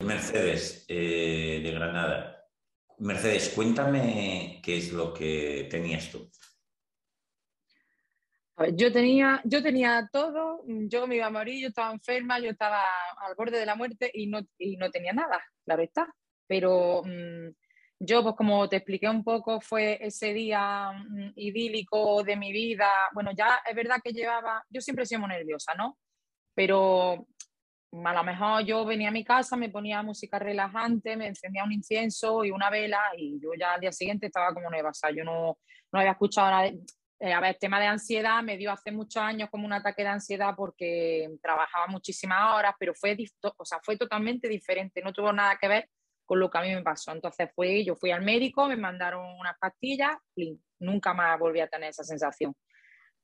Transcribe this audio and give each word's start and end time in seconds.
Mercedes, 0.00 0.84
eh, 0.88 1.60
de 1.62 1.70
Granada. 1.72 2.46
Mercedes, 2.98 3.52
cuéntame 3.54 4.60
qué 4.62 4.78
es 4.78 4.92
lo 4.92 5.12
que 5.12 5.66
tenías 5.70 6.10
tú. 6.10 6.30
yo 8.74 8.92
tenía, 8.92 9.40
yo 9.44 9.62
tenía 9.62 10.08
todo, 10.12 10.64
yo 10.66 11.06
me 11.06 11.16
iba 11.16 11.26
a 11.26 11.30
morir, 11.30 11.62
yo 11.62 11.68
estaba 11.68 11.92
enferma, 11.92 12.40
yo 12.40 12.50
estaba 12.50 12.82
al 13.18 13.34
borde 13.36 13.58
de 13.58 13.66
la 13.66 13.76
muerte 13.76 14.10
y 14.12 14.26
no, 14.26 14.40
no 14.78 14.90
tenía 14.90 15.12
nada, 15.12 15.40
claro 15.64 15.82
está. 15.82 16.12
Pero 16.46 17.02
mm, 17.04 17.48
yo, 18.00 18.22
pues 18.22 18.34
como 18.36 18.68
te 18.68 18.76
expliqué 18.76 19.08
un 19.08 19.24
poco, 19.24 19.60
fue 19.60 19.98
ese 20.00 20.32
día 20.32 20.92
mm, 20.92 21.32
idílico 21.36 22.22
de 22.22 22.36
mi 22.36 22.52
vida. 22.52 22.88
Bueno, 23.14 23.32
ya 23.36 23.60
es 23.68 23.74
verdad 23.74 24.00
que 24.02 24.12
llevaba, 24.12 24.64
yo 24.70 24.80
siempre 24.80 25.04
he 25.04 25.06
sido 25.06 25.20
muy 25.20 25.30
nerviosa, 25.30 25.74
¿no? 25.74 25.98
Pero 26.54 27.26
a 27.92 28.12
lo 28.12 28.24
mejor 28.24 28.64
yo 28.64 28.84
venía 28.84 29.08
a 29.08 29.12
mi 29.12 29.24
casa, 29.24 29.56
me 29.56 29.70
ponía 29.70 30.02
música 30.02 30.38
relajante, 30.38 31.16
me 31.16 31.28
encendía 31.28 31.64
un 31.64 31.72
incienso 31.72 32.44
y 32.44 32.50
una 32.50 32.70
vela 32.70 33.00
y 33.16 33.40
yo 33.40 33.50
ya 33.58 33.74
al 33.74 33.80
día 33.80 33.92
siguiente 33.92 34.26
estaba 34.26 34.52
como 34.52 34.70
nueva. 34.70 34.90
O 34.90 34.94
sea, 34.94 35.10
yo 35.10 35.24
no, 35.24 35.58
no 35.92 35.98
había 35.98 36.12
escuchado 36.12 36.50
nada. 36.50 36.70
Eh, 37.20 37.32
a 37.32 37.40
ver, 37.40 37.54
el 37.54 37.58
tema 37.58 37.80
de 37.80 37.86
ansiedad 37.86 38.42
me 38.42 38.56
dio 38.56 38.70
hace 38.70 38.92
muchos 38.92 39.22
años 39.22 39.48
como 39.50 39.66
un 39.66 39.72
ataque 39.72 40.02
de 40.02 40.08
ansiedad 40.08 40.54
porque 40.56 41.28
trabajaba 41.42 41.88
muchísimas 41.88 42.54
horas, 42.54 42.74
pero 42.78 42.94
fue, 42.94 43.16
o 43.56 43.64
sea, 43.64 43.80
fue 43.82 43.96
totalmente 43.96 44.48
diferente, 44.48 45.02
no 45.02 45.12
tuvo 45.12 45.32
nada 45.32 45.56
que 45.60 45.66
ver 45.66 45.88
con 46.24 46.38
lo 46.38 46.48
que 46.48 46.58
a 46.58 46.62
mí 46.62 46.72
me 46.74 46.82
pasó. 46.82 47.10
Entonces 47.12 47.50
fui, 47.54 47.84
yo 47.84 47.96
fui 47.96 48.12
al 48.12 48.22
médico, 48.22 48.68
me 48.68 48.76
mandaron 48.76 49.24
unas 49.40 49.58
pastillas, 49.58 50.16
y 50.36 50.60
nunca 50.78 51.14
más 51.14 51.38
volví 51.38 51.60
a 51.60 51.68
tener 51.68 51.90
esa 51.90 52.04
sensación. 52.04 52.54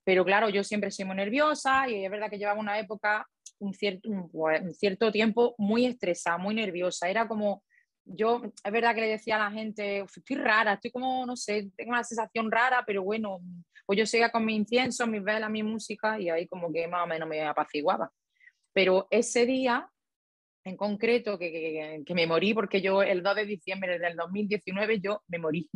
Pero 0.04 0.24
claro, 0.24 0.48
yo 0.48 0.64
siempre 0.64 0.90
soy 0.90 1.04
muy 1.04 1.16
nerviosa 1.16 1.88
y 1.88 2.04
es 2.04 2.10
verdad 2.10 2.30
que 2.30 2.38
llevaba 2.38 2.58
una 2.58 2.78
época, 2.78 3.26
un 3.58 3.74
cierto, 3.74 4.08
pues, 4.32 4.62
un, 4.62 4.74
cierto 4.74 5.10
tiempo 5.12 5.54
muy 5.58 5.86
estresada, 5.86 6.38
muy 6.38 6.54
nerviosa. 6.54 7.08
Era 7.08 7.26
como, 7.28 7.62
yo, 8.04 8.42
es 8.44 8.72
verdad 8.72 8.94
que 8.94 9.00
le 9.02 9.08
decía 9.08 9.36
a 9.36 9.50
la 9.50 9.50
gente, 9.50 10.00
estoy 10.00 10.36
rara, 10.36 10.74
estoy 10.74 10.90
como, 10.90 11.24
no 11.26 11.36
sé, 11.36 11.70
tengo 11.76 11.90
una 11.90 12.04
sensación 12.04 12.50
rara, 12.50 12.84
pero 12.86 13.02
bueno, 13.02 13.40
pues 13.86 13.98
yo 13.98 14.06
seguía 14.06 14.30
con 14.30 14.44
mi 14.44 14.54
incienso, 14.56 15.06
mis 15.06 15.22
velas, 15.22 15.50
mi 15.50 15.62
música 15.62 16.18
y 16.18 16.30
ahí 16.30 16.46
como 16.46 16.72
que 16.72 16.86
más 16.88 17.04
o 17.04 17.06
menos 17.06 17.28
me 17.28 17.42
apaciguaba. 17.42 18.10
Pero 18.72 19.06
ese 19.10 19.46
día 19.46 19.88
en 20.64 20.76
concreto 20.76 21.38
que, 21.38 22.02
que, 22.04 22.14
me 22.14 22.26
morí 22.26 22.54
porque 22.54 22.80
yo 22.80 23.02
el 23.02 23.22
2 23.22 23.36
de 23.36 23.46
diciembre 23.46 23.98
del 23.98 24.16
2019 24.16 25.00
yo 25.00 25.22
me 25.28 25.38
morí. 25.38 25.68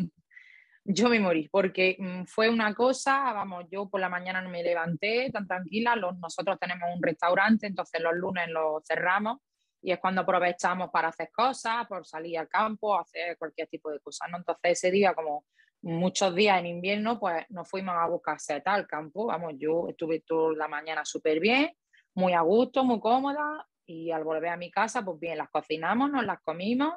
Yo 0.90 1.10
me 1.10 1.20
morí 1.20 1.48
porque 1.50 1.96
mm, 1.98 2.24
fue 2.24 2.48
una 2.48 2.74
cosa, 2.74 3.32
vamos, 3.34 3.66
yo 3.70 3.90
por 3.90 4.00
la 4.00 4.08
mañana 4.08 4.40
no 4.40 4.48
me 4.48 4.62
levanté 4.62 5.30
tan 5.30 5.46
tranquila, 5.46 5.94
los, 5.94 6.18
nosotros 6.18 6.58
tenemos 6.58 6.88
un 6.94 7.02
restaurante, 7.02 7.66
entonces 7.66 8.00
los 8.00 8.14
lunes 8.14 8.48
lo 8.48 8.80
cerramos 8.82 9.38
y 9.82 9.92
es 9.92 9.98
cuando 9.98 10.22
aprovechamos 10.22 10.88
para 10.90 11.08
hacer 11.08 11.30
cosas, 11.30 11.86
por 11.86 12.06
salir 12.06 12.38
al 12.38 12.48
campo, 12.48 12.98
hacer 12.98 13.36
cualquier 13.36 13.68
tipo 13.68 13.90
de 13.90 14.00
cosas, 14.00 14.30
¿no? 14.30 14.38
Entonces 14.38 14.72
ese 14.72 14.90
día, 14.90 15.14
como 15.14 15.44
muchos 15.82 16.34
días 16.34 16.58
en 16.58 16.66
invierno, 16.66 17.20
pues 17.20 17.44
nos 17.50 17.68
fuimos 17.68 17.94
a 17.94 18.06
buscar 18.06 18.40
seta 18.40 18.72
al 18.72 18.86
campo, 18.86 19.26
vamos, 19.26 19.54
yo 19.58 19.88
estuve 19.90 20.20
toda 20.20 20.56
la 20.56 20.68
mañana 20.68 21.04
súper 21.04 21.38
bien, 21.38 21.70
muy 22.14 22.32
a 22.32 22.40
gusto, 22.40 22.82
muy 22.82 22.98
cómoda, 22.98 23.68
y 23.84 24.10
al 24.10 24.24
volver 24.24 24.50
a 24.50 24.56
mi 24.56 24.70
casa, 24.70 25.04
pues 25.04 25.20
bien, 25.20 25.36
las 25.36 25.50
cocinamos, 25.50 26.10
nos 26.10 26.24
las 26.24 26.40
comimos 26.40 26.94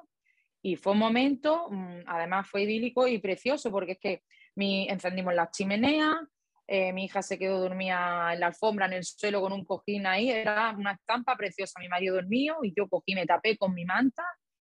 y 0.62 0.76
fue 0.76 0.94
un 0.94 1.00
momento, 1.00 1.68
mm, 1.70 2.02
además 2.06 2.48
fue 2.50 2.64
idílico 2.64 3.08
y 3.08 3.20
precioso 3.20 3.72
porque 3.72 3.94
es 3.94 4.00
que 4.00 4.24
mi, 4.56 4.88
encendimos 4.90 5.34
las 5.34 5.52
chimeneas, 5.52 6.18
eh, 6.68 6.94
mi 6.94 7.06
hija 7.06 7.22
se 7.22 7.38
quedó 7.38 7.60
dormida 7.60 8.34
en 8.34 8.40
la 8.40 8.48
alfombra, 8.48 8.86
en 8.86 8.94
el 8.94 9.04
suelo 9.04 9.42
con 9.42 9.54
un 9.54 9.66
cojín 9.66 10.06
ahí, 10.06 10.30
era 10.30 10.74
una 10.78 10.94
estampa 10.94 11.36
preciosa, 11.36 11.80
mi 11.80 11.90
marido 11.90 12.16
dormido 12.16 12.58
y 12.64 12.74
yo 12.76 12.88
cogí, 12.88 13.16
me 13.16 13.26
tapé 13.26 13.58
con 13.58 13.74
mi 13.74 13.86
manta 13.86 14.24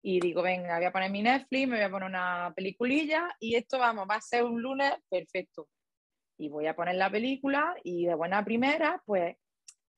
y 0.01 0.19
digo, 0.19 0.41
venga, 0.41 0.77
voy 0.77 0.85
a 0.85 0.91
poner 0.91 1.11
mi 1.11 1.21
Netflix, 1.21 1.67
me 1.67 1.75
voy 1.75 1.85
a 1.85 1.89
poner 1.89 2.09
una 2.09 2.53
peliculilla 2.55 3.35
y 3.39 3.55
esto, 3.55 3.79
vamos, 3.79 4.07
va 4.09 4.15
a 4.15 4.21
ser 4.21 4.43
un 4.43 4.61
lunes 4.61 4.93
perfecto. 5.09 5.67
Y 6.37 6.47
voy 6.47 6.67
a 6.67 6.75
poner 6.75 6.95
la 6.95 7.09
película 7.09 7.75
y 7.83 8.05
de 8.05 8.15
buena 8.15 8.45
primera, 8.45 9.01
pues 9.05 9.35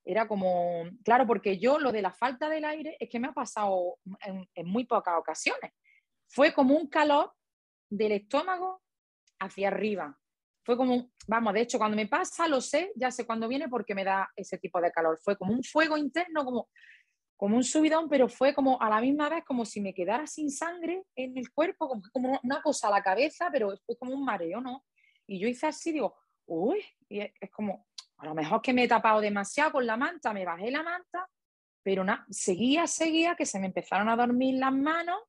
era 0.03 0.28
como, 0.28 0.85
claro, 1.03 1.28
porque 1.28 1.59
yo 1.59 1.80
lo 1.80 1.91
de 1.91 2.01
la 2.01 2.12
falta 2.12 2.50
del 2.50 2.66
aire 2.66 2.97
es 3.00 3.09
que 3.09 3.19
me 3.19 3.28
ha 3.28 3.34
pasado 3.34 3.97
en, 4.56 4.68
muy 4.68 4.85
pocas 4.85 5.18
ocasiones. 5.18 5.72
Fue 6.34 6.53
como 6.53 6.75
un 6.75 6.88
calor 6.88 7.34
del 7.90 8.14
estómago 8.14 8.81
hacia 9.40 9.68
arriba. 9.68 10.18
Fue 10.64 10.78
como, 10.78 11.12
vamos, 11.28 11.53
de 11.53 11.62
hecho, 11.62 11.78
cuando 11.78 11.97
me 11.97 12.08
pasa, 12.08 12.47
lo 12.47 12.62
sé, 12.62 12.92
ya 12.96 13.12
sé 13.12 13.25
cuándo 13.25 13.47
viene 13.50 13.68
porque 13.68 13.94
me 13.94 14.06
da 14.06 14.31
ese 14.36 14.58
tipo 14.58 14.80
de 14.80 14.92
calor. 14.92 15.19
Fue 15.22 15.36
como 15.36 15.53
un 15.53 15.64
fuego 15.64 15.97
interno, 15.97 16.46
como, 16.46 16.69
como 17.36 17.58
un 17.58 17.64
subidón, 17.64 18.08
pero 18.08 18.30
fue 18.30 18.53
como 18.53 18.81
a 18.81 18.90
la 18.90 19.02
misma 19.02 19.28
vez 19.28 19.44
como 19.44 19.66
si 19.66 19.81
me 19.81 19.94
quedara 19.94 20.25
sin 20.25 20.50
sangre 20.50 21.03
en 21.16 21.38
el 21.38 21.52
cuerpo, 21.52 21.90
como, 21.90 22.02
como 22.14 22.40
una 22.44 22.62
cosa 22.62 22.88
a 22.88 22.92
la 22.92 23.03
cabeza, 23.03 23.50
pero 23.52 23.75
fue 23.86 23.98
como 23.98 24.13
un 24.13 24.24
mareo, 24.24 24.62
¿no? 24.62 24.86
Y 25.28 25.40
yo 25.40 25.50
hice 25.50 25.68
así, 25.68 25.92
digo, 25.92 26.16
uy, 26.46 26.81
y 27.09 27.19
es 27.19 27.52
como, 27.52 27.88
a 28.18 28.25
lo 28.25 28.36
mejor 28.36 28.62
que 28.62 28.74
me 28.74 28.84
he 28.84 28.88
tapado 28.88 29.19
demasiado 29.19 29.74
con 29.74 29.86
la 29.86 29.98
manta, 29.98 30.31
me 30.31 30.46
bajé 30.46 30.72
la 30.72 30.84
manta, 30.84 31.28
pero 31.84 32.03
nada, 32.03 32.25
seguía, 32.30 32.88
seguía, 32.88 33.36
que 33.36 33.46
se 33.46 33.59
me 33.59 33.68
empezaron 33.68 34.08
a 34.08 34.16
dormir 34.16 34.59
las 34.59 34.72
manos 34.72 35.19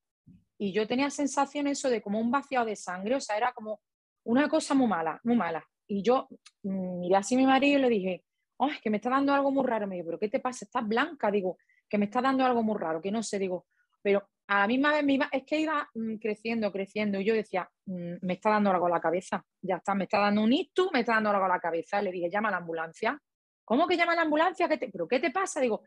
y 0.62 0.72
yo 0.72 0.86
tenía 0.86 1.10
sensación 1.10 1.66
eso 1.66 1.90
de 1.90 2.00
como 2.00 2.20
un 2.20 2.30
vaciado 2.30 2.66
de 2.66 2.76
sangre, 2.76 3.16
o 3.16 3.20
sea, 3.20 3.36
era 3.36 3.52
como 3.52 3.80
una 4.24 4.48
cosa 4.48 4.74
muy 4.74 4.86
mala, 4.86 5.20
muy 5.24 5.34
mala. 5.34 5.66
Y 5.88 6.04
yo 6.04 6.28
mm, 6.62 7.00
miré 7.00 7.16
así 7.16 7.34
a 7.34 7.38
mi 7.38 7.46
marido 7.46 7.80
y 7.80 7.82
le 7.82 7.88
dije, 7.88 8.24
oh, 8.58 8.68
es 8.68 8.80
que 8.80 8.88
me 8.88 8.98
está 8.98 9.10
dando 9.10 9.34
algo 9.34 9.50
muy 9.50 9.66
raro. 9.66 9.88
Me 9.88 9.96
dijo, 9.96 10.06
pero 10.06 10.20
¿qué 10.20 10.28
te 10.28 10.38
pasa? 10.38 10.64
Estás 10.64 10.86
blanca. 10.86 11.32
Digo, 11.32 11.58
que 11.88 11.98
me 11.98 12.04
está 12.04 12.22
dando 12.22 12.44
algo 12.44 12.62
muy 12.62 12.78
raro, 12.78 13.02
que 13.02 13.10
no 13.10 13.24
sé. 13.24 13.40
Digo, 13.40 13.66
pero 14.00 14.22
a 14.46 14.60
la 14.60 14.66
misma 14.68 14.92
vez 14.92 15.02
me 15.02 15.14
iba, 15.14 15.28
es 15.32 15.42
que 15.42 15.58
iba 15.58 15.90
mm, 15.94 16.14
creciendo, 16.18 16.70
creciendo, 16.70 17.18
y 17.18 17.24
yo 17.24 17.34
decía, 17.34 17.68
mm, 17.86 18.18
me 18.22 18.34
está 18.34 18.50
dando 18.50 18.70
algo 18.70 18.86
a 18.86 18.90
la 18.90 19.00
cabeza, 19.00 19.44
ya 19.60 19.78
está, 19.78 19.96
me 19.96 20.04
está 20.04 20.20
dando 20.20 20.44
un 20.44 20.52
ictus, 20.52 20.92
me 20.92 21.00
está 21.00 21.14
dando 21.14 21.30
algo 21.30 21.44
a 21.44 21.48
la 21.48 21.58
cabeza. 21.58 22.00
Le 22.00 22.12
dije, 22.12 22.30
llama 22.30 22.50
a 22.50 22.52
la 22.52 22.58
ambulancia. 22.58 23.20
¿Cómo 23.64 23.88
que 23.88 23.96
llama 23.96 24.12
a 24.12 24.16
la 24.16 24.22
ambulancia? 24.22 24.68
¿Qué 24.68 24.78
¿Pero 24.78 25.08
qué 25.08 25.18
te 25.18 25.32
pasa? 25.32 25.58
Digo, 25.60 25.82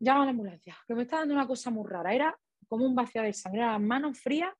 llama 0.00 0.22
a 0.22 0.24
la 0.24 0.30
ambulancia, 0.32 0.76
que 0.84 0.96
me 0.96 1.02
está 1.02 1.18
dando 1.18 1.32
una 1.32 1.46
cosa 1.46 1.70
muy 1.70 1.88
rara. 1.88 2.12
Era 2.12 2.36
como 2.68 2.84
un 2.84 2.94
vacío 2.94 3.22
de 3.22 3.32
sangre, 3.32 3.62
las 3.62 3.80
manos 3.80 4.18
frías, 4.18 4.52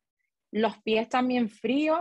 los 0.53 0.79
pies 0.83 1.09
también 1.09 1.49
fríos, 1.49 2.01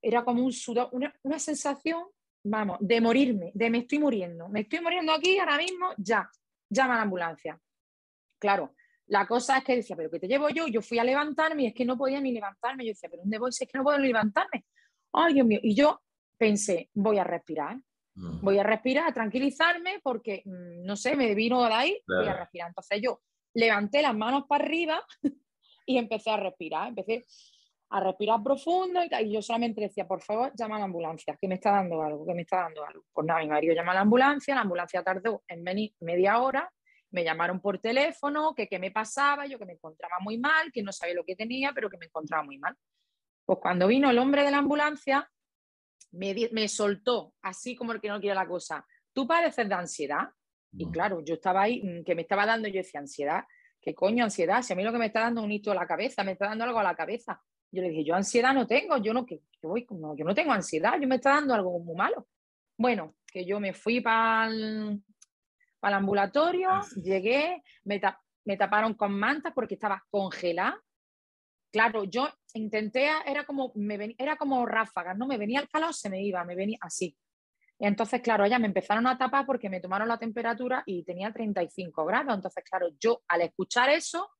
era 0.00 0.24
como 0.24 0.44
un 0.44 0.52
sudor, 0.52 0.88
una, 0.92 1.14
una 1.22 1.38
sensación, 1.38 2.04
vamos, 2.44 2.78
de 2.80 3.00
morirme, 3.00 3.52
de 3.54 3.70
me 3.70 3.78
estoy 3.78 3.98
muriendo, 3.98 4.48
me 4.48 4.60
estoy 4.60 4.80
muriendo 4.80 5.12
aquí 5.12 5.38
ahora 5.38 5.56
mismo, 5.56 5.88
ya, 5.96 6.28
llama 6.68 6.94
a 6.94 6.96
la 6.98 7.02
ambulancia. 7.02 7.58
Claro, 8.38 8.74
la 9.06 9.26
cosa 9.26 9.58
es 9.58 9.64
que 9.64 9.76
decía, 9.76 9.96
pero 9.96 10.10
¿qué 10.10 10.18
te 10.18 10.28
llevo 10.28 10.48
yo? 10.48 10.66
Yo 10.66 10.80
fui 10.80 10.98
a 10.98 11.04
levantarme 11.04 11.64
y 11.64 11.66
es 11.66 11.74
que 11.74 11.84
no 11.84 11.96
podía 11.96 12.20
ni 12.20 12.32
levantarme. 12.32 12.84
Yo 12.84 12.90
decía, 12.90 13.08
¿pero 13.10 13.22
dónde 13.22 13.38
voy? 13.38 13.52
Si 13.52 13.64
es 13.64 13.70
que 13.70 13.78
no 13.78 13.84
puedo 13.84 13.98
ni 13.98 14.08
levantarme. 14.08 14.64
Ay, 15.12 15.34
Dios 15.34 15.46
mío. 15.46 15.60
Y 15.62 15.74
yo 15.74 16.00
pensé, 16.38 16.90
voy 16.94 17.18
a 17.18 17.24
respirar. 17.24 17.76
Mm. 18.14 18.40
Voy 18.42 18.58
a 18.58 18.62
respirar, 18.62 19.08
a 19.08 19.12
tranquilizarme, 19.12 20.00
porque, 20.02 20.42
mm, 20.44 20.84
no 20.84 20.96
sé, 20.96 21.16
me 21.16 21.34
vino 21.34 21.64
de 21.64 21.74
ahí, 21.74 22.02
voy 22.06 22.26
a 22.26 22.34
respirar. 22.34 22.68
Entonces 22.68 23.00
yo 23.02 23.20
levanté 23.54 24.02
las 24.02 24.14
manos 24.14 24.44
para 24.48 24.64
arriba 24.64 25.04
y 25.86 25.98
empecé 25.98 26.30
a 26.30 26.36
respirar. 26.36 26.88
Empecé 26.88 27.24
a 27.90 28.00
respirar 28.00 28.42
profundo 28.42 29.00
y, 29.02 29.24
y 29.24 29.32
yo 29.32 29.42
solamente 29.42 29.80
decía, 29.80 30.06
por 30.06 30.22
favor, 30.22 30.52
llama 30.54 30.76
a 30.76 30.78
la 30.80 30.84
ambulancia, 30.86 31.36
que 31.40 31.48
me 31.48 31.54
está 31.56 31.70
dando 31.70 32.02
algo, 32.02 32.26
que 32.26 32.34
me 32.34 32.42
está 32.42 32.62
dando 32.62 32.84
algo. 32.84 33.04
Pues 33.12 33.26
nada, 33.26 33.40
mi 33.40 33.48
marido 33.48 33.74
llama 33.74 33.92
a 33.92 33.96
la 33.96 34.00
ambulancia, 34.00 34.54
la 34.54 34.62
ambulancia 34.62 35.02
tardó 35.02 35.42
en 35.48 35.62
venir 35.62 35.92
media 36.00 36.40
hora 36.40 36.70
me 37.14 37.22
llamaron 37.22 37.60
por 37.60 37.78
teléfono, 37.78 38.54
que 38.56 38.66
qué 38.66 38.80
me 38.80 38.90
pasaba, 38.90 39.46
yo 39.46 39.56
que 39.56 39.64
me 39.64 39.74
encontraba 39.74 40.16
muy 40.20 40.36
mal, 40.36 40.72
que 40.72 40.82
no 40.82 40.92
sabía 40.92 41.14
lo 41.14 41.24
que 41.24 41.36
tenía, 41.36 41.72
pero 41.72 41.88
que 41.88 41.96
me 41.96 42.06
encontraba 42.06 42.42
muy 42.42 42.58
mal. 42.58 42.76
Pues 43.46 43.60
cuando 43.62 43.86
vino 43.86 44.10
el 44.10 44.18
hombre 44.18 44.42
de 44.42 44.50
la 44.50 44.58
ambulancia, 44.58 45.30
me, 46.10 46.34
me 46.50 46.66
soltó, 46.66 47.32
así 47.40 47.76
como 47.76 47.92
el 47.92 48.00
que 48.00 48.08
no 48.08 48.20
quiere 48.20 48.34
la 48.34 48.48
cosa, 48.48 48.84
tú 49.12 49.28
padeces 49.28 49.68
de 49.68 49.74
ansiedad. 49.74 50.28
Y 50.72 50.90
claro, 50.90 51.22
yo 51.24 51.34
estaba 51.34 51.62
ahí, 51.62 51.82
mm, 51.84 52.04
que 52.04 52.16
me 52.16 52.22
estaba 52.22 52.46
dando, 52.46 52.66
yo 52.66 52.78
decía, 52.78 52.98
ansiedad, 52.98 53.44
¿qué 53.84 53.94
coño 53.94 54.24
ansiedad? 54.24 54.62
Si 54.62 54.72
a 54.72 54.76
mí 54.76 54.82
lo 54.82 54.92
que 54.92 54.98
me 54.98 55.06
está 55.06 55.20
dando 55.20 55.42
es 55.42 55.44
un 55.44 55.52
hito 55.52 55.70
a 55.70 55.74
la 55.74 55.86
cabeza, 55.86 56.24
me 56.24 56.32
está 56.32 56.46
dando 56.46 56.64
algo 56.64 56.78
a 56.78 56.82
la 56.82 56.94
cabeza. 56.94 57.40
Yo 57.70 57.82
le 57.82 57.90
dije, 57.90 58.04
yo 58.04 58.14
ansiedad 58.14 58.54
no 58.54 58.66
tengo, 58.66 58.96
yo 58.96 59.12
no, 59.12 59.26
que, 59.26 59.42
yo, 59.62 59.68
voy, 59.68 59.86
no, 59.90 60.16
yo 60.16 60.24
no 60.24 60.34
tengo 60.34 60.52
ansiedad, 60.52 60.98
yo 60.98 61.06
me 61.06 61.16
está 61.16 61.34
dando 61.34 61.54
algo 61.54 61.78
muy 61.80 61.94
malo. 61.94 62.26
Bueno, 62.78 63.14
que 63.26 63.44
yo 63.44 63.60
me 63.60 63.74
fui 63.74 64.00
para 64.00 64.44
al 64.44 65.02
ambulatorio, 65.82 66.70
ah. 66.70 66.86
llegué, 66.96 67.62
me, 67.84 68.56
taparon 68.56 68.94
con 68.94 69.12
mantas 69.12 69.52
porque 69.54 69.74
estaba 69.74 70.02
congelada. 70.08 70.80
Claro, 71.70 72.04
yo 72.04 72.28
intenté, 72.54 73.10
era 73.26 73.44
como, 73.44 73.72
me 73.74 74.14
era 74.16 74.36
como 74.36 74.64
ráfagas, 74.64 75.18
¿no? 75.18 75.26
Me 75.26 75.36
venía 75.36 75.60
el 75.60 75.68
calor, 75.68 75.92
se 75.92 76.08
me 76.08 76.22
iba, 76.22 76.42
me 76.44 76.54
venía 76.54 76.78
así. 76.80 77.14
Entonces, 77.78 78.20
claro, 78.20 78.46
ya 78.46 78.58
me 78.58 78.66
empezaron 78.66 79.06
a 79.06 79.18
tapar 79.18 79.46
porque 79.46 79.68
me 79.68 79.80
tomaron 79.80 80.08
la 80.08 80.18
temperatura 80.18 80.82
y 80.86 81.04
tenía 81.04 81.32
35 81.32 82.04
grados. 82.04 82.34
Entonces, 82.34 82.64
claro, 82.64 82.88
yo 83.00 83.22
al 83.28 83.42
escuchar 83.42 83.90
eso, 83.90 84.30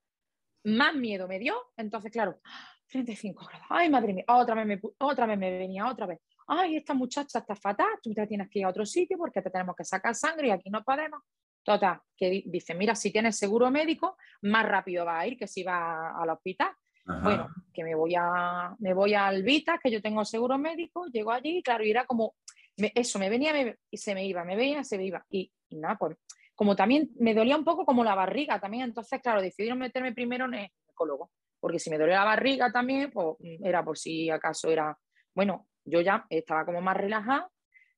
más 0.64 0.94
miedo 0.94 1.26
me 1.28 1.38
dio. 1.38 1.54
Entonces, 1.76 2.10
claro, 2.10 2.40
35 2.88 3.44
grados. 3.46 3.66
Ay, 3.70 3.90
madre 3.90 4.12
mía, 4.12 4.24
otra 4.28 4.54
vez 4.54 4.66
me, 4.66 4.80
otra 4.98 5.26
vez 5.26 5.38
me 5.38 5.58
venía, 5.58 5.86
otra 5.86 6.06
vez. 6.06 6.20
Ay, 6.46 6.76
esta 6.76 6.94
muchacha 6.94 7.38
está 7.38 7.56
fatal, 7.56 7.88
tú 8.02 8.12
te 8.12 8.26
tienes 8.26 8.48
que 8.50 8.58
ir 8.58 8.66
a 8.66 8.68
otro 8.68 8.84
sitio 8.84 9.16
porque 9.16 9.40
te 9.40 9.50
tenemos 9.50 9.74
que 9.74 9.84
sacar 9.84 10.14
sangre 10.14 10.48
y 10.48 10.50
aquí 10.50 10.70
no 10.70 10.84
podemos. 10.84 11.20
Total, 11.62 11.98
que 12.14 12.42
dice, 12.44 12.74
mira, 12.74 12.94
si 12.94 13.10
tienes 13.10 13.38
seguro 13.38 13.70
médico, 13.70 14.18
más 14.42 14.66
rápido 14.66 15.06
va 15.06 15.20
a 15.20 15.26
ir 15.26 15.38
que 15.38 15.46
si 15.48 15.62
va 15.62 16.10
al 16.20 16.28
hospital. 16.28 16.70
Bueno, 17.06 17.48
que 17.72 17.84
me 17.84 17.94
voy 17.94 18.14
a 18.16 18.74
me 18.78 18.94
voy 18.94 19.12
al 19.12 19.42
Vita, 19.42 19.78
que 19.82 19.90
yo 19.90 20.00
tengo 20.00 20.24
seguro 20.24 20.56
médico, 20.56 21.04
llego 21.06 21.32
allí, 21.32 21.62
claro, 21.62 21.84
y 21.84 21.90
era 21.90 22.06
como, 22.06 22.34
eso, 22.76 23.18
me 23.18 23.30
venía 23.30 23.76
y 23.90 23.96
se 23.96 24.14
me 24.14 24.26
iba, 24.26 24.44
me 24.44 24.56
veía, 24.56 24.84
se 24.84 24.98
me 24.98 25.06
iba. 25.06 25.24
Y, 25.30 25.52
nada, 25.70 25.96
pues 25.98 26.16
como 26.54 26.76
también 26.76 27.10
me 27.18 27.34
dolía 27.34 27.56
un 27.56 27.64
poco 27.64 27.84
como 27.84 28.04
la 28.04 28.14
barriga 28.14 28.60
también, 28.60 28.84
entonces, 28.84 29.20
claro, 29.20 29.42
decidieron 29.42 29.78
meterme 29.78 30.12
primero 30.12 30.44
en 30.44 30.54
el 30.54 30.68
ginecólogo, 30.68 31.32
porque 31.58 31.80
si 31.80 31.90
me 31.90 31.98
dolía 31.98 32.16
la 32.16 32.24
barriga 32.24 32.70
también, 32.70 33.10
pues 33.10 33.36
era 33.62 33.84
por 33.84 33.98
si 33.98 34.30
acaso 34.30 34.70
era, 34.70 34.96
bueno, 35.34 35.66
yo 35.84 36.00
ya 36.00 36.26
estaba 36.30 36.64
como 36.64 36.80
más 36.80 36.96
relajada, 36.96 37.50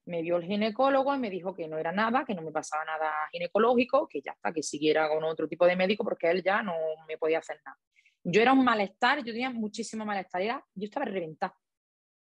me 0.06 0.22
vio 0.22 0.36
el 0.36 0.44
ginecólogo 0.44 1.14
y 1.14 1.18
me 1.18 1.30
dijo 1.30 1.52
que 1.52 1.68
no 1.68 1.78
era 1.78 1.92
nada, 1.92 2.24
que 2.24 2.34
no 2.34 2.42
me 2.42 2.52
pasaba 2.52 2.84
nada 2.84 3.12
ginecológico, 3.32 4.08
que 4.08 4.22
ya 4.22 4.32
está, 4.32 4.52
que 4.52 4.62
siguiera 4.62 5.08
con 5.08 5.22
otro 5.24 5.48
tipo 5.48 5.66
de 5.66 5.76
médico 5.76 6.04
porque 6.04 6.30
él 6.30 6.42
ya 6.42 6.62
no 6.62 6.74
me 7.08 7.18
podía 7.18 7.38
hacer 7.38 7.60
nada. 7.64 7.76
Yo 8.22 8.40
era 8.40 8.52
un 8.52 8.64
malestar, 8.64 9.18
yo 9.18 9.32
tenía 9.32 9.50
muchísimo 9.50 10.04
malestar, 10.04 10.42
yo 10.74 10.84
estaba 10.84 11.06
reventada. 11.06 11.54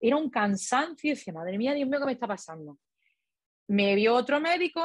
Era 0.05 0.17
un 0.17 0.29
cansancio 0.29 1.07
y 1.07 1.13
decía, 1.15 1.31
madre 1.31 1.57
mía, 1.57 1.73
Dios 1.73 1.87
mío, 1.87 1.97
¿qué 1.97 2.05
me 2.07 2.11
está 2.11 2.27
pasando? 2.27 2.77
Me 3.69 3.95
vio 3.95 4.15
otro 4.15 4.41
médico, 4.41 4.81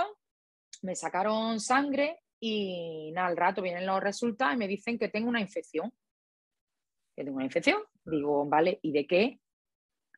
me 0.82 0.94
sacaron 0.94 1.58
sangre 1.58 2.20
y 2.38 3.12
al 3.16 3.36
rato 3.36 3.60
vienen 3.60 3.84
los 3.84 4.00
resultados 4.00 4.54
y 4.54 4.58
me 4.58 4.68
dicen 4.68 4.96
que 4.96 5.08
tengo 5.08 5.28
una 5.28 5.40
infección. 5.40 5.92
Que 7.16 7.24
tengo 7.24 7.34
una 7.34 7.46
infección. 7.46 7.82
Digo, 8.04 8.46
vale, 8.46 8.78
¿y 8.80 8.92
de 8.92 9.08
qué? 9.08 9.40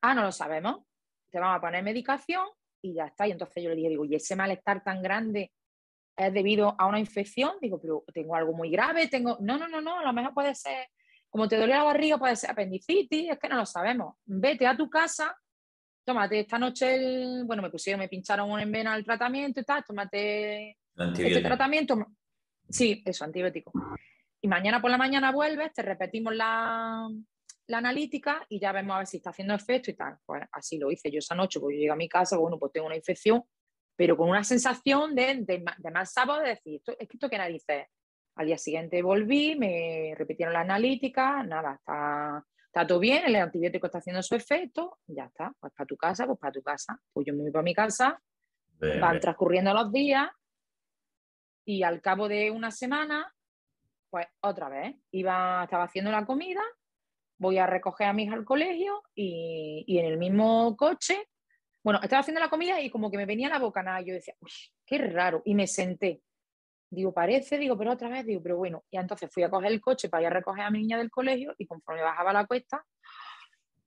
Ah, 0.03 0.15
no 0.15 0.21
lo 0.21 0.33
sabemos. 0.33 0.85
Te 1.31 1.41
vamos 1.41 1.57
a 1.57 1.61
poner 1.63 1.83
medicación 1.83 2.47
y 2.83 2.93
ya 2.93 3.07
está. 3.07 3.27
Y 3.27 3.31
entonces 3.31 3.63
yo 3.63 3.71
le 3.71 3.77
dije, 3.77 3.89
digo, 3.89 4.05
¿y 4.05 4.17
ese 4.17 4.37
malestar 4.37 4.85
tan 4.85 5.01
grande 5.01 5.51
es 6.15 6.35
debido 6.35 6.75
a 6.79 6.87
una 6.87 7.01
infección, 7.01 7.55
digo, 7.63 7.81
pero 7.81 8.05
tengo 8.13 8.37
algo 8.37 8.53
muy 8.53 8.71
grave, 8.71 9.09
tengo, 9.09 9.39
no, 9.41 9.57
no, 9.57 9.67
no, 9.67 9.81
no, 9.81 10.01
a 10.01 10.05
lo 10.05 10.13
mejor 10.13 10.35
puede 10.35 10.55
ser, 10.55 10.89
como 11.31 11.49
te 11.49 11.57
duele 11.57 11.75
la 11.75 11.85
barriga, 11.85 12.19
puede 12.19 12.37
ser 12.37 12.51
apendicitis, 12.51 13.31
es 13.31 13.39
que 13.39 13.49
no 13.49 13.57
lo 13.57 13.67
sabemos. 13.67 14.17
Vete 14.27 14.67
a 14.67 14.77
tu 14.77 14.91
casa, 14.91 15.35
tómate 16.05 16.41
esta 16.41 16.59
noche, 16.59 16.97
el, 16.97 17.45
bueno, 17.45 17.63
me 17.63 17.71
pusieron, 17.71 18.01
me 18.01 18.09
pincharon 18.09 18.51
un 18.51 18.73
vena 18.73 18.97
el 18.97 19.05
tratamiento 19.05 19.61
y 19.61 19.65
tal, 19.65 19.85
tómate 19.85 20.77
este 20.97 21.41
tratamiento. 21.41 22.05
Sí, 22.69 23.03
eso, 23.07 23.25
antibiótico. 23.25 23.73
Y 24.41 24.49
mañana 24.49 24.81
por 24.81 24.91
la 24.91 24.99
mañana 24.99 25.31
vuelves, 25.31 25.73
te 25.73 25.83
repetimos 25.83 26.35
la, 26.35 27.09
la 27.69 27.79
analítica 27.79 28.45
y 28.49 28.59
ya 28.59 28.73
vemos 28.73 28.95
a 28.95 28.99
ver 28.99 29.07
si 29.07 29.19
está 29.19 29.31
haciendo 29.31 29.55
efecto 29.55 29.91
y 29.91 29.95
tal. 29.95 30.19
Pues 30.27 30.43
así 30.51 30.79
lo 30.79 30.91
hice 30.91 31.11
yo 31.13 31.19
esa 31.19 31.37
noche, 31.37 31.61
porque 31.61 31.77
yo 31.77 31.81
llegué 31.81 31.93
a 31.93 31.97
mi 31.97 32.09
casa, 32.09 32.39
bueno, 32.39 32.59
pues 32.59 32.73
tengo 32.73 32.87
una 32.87 32.97
infección, 32.97 33.45
pero 33.95 34.17
con 34.17 34.29
una 34.29 34.43
sensación 34.43 35.15
de, 35.15 35.37
de, 35.43 35.65
de 35.79 35.91
más 35.91 36.13
sábado 36.13 36.41
de 36.41 36.51
decir, 36.51 36.77
¿esto, 36.77 36.93
es 36.99 37.09
que 37.09 37.17
esto 37.17 37.31
que 37.31 37.39
narices. 37.39 37.87
Al 38.41 38.47
día 38.47 38.57
siguiente 38.57 39.03
volví, 39.03 39.55
me 39.55 40.15
repitieron 40.17 40.55
la 40.55 40.61
analítica, 40.61 41.43
nada, 41.43 41.75
está, 41.75 42.43
está 42.65 42.87
todo 42.87 42.99
bien, 42.99 43.23
el 43.27 43.37
antibiótico 43.37 43.85
está 43.85 43.99
haciendo 43.99 44.23
su 44.23 44.35
efecto, 44.35 44.99
ya 45.07 45.27
está, 45.27 45.53
pues 45.61 45.75
para 45.75 45.87
tu 45.87 45.95
casa, 45.99 46.25
pues 46.25 46.39
para 46.39 46.51
tu 46.51 46.63
casa. 46.63 46.99
Pues 47.13 47.27
yo 47.27 47.35
me 47.35 47.43
voy 47.43 47.51
para 47.51 47.63
mi 47.63 47.75
casa, 47.75 48.19
van 48.79 49.21
transcurriendo 49.21 49.75
los 49.75 49.93
días 49.93 50.31
y 51.67 51.83
al 51.83 52.01
cabo 52.01 52.29
de 52.29 52.51
una 52.51 52.71
semana, 52.71 53.31
pues 54.09 54.27
otra 54.41 54.71
vez, 54.71 54.97
iba, 55.11 55.65
estaba 55.65 55.85
haciendo 55.85 56.11
la 56.11 56.25
comida, 56.25 56.63
voy 57.37 57.59
a 57.59 57.67
recoger 57.67 58.07
a 58.07 58.15
mi 58.15 58.23
hija 58.23 58.37
al 58.37 58.47
colegio 58.47 59.03
y, 59.15 59.85
y 59.87 59.99
en 59.99 60.07
el 60.07 60.17
mismo 60.17 60.75
coche 60.79 61.29
bueno, 61.83 62.01
estaba 62.03 62.21
haciendo 62.21 62.41
la 62.41 62.49
comida 62.49 62.81
y 62.81 62.89
como 62.89 63.11
que 63.11 63.19
me 63.19 63.27
venía 63.27 63.51
la 63.51 63.59
boca 63.59 63.83
nada. 63.83 64.01
Yo 64.03 64.13
decía, 64.13 64.35
uy, 64.41 64.51
qué 64.87 64.99
raro. 64.99 65.43
Y 65.45 65.55
me 65.55 65.67
senté. 65.67 66.23
Digo, 66.91 67.13
parece, 67.15 67.57
digo, 67.57 67.79
pero 67.79 67.93
otra 67.93 68.09
vez, 68.09 68.27
digo, 68.27 68.43
pero 68.43 68.57
bueno. 68.57 68.85
Y 68.91 68.99
entonces 68.99 69.31
fui 69.33 69.43
a 69.43 69.51
coger 69.51 69.71
el 69.71 69.81
coche 69.81 70.09
para 70.09 70.23
ir 70.23 70.27
a 70.27 70.31
recoger 70.31 70.65
a 70.65 70.71
mi 70.71 70.81
niña 70.81 70.99
del 70.99 71.11
colegio 71.11 71.55
y 71.57 71.67
conforme 71.67 72.03
bajaba 72.03 72.33
la 72.33 72.47
cuesta, 72.47 72.85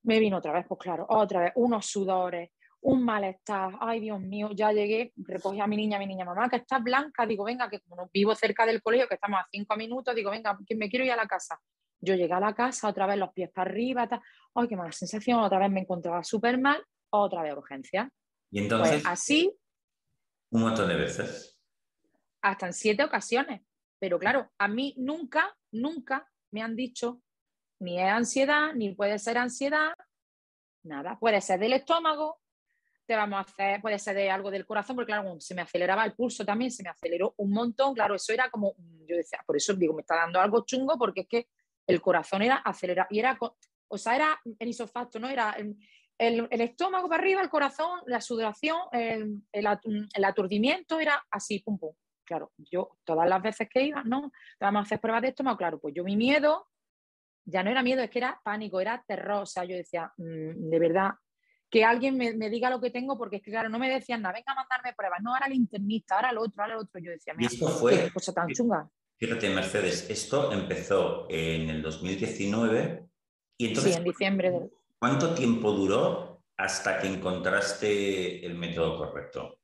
me 0.03 0.19
vino 0.19 0.37
otra 0.37 0.53
vez, 0.53 0.65
pues 0.67 0.79
claro, 0.79 1.05
otra 1.09 1.41
vez, 1.41 1.51
unos 1.55 1.85
sudores, 1.85 2.51
un 2.81 3.03
malestar. 3.03 3.73
Ay, 3.79 3.99
Dios 3.99 4.19
mío, 4.19 4.49
ya 4.53 4.71
llegué, 4.71 5.13
recogí 5.17 5.59
a 5.59 5.67
mi 5.67 5.75
niña, 5.75 5.99
mi 5.99 6.07
niña, 6.07 6.25
mamá, 6.25 6.49
que 6.49 6.57
está 6.57 6.79
blanca. 6.79 7.25
Digo, 7.25 7.43
venga, 7.43 7.69
que 7.69 7.79
como 7.81 7.95
no 7.95 8.09
vivo 8.13 8.33
cerca 8.35 8.65
del 8.65 8.81
colegio, 8.81 9.07
que 9.07 9.15
estamos 9.15 9.39
a 9.39 9.47
cinco 9.51 9.75
minutos, 9.75 10.15
digo, 10.15 10.31
venga, 10.31 10.57
que 10.65 10.75
me 10.75 10.89
quiero 10.89 11.05
ir 11.05 11.11
a 11.11 11.17
la 11.17 11.27
casa. 11.27 11.59
Yo 11.99 12.15
llegué 12.15 12.33
a 12.33 12.39
la 12.39 12.53
casa, 12.53 12.89
otra 12.89 13.07
vez 13.07 13.17
los 13.17 13.31
pies 13.31 13.49
para 13.51 13.69
arriba, 13.69 14.09
ay, 14.55 14.67
qué 14.67 14.75
mala 14.75 14.91
sensación, 14.91 15.39
otra 15.39 15.59
vez 15.59 15.71
me 15.71 15.81
encontraba 15.81 16.23
súper 16.23 16.59
mal 16.59 16.83
otra 17.21 17.43
vez 17.43 17.53
urgencia. 17.55 18.11
Y 18.51 18.59
entonces. 18.59 19.01
Pues 19.01 19.05
así. 19.05 19.55
Un 20.51 20.61
montón 20.61 20.87
de 20.87 20.95
veces. 20.95 21.52
Hasta 22.43 22.67
en 22.67 22.73
siete 22.73 23.03
ocasiones. 23.03 23.61
Pero 23.99 24.19
claro, 24.19 24.51
a 24.59 24.67
mí 24.67 24.93
nunca, 24.97 25.57
nunca 25.71 26.29
me 26.51 26.61
han 26.61 26.75
dicho 26.75 27.21
ni 27.79 27.99
es 27.99 28.09
ansiedad, 28.09 28.73
ni 28.73 28.93
puede 28.93 29.17
ser 29.17 29.37
ansiedad, 29.37 29.93
nada. 30.83 31.17
Puede 31.19 31.41
ser 31.41 31.59
del 31.59 31.73
estómago, 31.73 32.39
te 33.05 33.15
vamos 33.15 33.37
a 33.37 33.41
hacer, 33.41 33.81
puede 33.81 33.99
ser 33.99 34.15
de 34.15 34.29
algo 34.29 34.51
del 34.51 34.65
corazón, 34.65 34.95
porque 34.95 35.11
claro, 35.11 35.39
se 35.39 35.55
me 35.55 35.61
aceleraba 35.61 36.05
el 36.05 36.13
pulso 36.13 36.45
también, 36.45 36.71
se 36.71 36.83
me 36.83 36.89
aceleró 36.89 37.33
un 37.37 37.51
montón, 37.51 37.93
claro, 37.93 38.15
eso 38.15 38.31
era 38.31 38.49
como, 38.49 38.75
yo 39.07 39.17
decía, 39.17 39.39
por 39.45 39.57
eso 39.57 39.73
digo, 39.73 39.93
me 39.93 40.01
está 40.01 40.15
dando 40.15 40.39
algo 40.39 40.63
chungo, 40.65 40.97
porque 40.97 41.21
es 41.21 41.27
que 41.27 41.47
el 41.87 42.01
corazón 42.01 42.41
era 42.41 42.55
acelerado, 42.57 43.07
y 43.11 43.19
era, 43.19 43.37
o 43.39 43.97
sea, 43.97 44.15
era 44.15 44.41
el 44.59 44.69
isofacto, 44.69 45.19
¿no? 45.19 45.29
Era, 45.29 45.57
el, 46.17 46.47
estómago 46.61 47.09
para 47.09 47.21
arriba, 47.21 47.41
el 47.41 47.49
corazón, 47.49 47.99
la 48.05 48.21
sudoración, 48.21 48.77
el, 48.91 50.25
aturdimiento 50.25 50.99
era 50.99 51.25
así, 51.29 51.59
pum, 51.59 51.77
pum. 51.77 51.93
Claro, 52.25 52.51
yo 52.57 52.97
todas 53.03 53.27
las 53.27 53.41
veces 53.41 53.67
que 53.69 53.83
iba, 53.83 54.03
¿no? 54.03 54.31
Vamos 54.59 54.79
a 54.79 54.83
hacer 54.83 54.99
pruebas 54.99 55.21
de 55.21 55.29
estómago, 55.29 55.57
claro, 55.57 55.79
pues 55.79 55.93
yo 55.93 56.03
mi 56.03 56.15
miedo 56.15 56.67
ya 57.45 57.63
no 57.63 57.69
era 57.69 57.83
miedo, 57.83 58.01
es 58.01 58.09
que 58.09 58.19
era 58.19 58.39
pánico, 58.43 58.79
era 58.79 59.03
terror. 59.07 59.43
O 59.43 59.45
sea, 59.45 59.65
yo 59.65 59.75
decía, 59.75 60.11
mm, 60.17 60.69
de 60.69 60.79
verdad, 60.79 61.11
que 61.69 61.83
alguien 61.83 62.17
me, 62.17 62.49
diga 62.49 62.69
lo 62.69 62.79
que 62.79 62.91
tengo, 62.91 63.17
porque 63.17 63.37
es 63.37 63.41
que, 63.41 63.51
claro, 63.51 63.69
no 63.69 63.79
me 63.79 63.89
decían 63.89 64.21
nada, 64.21 64.33
venga 64.33 64.51
a 64.51 64.55
mandarme 64.55 64.93
pruebas, 64.95 65.21
no, 65.23 65.33
ahora 65.33 65.47
el 65.47 65.53
internista, 65.53 66.15
ahora 66.15 66.29
el 66.29 66.37
otro, 66.37 66.61
ahora 66.61 66.75
el 66.75 66.79
otro. 66.81 67.01
Yo 67.01 67.11
decía, 67.11 67.33
mira, 67.33 67.49
esto 67.51 67.67
fue, 67.67 68.05
qué 68.05 68.11
cosa 68.11 68.33
tan 68.33 68.47
chunga. 68.49 68.87
Fíjate, 69.17 69.49
Mercedes, 69.49 70.09
esto 70.09 70.51
empezó 70.51 71.27
en 71.29 71.69
el 71.69 71.81
2019 71.81 73.05
y 73.57 73.67
entonces. 73.67 73.93
Sí, 73.93 73.97
en 73.97 74.03
diciembre 74.03 74.51
del. 74.51 74.71
¿Cuánto 74.99 75.33
tiempo 75.33 75.71
duró 75.71 76.43
hasta 76.57 76.99
que 76.99 77.07
encontraste 77.07 78.45
el 78.45 78.55
método 78.55 78.97
correcto? 78.97 79.59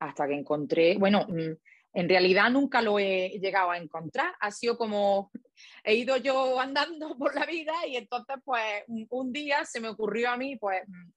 Hasta 0.00 0.26
que 0.26 0.34
encontré, 0.34 0.96
bueno, 0.96 1.26
mm, 1.28 1.52
en 1.92 2.08
realidad 2.08 2.50
nunca 2.50 2.80
lo 2.82 2.98
he 2.98 3.38
llegado 3.40 3.70
a 3.70 3.78
encontrar. 3.78 4.34
Ha 4.40 4.50
sido 4.50 4.76
como 4.76 5.30
he 5.84 5.94
ido 5.94 6.16
yo 6.16 6.58
andando 6.60 7.16
por 7.18 7.34
la 7.34 7.46
vida 7.46 7.74
y 7.86 7.96
entonces 7.96 8.36
pues 8.44 8.84
un 9.10 9.32
día 9.32 9.64
se 9.64 9.80
me 9.80 9.88
ocurrió 9.88 10.30
a 10.30 10.36
mí 10.36 10.56
pues 10.56 10.82
mm, 10.86 11.10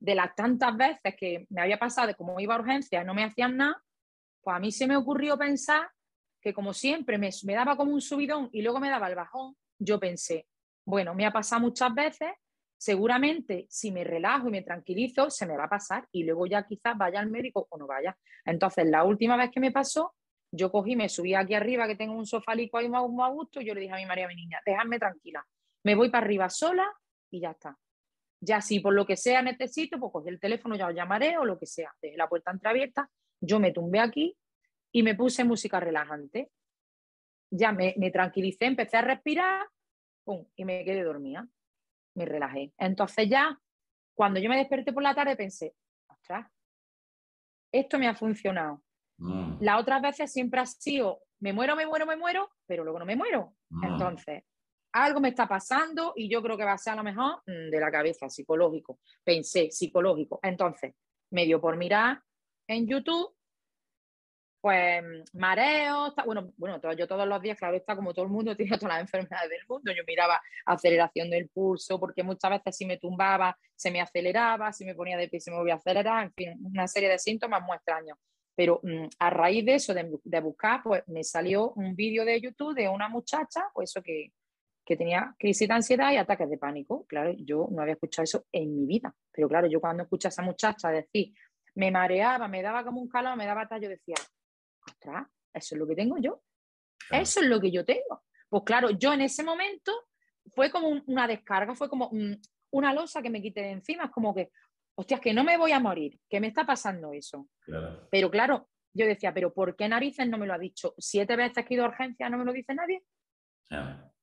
de 0.00 0.14
las 0.14 0.34
tantas 0.34 0.76
veces 0.76 1.14
que 1.16 1.46
me 1.50 1.60
había 1.60 1.78
pasado 1.78 2.14
como 2.16 2.38
iba 2.40 2.54
a 2.54 2.60
urgencia 2.60 3.02
y 3.02 3.04
no 3.04 3.14
me 3.14 3.24
hacían 3.24 3.56
nada, 3.56 3.82
pues 4.40 4.56
a 4.56 4.60
mí 4.60 4.70
se 4.70 4.86
me 4.86 4.96
ocurrió 4.96 5.36
pensar 5.36 5.90
que 6.40 6.54
como 6.54 6.72
siempre 6.72 7.18
me, 7.18 7.30
me 7.44 7.54
daba 7.54 7.76
como 7.76 7.92
un 7.92 8.00
subidón 8.00 8.48
y 8.52 8.62
luego 8.62 8.78
me 8.78 8.90
daba 8.90 9.08
el 9.08 9.16
bajón, 9.16 9.56
yo 9.78 9.98
pensé, 9.98 10.46
bueno, 10.86 11.14
me 11.14 11.26
ha 11.26 11.32
pasado 11.32 11.60
muchas 11.62 11.92
veces, 11.92 12.30
seguramente 12.78 13.66
si 13.68 13.90
me 13.90 14.04
relajo 14.04 14.48
y 14.48 14.52
me 14.52 14.62
tranquilizo, 14.62 15.28
se 15.30 15.46
me 15.46 15.56
va 15.56 15.64
a 15.64 15.68
pasar 15.68 16.08
y 16.12 16.22
luego 16.22 16.46
ya 16.46 16.64
quizás 16.64 16.96
vaya 16.96 17.20
al 17.20 17.28
médico 17.28 17.66
o 17.68 17.76
no 17.76 17.86
vaya. 17.86 18.16
Entonces, 18.44 18.86
la 18.86 19.04
última 19.04 19.36
vez 19.36 19.50
que 19.50 19.60
me 19.60 19.72
pasó, 19.72 20.14
yo 20.50 20.70
cogí, 20.70 20.96
me 20.96 21.08
subí 21.08 21.34
aquí 21.34 21.54
arriba, 21.54 21.86
que 21.86 21.96
tengo 21.96 22.14
un 22.14 22.24
sofalico 22.24 22.78
ahí 22.78 22.88
más, 22.88 23.02
a 23.02 23.28
gusto, 23.28 23.60
y 23.60 23.66
yo 23.66 23.74
le 23.74 23.82
dije 23.82 23.92
a 23.92 23.96
mi 23.96 24.06
María, 24.06 24.28
mi 24.28 24.36
niña, 24.36 24.60
déjame 24.64 24.98
tranquila, 24.98 25.44
me 25.84 25.94
voy 25.94 26.08
para 26.08 26.24
arriba 26.24 26.48
sola 26.48 26.86
y 27.30 27.40
ya 27.40 27.50
está. 27.50 27.76
Ya 28.40 28.60
si 28.60 28.78
por 28.78 28.94
lo 28.94 29.04
que 29.04 29.16
sea 29.16 29.42
necesito, 29.42 29.98
pues 29.98 30.12
cogí 30.12 30.28
el 30.28 30.38
teléfono, 30.38 30.76
ya 30.76 30.86
os 30.86 30.94
llamaré 30.94 31.36
o 31.36 31.44
lo 31.44 31.58
que 31.58 31.66
sea. 31.66 31.92
Dejé 32.00 32.16
la 32.16 32.28
puerta 32.28 32.52
entreabierta, 32.52 33.10
yo 33.40 33.58
me 33.58 33.72
tumbé 33.72 33.98
aquí 33.98 34.36
y 34.92 35.02
me 35.02 35.16
puse 35.16 35.42
música 35.42 35.80
relajante. 35.80 36.50
Ya 37.50 37.72
me, 37.72 37.94
me 37.98 38.12
tranquilicé, 38.12 38.66
empecé 38.66 38.98
a 38.98 39.02
respirar 39.02 39.66
y 40.54 40.64
me 40.64 40.84
quedé 40.84 41.02
dormida. 41.02 41.48
Me 42.18 42.24
relajé. 42.24 42.72
Entonces 42.76 43.28
ya, 43.28 43.56
cuando 44.14 44.40
yo 44.40 44.48
me 44.48 44.56
desperté 44.56 44.92
por 44.92 45.04
la 45.04 45.14
tarde, 45.14 45.36
pensé, 45.36 45.72
ostras, 46.08 46.50
esto 47.72 47.96
me 47.96 48.08
ha 48.08 48.14
funcionado. 48.16 48.82
Mm. 49.18 49.58
Las 49.60 49.80
otras 49.80 50.02
veces 50.02 50.32
siempre 50.32 50.60
ha 50.60 50.66
sido, 50.66 51.20
me 51.38 51.52
muero, 51.52 51.76
me 51.76 51.86
muero, 51.86 52.06
me 52.06 52.16
muero, 52.16 52.50
pero 52.66 52.82
luego 52.82 52.98
no 52.98 53.06
me 53.06 53.14
muero. 53.14 53.54
Mm. 53.70 53.84
Entonces, 53.84 54.42
algo 54.92 55.20
me 55.20 55.28
está 55.28 55.46
pasando 55.46 56.12
y 56.16 56.28
yo 56.28 56.42
creo 56.42 56.56
que 56.56 56.64
va 56.64 56.72
a 56.72 56.78
ser 56.78 56.94
a 56.94 56.96
lo 56.96 57.04
mejor 57.04 57.42
mm, 57.46 57.70
de 57.70 57.80
la 57.80 57.92
cabeza, 57.92 58.28
psicológico. 58.28 58.98
Pensé, 59.22 59.70
psicológico. 59.70 60.40
Entonces, 60.42 60.96
me 61.30 61.44
dio 61.44 61.60
por 61.60 61.76
mirar 61.76 62.20
en 62.66 62.88
YouTube 62.88 63.37
pues 64.68 65.02
mareos, 65.32 66.12
bueno, 66.26 66.52
bueno, 66.58 66.78
yo 66.94 67.08
todos 67.08 67.26
los 67.26 67.40
días, 67.40 67.56
claro, 67.56 67.74
está 67.74 67.96
como 67.96 68.12
todo 68.12 68.26
el 68.26 68.30
mundo, 68.30 68.54
tiene 68.56 68.76
todas 68.76 68.96
las 68.96 69.00
enfermedades 69.00 69.48
del 69.48 69.62
mundo. 69.66 69.90
Yo 69.96 70.02
miraba 70.06 70.38
aceleración 70.66 71.30
del 71.30 71.48
pulso, 71.48 71.98
porque 71.98 72.22
muchas 72.22 72.50
veces 72.50 72.76
si 72.76 72.84
me 72.84 72.98
tumbaba 72.98 73.56
se 73.74 73.90
me 73.90 74.02
aceleraba, 74.02 74.70
si 74.74 74.84
me 74.84 74.94
ponía 74.94 75.16
de 75.16 75.26
pie 75.26 75.40
se 75.40 75.50
me 75.50 75.56
volvía 75.56 75.72
a 75.72 75.76
acelerar, 75.78 76.22
en 76.22 76.32
fin, 76.34 76.54
una 76.62 76.86
serie 76.86 77.08
de 77.08 77.18
síntomas 77.18 77.62
muy 77.62 77.76
extraños. 77.76 78.18
Pero 78.54 78.80
mm, 78.82 79.06
a 79.18 79.30
raíz 79.30 79.64
de 79.64 79.76
eso, 79.76 79.94
de, 79.94 80.40
buscar, 80.40 80.82
pues 80.82 81.02
me 81.06 81.24
salió 81.24 81.70
un 81.70 81.96
vídeo 81.96 82.26
de 82.26 82.38
YouTube 82.38 82.74
de 82.74 82.90
una 82.90 83.08
muchacha, 83.08 83.70
pues 83.72 83.88
eso 83.88 84.02
que, 84.02 84.34
que 84.84 84.98
tenía 84.98 85.34
crisis 85.38 85.66
de 85.66 85.72
ansiedad 85.72 86.12
y 86.12 86.18
ataques 86.18 86.50
de 86.50 86.58
pánico. 86.58 87.06
Claro, 87.06 87.32
yo 87.38 87.68
no 87.70 87.80
había 87.80 87.94
escuchado 87.94 88.24
eso 88.24 88.44
en 88.52 88.76
mi 88.76 88.84
vida. 88.84 89.14
Pero 89.32 89.48
claro, 89.48 89.66
yo 89.66 89.80
cuando 89.80 90.02
escuché 90.02 90.28
a 90.28 90.30
esa 90.30 90.42
muchacha 90.42 90.90
decir, 90.90 91.32
me 91.74 91.90
mareaba, 91.90 92.48
me 92.48 92.60
daba 92.60 92.84
como 92.84 93.00
un 93.00 93.08
calor, 93.08 93.34
me 93.34 93.46
daba 93.46 93.66
tal, 93.66 93.80
yo 93.80 93.88
decía, 93.88 94.16
ostras, 94.88 95.26
eso 95.52 95.74
es 95.74 95.78
lo 95.78 95.86
que 95.86 95.94
tengo 95.94 96.16
yo. 96.18 96.42
Eso 97.10 97.40
es 97.40 97.46
lo 97.46 97.60
que 97.60 97.70
yo 97.70 97.84
tengo. 97.84 98.24
Pues 98.48 98.62
claro, 98.64 98.90
yo 98.90 99.12
en 99.12 99.22
ese 99.22 99.42
momento 99.42 99.92
fue 100.54 100.70
como 100.70 100.88
una 101.06 101.26
descarga, 101.26 101.74
fue 101.74 101.88
como 101.88 102.10
una 102.70 102.92
losa 102.92 103.22
que 103.22 103.30
me 103.30 103.42
quité 103.42 103.62
de 103.62 103.70
encima, 103.72 104.04
es 104.04 104.10
como 104.10 104.34
que, 104.34 104.50
hostias, 104.94 105.20
que 105.20 105.32
no 105.32 105.44
me 105.44 105.56
voy 105.56 105.72
a 105.72 105.80
morir, 105.80 106.18
que 106.28 106.40
me 106.40 106.48
está 106.48 106.66
pasando 106.66 107.12
eso. 107.12 107.48
Pero 108.10 108.30
claro, 108.30 108.68
yo 108.92 109.06
decía, 109.06 109.32
pero 109.32 109.52
¿por 109.52 109.76
qué 109.76 109.88
narices 109.88 110.28
no 110.28 110.38
me 110.38 110.46
lo 110.46 110.54
ha 110.54 110.58
dicho? 110.58 110.94
Siete 110.98 111.36
veces 111.36 111.64
que 111.64 111.74
he 111.74 111.76
ido 111.76 111.84
a 111.84 111.88
urgencia 111.88 112.28
no 112.28 112.38
me 112.38 112.44
lo 112.44 112.52
dice 112.52 112.74
nadie. 112.74 113.02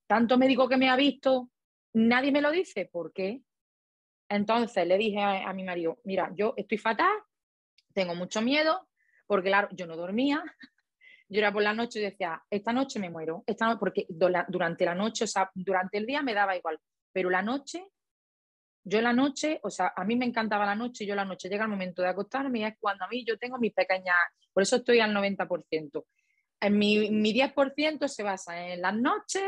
Tanto 0.07 0.37
médico 0.37 0.67
que 0.67 0.77
me 0.77 0.89
ha 0.89 0.95
visto, 0.95 1.49
nadie 1.93 2.31
me 2.31 2.41
lo 2.41 2.51
dice. 2.51 2.89
¿Por 2.91 3.13
qué? 3.13 3.41
Entonces 4.29 4.87
le 4.87 4.97
dije 4.97 5.21
a, 5.21 5.53
mi 5.53 5.63
marido, 5.63 5.99
mira, 6.03 6.31
yo 6.35 6.53
estoy 6.57 6.77
fatal, 6.77 7.15
tengo 7.93 8.15
mucho 8.15 8.41
miedo, 8.41 8.87
porque 9.27 9.49
claro, 9.49 9.69
yo 9.71 9.87
no 9.87 9.95
dormía, 9.95 10.43
yo 11.29 11.39
era 11.39 11.51
por 11.51 11.63
la 11.63 11.73
noche 11.73 11.99
y 11.99 12.03
decía, 12.03 12.41
esta 12.49 12.73
noche 12.73 12.99
me 12.99 13.09
muero, 13.09 13.43
esta 13.45 13.77
porque 13.77 14.05
durante 14.09 14.85
la 14.85 14.95
noche, 14.95 15.23
o 15.23 15.27
sea, 15.27 15.49
durante 15.53 15.97
el 15.97 16.05
día 16.05 16.21
me 16.21 16.33
daba 16.33 16.55
igual, 16.55 16.79
pero 17.11 17.29
la 17.29 17.41
noche, 17.41 17.85
yo 18.83 19.01
la 19.01 19.13
noche, 19.13 19.59
o 19.63 19.69
sea, 19.69 19.93
a 19.95 20.03
mí 20.03 20.15
me 20.15 20.25
encantaba 20.25 20.65
la 20.65 20.75
noche, 20.75 21.05
yo 21.05 21.15
la 21.15 21.25
noche 21.25 21.49
llega 21.49 21.63
el 21.63 21.71
momento 21.71 22.03
de 22.03 22.09
acostarme 22.09 22.59
y 22.59 22.63
es 22.65 22.75
cuando 22.79 23.05
a 23.05 23.07
mí 23.07 23.25
yo 23.25 23.37
tengo 23.37 23.57
mis 23.57 23.73
pequeñas, 23.73 24.15
por 24.53 24.61
eso 24.61 24.75
estoy 24.75 24.99
al 24.99 25.11
90%. 25.11 26.05
En 26.61 26.77
mi, 26.77 27.09
mi 27.09 27.33
10% 27.33 28.07
se 28.07 28.23
basa 28.23 28.67
en 28.67 28.81
las 28.81 28.95
noches 28.95 29.43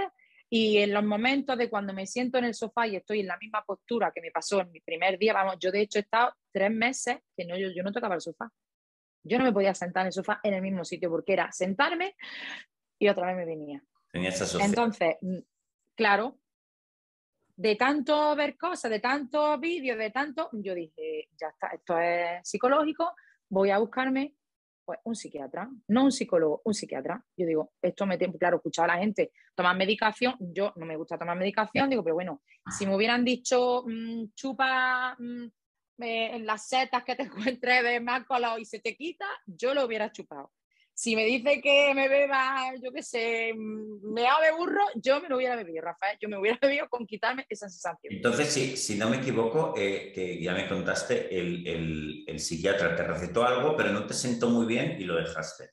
y 0.50 0.78
en 0.78 0.94
los 0.94 1.04
momentos 1.04 1.58
de 1.58 1.70
cuando 1.70 1.94
me 1.94 2.08
siento 2.08 2.38
en 2.38 2.46
el 2.46 2.56
sofá 2.56 2.88
y 2.88 2.96
estoy 2.96 3.20
en 3.20 3.28
la 3.28 3.38
misma 3.38 3.64
postura 3.64 4.12
que 4.14 4.22
me 4.22 4.32
pasó 4.32 4.62
en 4.62 4.72
mi 4.72 4.80
primer 4.80 5.20
día, 5.20 5.34
vamos, 5.34 5.58
yo 5.60 5.72
de 5.72 5.82
hecho 5.82 6.00
he 6.00 6.02
estado 6.02 6.34
tres 6.52 6.72
meses 6.72 7.18
que 7.36 7.46
no, 7.46 7.58
yo, 7.58 7.70
yo 7.76 7.84
no 7.84 7.92
tocaba 7.92 8.16
el 8.16 8.22
sofá. 8.22 8.50
Yo 9.28 9.38
no 9.38 9.44
me 9.44 9.54
podía 9.54 9.74
sentar 9.74 10.02
en 10.02 10.08
el 10.08 10.14
sofá 10.14 10.40
en 10.44 10.54
el 10.54 10.62
mismo 10.62 10.84
sitio 10.84 11.10
porque 11.10 11.34
era 11.34 11.52
sentarme 11.52 12.16
y 13.00 13.08
otra 13.08 13.28
vez 13.28 13.36
me 13.36 13.46
venía. 13.46 13.84
Entonces, 14.14 15.18
mm, 15.22 15.38
claro, 15.96 16.40
de 17.56 17.76
tanto 17.76 18.36
ver 18.36 18.58
cosas, 18.58 18.92
de 18.92 19.00
tantos 19.00 19.60
vídeos, 19.60 19.98
de 19.98 20.12
tanto, 20.12 20.50
yo 20.54 20.76
dije, 20.76 21.28
ya 21.40 21.48
está, 21.48 21.68
esto 21.68 21.98
es 21.98 22.48
psicológico, 22.48 23.14
voy 23.50 23.72
a 23.72 23.80
buscarme 23.80 24.36
pues, 24.86 25.00
un 25.04 25.16
psiquiatra, 25.16 25.70
no 25.88 26.06
un 26.06 26.12
psicólogo, 26.12 26.62
un 26.64 26.74
psiquiatra. 26.74 27.22
Yo 27.36 27.46
digo, 27.46 27.74
esto 27.82 28.06
me 28.06 28.18
claro, 28.18 28.58
escuchaba 28.58 28.94
a 28.94 28.96
la 28.96 29.02
gente 29.02 29.32
tomar 29.54 29.76
medicación, 29.76 30.36
yo 30.40 30.72
no 30.76 30.86
me 30.86 30.96
gusta 30.96 31.18
tomar 31.18 31.38
medicación, 31.38 31.90
digo, 31.90 32.04
pero 32.04 32.16
bueno, 32.16 32.42
si 32.78 32.86
me 32.86 32.96
hubieran 32.96 33.26
dicho 33.26 33.84
mm, 33.86 34.34
chupa 34.36 35.18
mm, 35.98 36.04
en 36.04 36.46
las 36.46 36.68
setas 36.68 37.04
que 37.04 37.16
te 37.16 37.24
encuentres 37.58 37.84
de 37.84 38.00
más 38.00 38.26
color 38.26 38.60
y 38.60 38.66
se 38.66 38.80
te 38.80 38.96
quita, 38.96 39.26
yo 39.46 39.74
lo 39.74 39.86
hubiera 39.86 40.12
chupado. 40.12 40.52
Si 41.00 41.16
me 41.16 41.26
dice 41.26 41.62
que 41.62 41.94
me 41.94 42.10
beba, 42.10 42.74
yo 42.82 42.92
qué 42.92 43.04
sé, 43.04 43.54
me 43.56 44.22
de 44.22 44.52
burro, 44.58 44.82
yo 44.96 45.22
me 45.22 45.30
lo 45.30 45.38
hubiera 45.38 45.56
bebido, 45.56 45.84
Rafael. 45.84 46.18
Yo 46.20 46.28
me 46.28 46.40
hubiera 46.40 46.58
bebido 46.62 46.90
con 46.90 47.06
quitarme 47.06 47.46
esa 47.50 47.70
sensación. 47.70 48.16
Entonces, 48.16 48.52
si, 48.52 48.76
si 48.76 48.98
no 48.98 49.08
me 49.08 49.18
equivoco, 49.18 49.76
eh, 49.78 50.12
que 50.12 50.42
ya 50.42 50.56
me 50.56 50.68
contaste, 50.68 51.38
el, 51.38 51.68
el, 51.68 52.24
el, 52.26 52.40
psiquiatra 52.40 52.96
te 52.96 53.04
recetó 53.04 53.44
algo, 53.44 53.78
pero 53.78 53.92
no 53.92 54.08
te 54.08 54.16
sentó 54.16 54.50
muy 54.50 54.66
bien 54.66 55.00
y 55.00 55.04
lo 55.04 55.18
dejaste. 55.18 55.70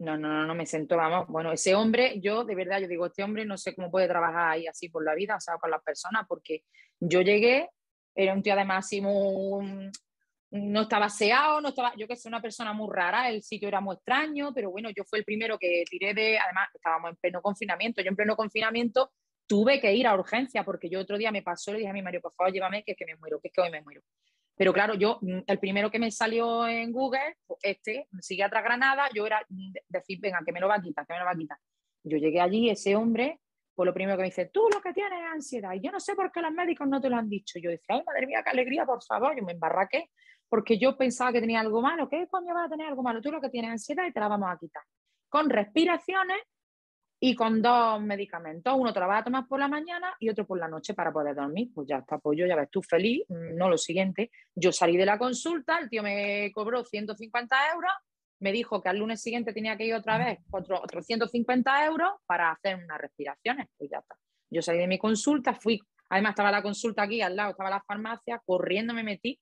No, 0.00 0.18
no, 0.18 0.28
no, 0.28 0.46
no 0.46 0.54
me 0.54 0.66
sentó, 0.66 0.98
vamos. 0.98 1.26
Bueno, 1.28 1.50
ese 1.50 1.74
hombre, 1.74 2.20
yo 2.20 2.44
de 2.44 2.54
verdad, 2.54 2.78
yo 2.78 2.88
digo, 2.88 3.06
este 3.06 3.22
hombre 3.22 3.46
no 3.46 3.56
sé 3.56 3.74
cómo 3.74 3.90
puede 3.90 4.06
trabajar 4.06 4.50
ahí 4.50 4.66
así 4.66 4.90
por 4.90 5.02
la 5.02 5.14
vida, 5.14 5.36
o 5.36 5.40
sea, 5.40 5.56
con 5.56 5.70
las 5.70 5.82
personas, 5.82 6.26
porque 6.28 6.64
yo 7.00 7.22
llegué 7.22 7.70
era 8.18 8.34
un 8.34 8.42
tío 8.42 8.52
además 8.52 8.84
así 8.84 9.00
muy, 9.00 9.90
no 10.50 10.82
estaba 10.82 11.06
aseado, 11.06 11.60
no 11.60 11.68
estaba, 11.68 11.94
yo 11.96 12.08
que 12.08 12.16
sé, 12.16 12.26
una 12.26 12.42
persona 12.42 12.72
muy 12.72 12.88
rara, 12.92 13.30
el 13.30 13.44
sitio 13.44 13.68
era 13.68 13.80
muy 13.80 13.94
extraño, 13.94 14.52
pero 14.52 14.72
bueno, 14.72 14.90
yo 14.90 15.04
fui 15.04 15.20
el 15.20 15.24
primero 15.24 15.56
que 15.56 15.84
tiré 15.88 16.14
de, 16.14 16.36
además 16.36 16.68
estábamos 16.74 17.10
en 17.10 17.16
pleno 17.16 17.40
confinamiento, 17.40 18.02
yo 18.02 18.08
en 18.08 18.16
pleno 18.16 18.34
confinamiento 18.34 19.12
tuve 19.46 19.80
que 19.80 19.94
ir 19.94 20.08
a 20.08 20.14
urgencia 20.14 20.64
porque 20.64 20.90
yo 20.90 20.98
otro 20.98 21.16
día 21.16 21.30
me 21.30 21.42
pasó 21.42 21.70
y 21.70 21.74
le 21.74 21.78
dije 21.78 21.90
a 21.90 21.94
mi 21.94 22.02
marido, 22.02 22.20
por 22.20 22.32
favor, 22.32 22.52
llévame, 22.52 22.82
que 22.82 22.92
es 22.92 22.98
que 22.98 23.06
me 23.06 23.14
muero, 23.14 23.38
que 23.40 23.48
es 23.48 23.54
que 23.54 23.60
hoy 23.60 23.70
me 23.70 23.82
muero. 23.82 24.02
Pero 24.56 24.72
claro, 24.72 24.94
yo, 24.94 25.20
mm, 25.20 25.42
el 25.46 25.58
primero 25.60 25.88
que 25.88 26.00
me 26.00 26.10
salió 26.10 26.66
en 26.66 26.90
Google, 26.90 27.36
pues, 27.46 27.60
este, 27.62 28.08
psiquiatra 28.20 28.62
Granada, 28.62 29.08
yo 29.14 29.26
era 29.26 29.46
decir, 29.88 30.18
venga, 30.20 30.40
que 30.44 30.50
me 30.50 30.58
lo 30.58 30.66
va 30.66 30.74
a 30.74 30.82
quitar, 30.82 31.06
que 31.06 31.12
me 31.12 31.20
lo 31.20 31.24
va 31.24 31.30
a 31.30 31.36
quitar. 31.36 31.58
Yo 32.02 32.18
llegué 32.18 32.40
allí, 32.40 32.68
ese 32.68 32.96
hombre, 32.96 33.38
pues 33.78 33.86
lo 33.86 33.94
primero 33.94 34.16
que 34.16 34.22
me 34.22 34.28
dice, 34.28 34.46
tú 34.46 34.68
lo 34.74 34.80
que 34.80 34.92
tienes 34.92 35.20
es 35.20 35.32
ansiedad. 35.32 35.72
Y 35.72 35.80
yo 35.80 35.92
no 35.92 36.00
sé 36.00 36.16
por 36.16 36.32
qué 36.32 36.42
los 36.42 36.50
médicos 36.50 36.88
no 36.88 37.00
te 37.00 37.08
lo 37.08 37.14
han 37.14 37.28
dicho. 37.28 37.60
Yo 37.60 37.70
decía, 37.70 37.94
ay, 37.94 38.02
madre 38.04 38.26
mía, 38.26 38.42
qué 38.42 38.50
alegría, 38.50 38.84
por 38.84 39.00
favor. 39.04 39.36
Yo 39.38 39.44
me 39.44 39.52
embarraqué 39.52 40.10
porque 40.48 40.80
yo 40.80 40.96
pensaba 40.96 41.30
que 41.30 41.38
tenía 41.38 41.60
algo 41.60 41.80
malo. 41.80 42.08
¿Qué 42.08 42.26
coño 42.28 42.52
va 42.56 42.64
a 42.64 42.68
tener 42.68 42.88
algo 42.88 43.04
malo? 43.04 43.22
Tú 43.22 43.30
lo 43.30 43.40
que 43.40 43.50
tienes 43.50 43.68
es 43.68 43.72
ansiedad 43.74 44.04
y 44.08 44.12
te 44.12 44.18
la 44.18 44.26
vamos 44.26 44.50
a 44.50 44.58
quitar. 44.58 44.82
Con 45.28 45.48
respiraciones 45.48 46.38
y 47.20 47.36
con 47.36 47.62
dos 47.62 48.02
medicamentos. 48.02 48.74
Uno 48.76 48.92
te 48.92 48.98
lo 48.98 49.06
vas 49.06 49.20
a 49.20 49.24
tomar 49.26 49.46
por 49.46 49.60
la 49.60 49.68
mañana 49.68 50.12
y 50.18 50.28
otro 50.28 50.44
por 50.44 50.58
la 50.58 50.66
noche 50.66 50.94
para 50.94 51.12
poder 51.12 51.36
dormir. 51.36 51.70
Pues 51.72 51.86
ya 51.86 51.98
está, 51.98 52.18
pues 52.18 52.36
yo 52.36 52.48
ya 52.48 52.56
ves 52.56 52.70
tú 52.72 52.82
feliz. 52.82 53.26
No 53.28 53.68
lo 53.68 53.78
siguiente. 53.78 54.32
Yo 54.56 54.72
salí 54.72 54.96
de 54.96 55.06
la 55.06 55.18
consulta, 55.18 55.78
el 55.78 55.88
tío 55.88 56.02
me 56.02 56.50
cobró 56.52 56.84
150 56.84 57.56
euros 57.74 57.92
me 58.40 58.52
dijo 58.52 58.82
que 58.82 58.88
al 58.88 58.98
lunes 58.98 59.20
siguiente 59.20 59.52
tenía 59.52 59.76
que 59.76 59.86
ir 59.86 59.94
otra 59.94 60.18
vez 60.18 60.38
otro, 60.50 60.80
otros 60.82 61.04
150 61.04 61.86
euros 61.86 62.10
para 62.26 62.50
hacer 62.52 62.76
unas 62.76 62.98
respiraciones. 62.98 63.68
Pues 63.76 63.90
ya 63.90 63.98
está. 63.98 64.16
Yo 64.50 64.62
salí 64.62 64.78
de 64.78 64.86
mi 64.86 64.98
consulta, 64.98 65.54
fui, 65.54 65.80
además 66.08 66.30
estaba 66.30 66.50
la 66.50 66.62
consulta 66.62 67.02
aquí 67.02 67.20
al 67.20 67.36
lado, 67.36 67.50
estaba 67.50 67.70
la 67.70 67.82
farmacia, 67.82 68.40
corriendo 68.44 68.94
me 68.94 69.02
metí 69.02 69.38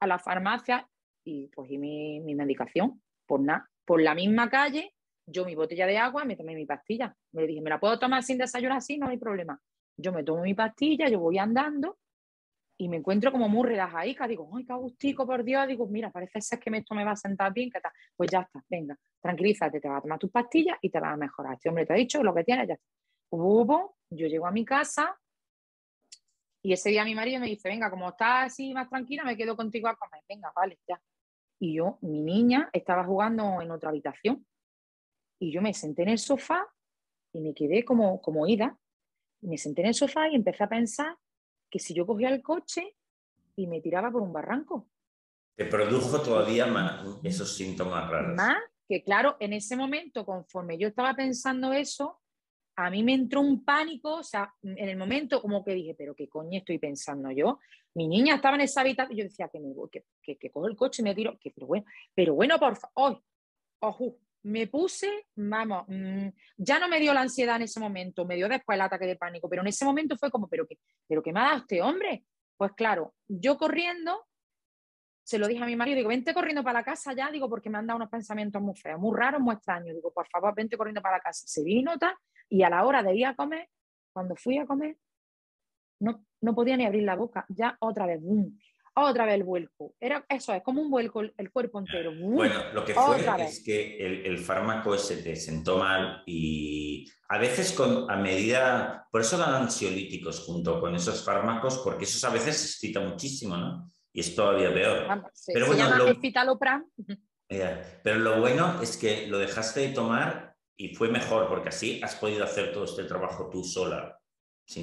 a 0.00 0.06
la 0.06 0.18
farmacia 0.18 0.88
y 1.24 1.50
cogí 1.50 1.78
mi, 1.78 2.20
mi 2.20 2.34
medicación. 2.34 3.02
Por 3.26 3.40
nada, 3.40 3.68
por 3.84 4.02
la 4.02 4.14
misma 4.14 4.48
calle, 4.50 4.94
yo 5.26 5.44
mi 5.44 5.54
botella 5.54 5.86
de 5.86 5.98
agua, 5.98 6.24
me 6.24 6.36
tomé 6.36 6.54
mi 6.54 6.66
pastilla. 6.66 7.14
Me 7.32 7.46
dije, 7.46 7.60
¿me 7.62 7.70
la 7.70 7.80
puedo 7.80 7.98
tomar 7.98 8.22
sin 8.22 8.38
desayunar 8.38 8.78
así? 8.78 8.98
No 8.98 9.08
hay 9.08 9.16
problema. 9.16 9.58
Yo 9.96 10.12
me 10.12 10.22
tomo 10.22 10.42
mi 10.42 10.54
pastilla, 10.54 11.08
yo 11.08 11.18
voy 11.20 11.38
andando 11.38 11.98
y 12.76 12.88
me 12.88 12.96
encuentro 12.96 13.30
como 13.30 13.48
muy 13.48 13.68
relajadica, 13.68 14.26
digo, 14.26 14.50
ay, 14.54 14.64
qué 14.64 14.72
agustico, 14.72 15.26
por 15.26 15.44
Dios, 15.44 15.66
digo, 15.68 15.86
mira, 15.86 16.10
parece 16.10 16.40
ser 16.40 16.58
que 16.58 16.76
esto 16.76 16.94
me 16.94 17.04
va 17.04 17.12
a 17.12 17.16
sentar 17.16 17.52
bien, 17.52 17.70
que 17.70 17.80
tal, 17.80 17.92
pues 18.16 18.30
ya 18.30 18.40
está, 18.40 18.64
venga, 18.68 18.96
tranquilízate, 19.20 19.80
te 19.80 19.88
vas 19.88 19.98
a 19.98 20.02
tomar 20.02 20.18
tus 20.18 20.30
pastillas 20.30 20.76
y 20.80 20.90
te 20.90 20.98
vas 20.98 21.12
a 21.12 21.16
mejorar. 21.16 21.54
Este 21.54 21.68
hombre 21.68 21.86
te 21.86 21.92
ha 21.92 21.96
dicho 21.96 22.22
lo 22.22 22.34
que 22.34 22.42
tienes, 22.42 22.68
ya 22.68 22.74
está. 22.74 22.86
yo 23.30 24.26
llego 24.26 24.46
a 24.46 24.50
mi 24.50 24.64
casa 24.64 25.16
y 26.62 26.72
ese 26.72 26.90
día 26.90 27.04
mi 27.04 27.14
marido 27.14 27.40
me 27.40 27.46
dice, 27.46 27.68
venga, 27.68 27.90
como 27.90 28.08
estás 28.08 28.46
así 28.46 28.72
más 28.74 28.88
tranquila, 28.88 29.22
me 29.24 29.36
quedo 29.36 29.54
contigo 29.54 29.86
a 29.86 29.96
comer, 29.96 30.22
venga, 30.28 30.52
vale, 30.54 30.78
ya. 30.88 31.00
Y 31.60 31.74
yo, 31.74 31.98
mi 32.02 32.22
niña, 32.22 32.70
estaba 32.72 33.04
jugando 33.04 33.60
en 33.60 33.70
otra 33.70 33.90
habitación 33.90 34.44
y 35.38 35.52
yo 35.52 35.62
me 35.62 35.72
senté 35.74 36.02
en 36.02 36.08
el 36.08 36.18
sofá 36.18 36.66
y 37.32 37.40
me 37.40 37.54
quedé 37.54 37.84
como, 37.84 38.20
como 38.20 38.46
ida. 38.46 38.76
Me 39.42 39.58
senté 39.58 39.82
en 39.82 39.88
el 39.88 39.94
sofá 39.94 40.28
y 40.28 40.34
empecé 40.34 40.64
a 40.64 40.68
pensar 40.68 41.16
que 41.74 41.80
si 41.80 41.92
yo 41.92 42.06
cogía 42.06 42.28
el 42.28 42.40
coche 42.40 42.94
y 43.56 43.66
me 43.66 43.80
tiraba 43.80 44.08
por 44.08 44.22
un 44.22 44.32
barranco. 44.32 44.88
Te 45.56 45.64
produjo 45.64 46.22
todavía 46.22 46.66
más 46.66 47.04
esos 47.24 47.56
síntomas 47.56 48.08
raros. 48.08 48.36
Más 48.36 48.58
que 48.88 49.02
claro, 49.02 49.36
en 49.40 49.54
ese 49.54 49.74
momento, 49.76 50.24
conforme 50.24 50.78
yo 50.78 50.86
estaba 50.86 51.14
pensando 51.14 51.72
eso, 51.72 52.20
a 52.76 52.90
mí 52.90 53.02
me 53.02 53.14
entró 53.14 53.40
un 53.40 53.64
pánico, 53.64 54.18
o 54.18 54.22
sea, 54.22 54.54
en 54.62 54.88
el 54.88 54.96
momento 54.96 55.42
como 55.42 55.64
que 55.64 55.74
dije, 55.74 55.96
pero 55.98 56.14
qué 56.14 56.28
coño 56.28 56.58
estoy 56.58 56.78
pensando 56.78 57.32
yo. 57.32 57.58
Mi 57.94 58.06
niña 58.06 58.36
estaba 58.36 58.54
en 58.54 58.62
esa 58.62 58.82
habitación, 58.82 59.18
yo 59.18 59.24
decía 59.24 59.48
que 59.48 59.58
me 59.58 59.72
voy, 59.74 59.90
que, 59.90 60.04
que, 60.22 60.50
cojo 60.52 60.68
el 60.68 60.76
coche 60.76 61.02
y 61.02 61.04
me 61.06 61.14
tiro, 61.16 61.36
que 61.40 61.50
pero 61.50 61.66
bueno, 61.66 61.86
pero 62.14 62.34
bueno, 62.34 62.56
por 62.60 62.76
favor, 62.76 63.20
ojo, 63.80 64.16
me 64.44 64.66
puse, 64.66 65.26
vamos, 65.36 65.84
mm, 65.88 66.28
ya 66.58 66.78
no 66.78 66.88
me 66.88 67.00
dio 67.00 67.14
la 67.14 67.22
ansiedad 67.22 67.56
en 67.56 67.62
ese 67.62 67.80
momento, 67.80 68.26
me 68.26 68.36
dio 68.36 68.48
después 68.48 68.76
el 68.76 68.82
ataque 68.82 69.06
de 69.06 69.16
pánico, 69.16 69.48
pero 69.48 69.62
en 69.62 69.68
ese 69.68 69.84
momento 69.84 70.16
fue 70.16 70.30
como, 70.30 70.48
pero 70.48 70.66
qué, 70.66 70.78
pero 71.06 71.22
qué 71.22 71.32
me 71.32 71.40
ha 71.40 71.44
dado 71.44 71.58
este 71.58 71.82
hombre. 71.82 72.24
Pues 72.56 72.72
claro, 72.72 73.14
yo 73.26 73.56
corriendo, 73.56 74.26
se 75.24 75.38
lo 75.38 75.48
dije 75.48 75.62
a 75.62 75.66
mi 75.66 75.76
marido, 75.76 75.96
digo, 75.96 76.10
vente 76.10 76.34
corriendo 76.34 76.62
para 76.62 76.80
la 76.80 76.84
casa 76.84 77.14
ya, 77.14 77.30
digo, 77.30 77.48
porque 77.48 77.70
me 77.70 77.78
han 77.78 77.86
dado 77.86 77.96
unos 77.96 78.10
pensamientos 78.10 78.60
muy 78.60 78.76
feos, 78.76 79.00
muy 79.00 79.18
raros, 79.18 79.40
muy 79.40 79.54
extraños. 79.54 79.94
Digo, 79.96 80.12
por 80.12 80.28
favor, 80.28 80.54
vente 80.54 80.76
corriendo 80.76 81.00
para 81.00 81.16
la 81.16 81.22
casa. 81.22 81.44
Se 81.46 81.64
vino 81.64 81.98
tal, 81.98 82.14
y 82.48 82.62
a 82.62 82.70
la 82.70 82.84
hora 82.84 83.02
de 83.02 83.14
ir 83.14 83.26
a 83.26 83.34
comer, 83.34 83.68
cuando 84.12 84.36
fui 84.36 84.58
a 84.58 84.66
comer, 84.66 84.96
no, 86.00 86.24
no 86.42 86.54
podía 86.54 86.76
ni 86.76 86.84
abrir 86.84 87.04
la 87.04 87.16
boca, 87.16 87.46
ya 87.48 87.76
otra 87.80 88.06
vez, 88.06 88.20
boom, 88.20 88.58
otra 89.02 89.26
vez 89.26 89.34
el 89.34 89.44
vuelco. 89.44 89.94
Era, 89.98 90.24
eso 90.28 90.54
es 90.54 90.62
como 90.62 90.80
un 90.80 90.90
vuelco 90.90 91.22
el 91.22 91.50
cuerpo 91.50 91.80
entero. 91.80 92.12
Bueno, 92.16 92.72
lo 92.72 92.84
que 92.84 92.94
fue 92.94 93.24
es 93.40 93.62
que 93.64 93.98
el, 93.98 94.38
fármaco 94.38 94.94
ese 94.94 95.16
te 95.16 95.34
sentó 95.36 95.78
mal 95.78 96.22
y 96.26 97.10
a 97.28 97.38
veces 97.38 97.72
con, 97.72 98.10
a 98.10 98.16
medida, 98.16 99.08
por 99.10 99.22
eso 99.22 99.36
dan 99.36 99.54
ansiolíticos 99.54 100.40
junto 100.40 100.80
con 100.80 100.94
esos 100.94 101.24
fármacos, 101.24 101.78
porque 101.78 102.04
esos 102.04 102.22
a 102.24 102.30
veces 102.30 102.56
se 102.56 102.66
excita 102.66 103.00
muchísimo, 103.00 103.56
¿no? 103.56 103.90
Y 104.12 104.20
es 104.20 104.34
todavía 104.34 104.72
peor. 104.72 105.06
Pero 105.52 105.66
bueno, 105.66 105.74
se 105.74 105.82
llama 105.82 105.98
lo... 105.98 106.58
Pero 108.02 108.18
lo 108.18 108.40
bueno 108.40 108.80
es 108.80 108.96
que 108.96 109.26
lo 109.26 109.38
dejaste 109.38 109.80
de 109.80 109.88
tomar 109.88 110.54
y 110.76 110.94
fue 110.94 111.08
mejor, 111.08 111.48
porque 111.48 111.68
así 111.68 112.00
has 112.02 112.14
podido 112.16 112.44
hacer 112.44 112.72
todo 112.72 112.84
este 112.84 113.04
trabajo 113.04 113.48
tú 113.50 113.64
sola. 113.64 114.18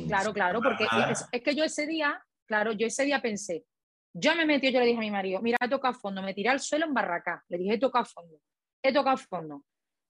claro, 0.07 0.33
claro, 0.33 0.61
porque 0.61 0.85
es, 1.31 1.41
que 1.41 1.55
yo 1.55 1.63
ese 1.63 1.85
día, 1.87 2.23
claro, 2.45 2.71
yo 2.71 2.87
ese 2.87 3.03
día 3.03 3.21
pensé, 3.21 3.65
yo 4.13 4.35
me 4.35 4.45
metí, 4.45 4.71
yo 4.71 4.79
le 4.79 4.85
dije 4.85 4.97
a 4.97 5.01
mi 5.01 5.11
marido, 5.11 5.41
mira, 5.41 5.57
he 5.61 5.69
tocado 5.69 5.93
fondo, 5.93 6.21
me 6.21 6.33
tiré 6.33 6.49
al 6.49 6.59
suelo 6.59 6.85
en 6.85 6.93
barraca, 6.93 7.43
le 7.49 7.57
dije, 7.57 7.75
he 7.75 7.79
tocado 7.79 8.05
fondo, 8.05 8.39
he 8.83 8.93
tocado 8.93 9.17
fondo, 9.17 9.63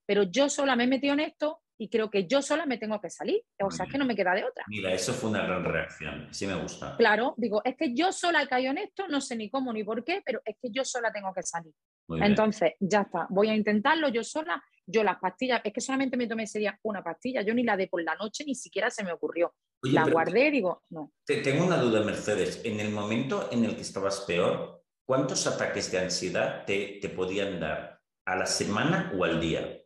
pero 0.06 0.24
yo 0.24 0.50
sola 0.50 0.76
me 0.76 0.86
he 0.86 0.88
metido 0.88 1.14
en 1.14 1.22
esto 1.22 1.62
y 1.82 1.90
creo 1.90 2.12
que 2.12 2.28
yo 2.28 2.44
sola 2.44 2.68
me 2.68 2.78
tengo 2.78 3.02
que 3.02 3.10
salir. 3.10 3.42
O 3.60 3.72
sea, 3.72 3.88
es 3.88 3.92
que 3.92 3.98
no 3.98 4.06
me 4.06 4.16
queda 4.16 4.36
de 4.36 4.44
otra. 4.44 4.64
Mira, 4.68 4.94
eso 4.94 5.14
fue 5.14 5.32
una 5.32 5.42
gran 5.42 5.64
reacción. 5.64 6.28
Sí 6.32 6.46
me 6.46 6.54
gusta. 6.54 6.96
Claro, 6.96 7.34
digo, 7.38 7.64
es 7.66 7.76
que 7.76 7.96
yo 7.96 8.12
sola 8.12 8.44
he 8.44 8.48
caído 8.48 8.70
en 8.70 8.78
esto, 8.78 9.08
no 9.08 9.20
sé 9.20 9.36
ni 9.36 9.50
cómo 9.50 9.74
ni 9.74 9.84
por 9.84 10.04
qué, 10.04 10.22
pero 10.24 10.42
es 10.46 10.58
que 10.62 10.70
yo 10.70 10.86
sola 10.86 11.12
tengo 11.12 11.34
que 11.34 11.42
salir. 11.42 11.74
Entonces, 12.08 12.74
ya 12.80 13.02
está, 13.02 13.26
voy 13.32 13.50
a 13.50 13.56
intentarlo 13.56 14.10
yo 14.10 14.24
sola. 14.24 14.64
Yo 14.86 15.04
las 15.04 15.18
pastillas, 15.18 15.62
es 15.64 15.74
que 15.74 15.82
solamente 15.82 16.18
me 16.18 16.28
tomé 16.28 16.44
ese 16.44 16.60
día 16.60 16.78
una 16.84 17.04
pastilla, 17.04 17.42
yo 17.42 17.56
ni 17.56 17.64
la 17.64 17.76
de 17.76 17.88
por 17.88 18.04
la 18.04 18.14
noche 18.14 18.44
ni 18.46 18.54
siquiera 18.54 18.92
se 18.92 19.04
me 19.04 19.12
ocurrió. 19.12 19.56
La 19.84 20.10
guardé, 20.10 20.52
digo, 20.52 20.84
no. 20.90 21.12
tengo 21.26 21.66
una 21.66 21.78
duda, 21.78 22.02
Mercedes. 22.02 22.62
En 22.64 22.80
el 22.80 22.92
momento 22.92 23.50
en 23.52 23.66
el 23.66 23.76
que 23.76 23.82
estabas 23.82 24.22
peor, 24.22 24.84
¿cuántos 25.06 25.48
ataques 25.48 25.92
de 25.92 26.00
ansiedad 26.00 26.66
te, 26.66 27.00
te 27.02 27.10
podían 27.10 27.60
dar? 27.60 28.00
¿A 28.26 28.36
la 28.36 28.46
semana 28.46 29.12
o 29.18 29.24
al 29.24 29.42
día? 29.42 29.82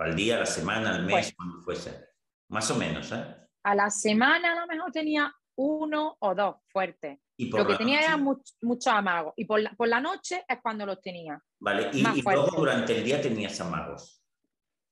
al 0.00 0.14
día, 0.14 0.36
a 0.36 0.40
la 0.40 0.46
semana, 0.46 0.94
al 0.94 1.04
mes, 1.04 1.14
pues 1.14 1.34
cuando 1.36 1.60
fuese. 1.60 2.08
Más 2.50 2.70
o 2.70 2.76
menos, 2.76 3.12
¿eh? 3.12 3.24
A 3.64 3.74
la 3.74 3.90
semana 3.90 4.52
a 4.52 4.60
lo 4.60 4.66
mejor 4.66 4.90
tenía 4.92 5.32
uno 5.56 6.16
o 6.20 6.34
dos 6.34 6.56
fuertes. 6.68 7.18
lo 7.36 7.66
que 7.66 7.74
tenía 7.74 8.00
era 8.00 8.16
muchos 8.16 8.56
mucho 8.62 8.90
amagos. 8.90 9.34
Y 9.36 9.44
por 9.44 9.60
la, 9.60 9.72
por 9.72 9.88
la, 9.88 10.00
noche 10.00 10.44
es 10.48 10.58
cuando 10.62 10.86
los 10.86 11.00
tenía. 11.00 11.40
Vale, 11.60 11.90
y, 11.92 12.02
luego 12.22 12.56
durante 12.56 12.96
el 12.96 13.04
día 13.04 13.20
tenías 13.20 13.60
amagos. 13.60 14.17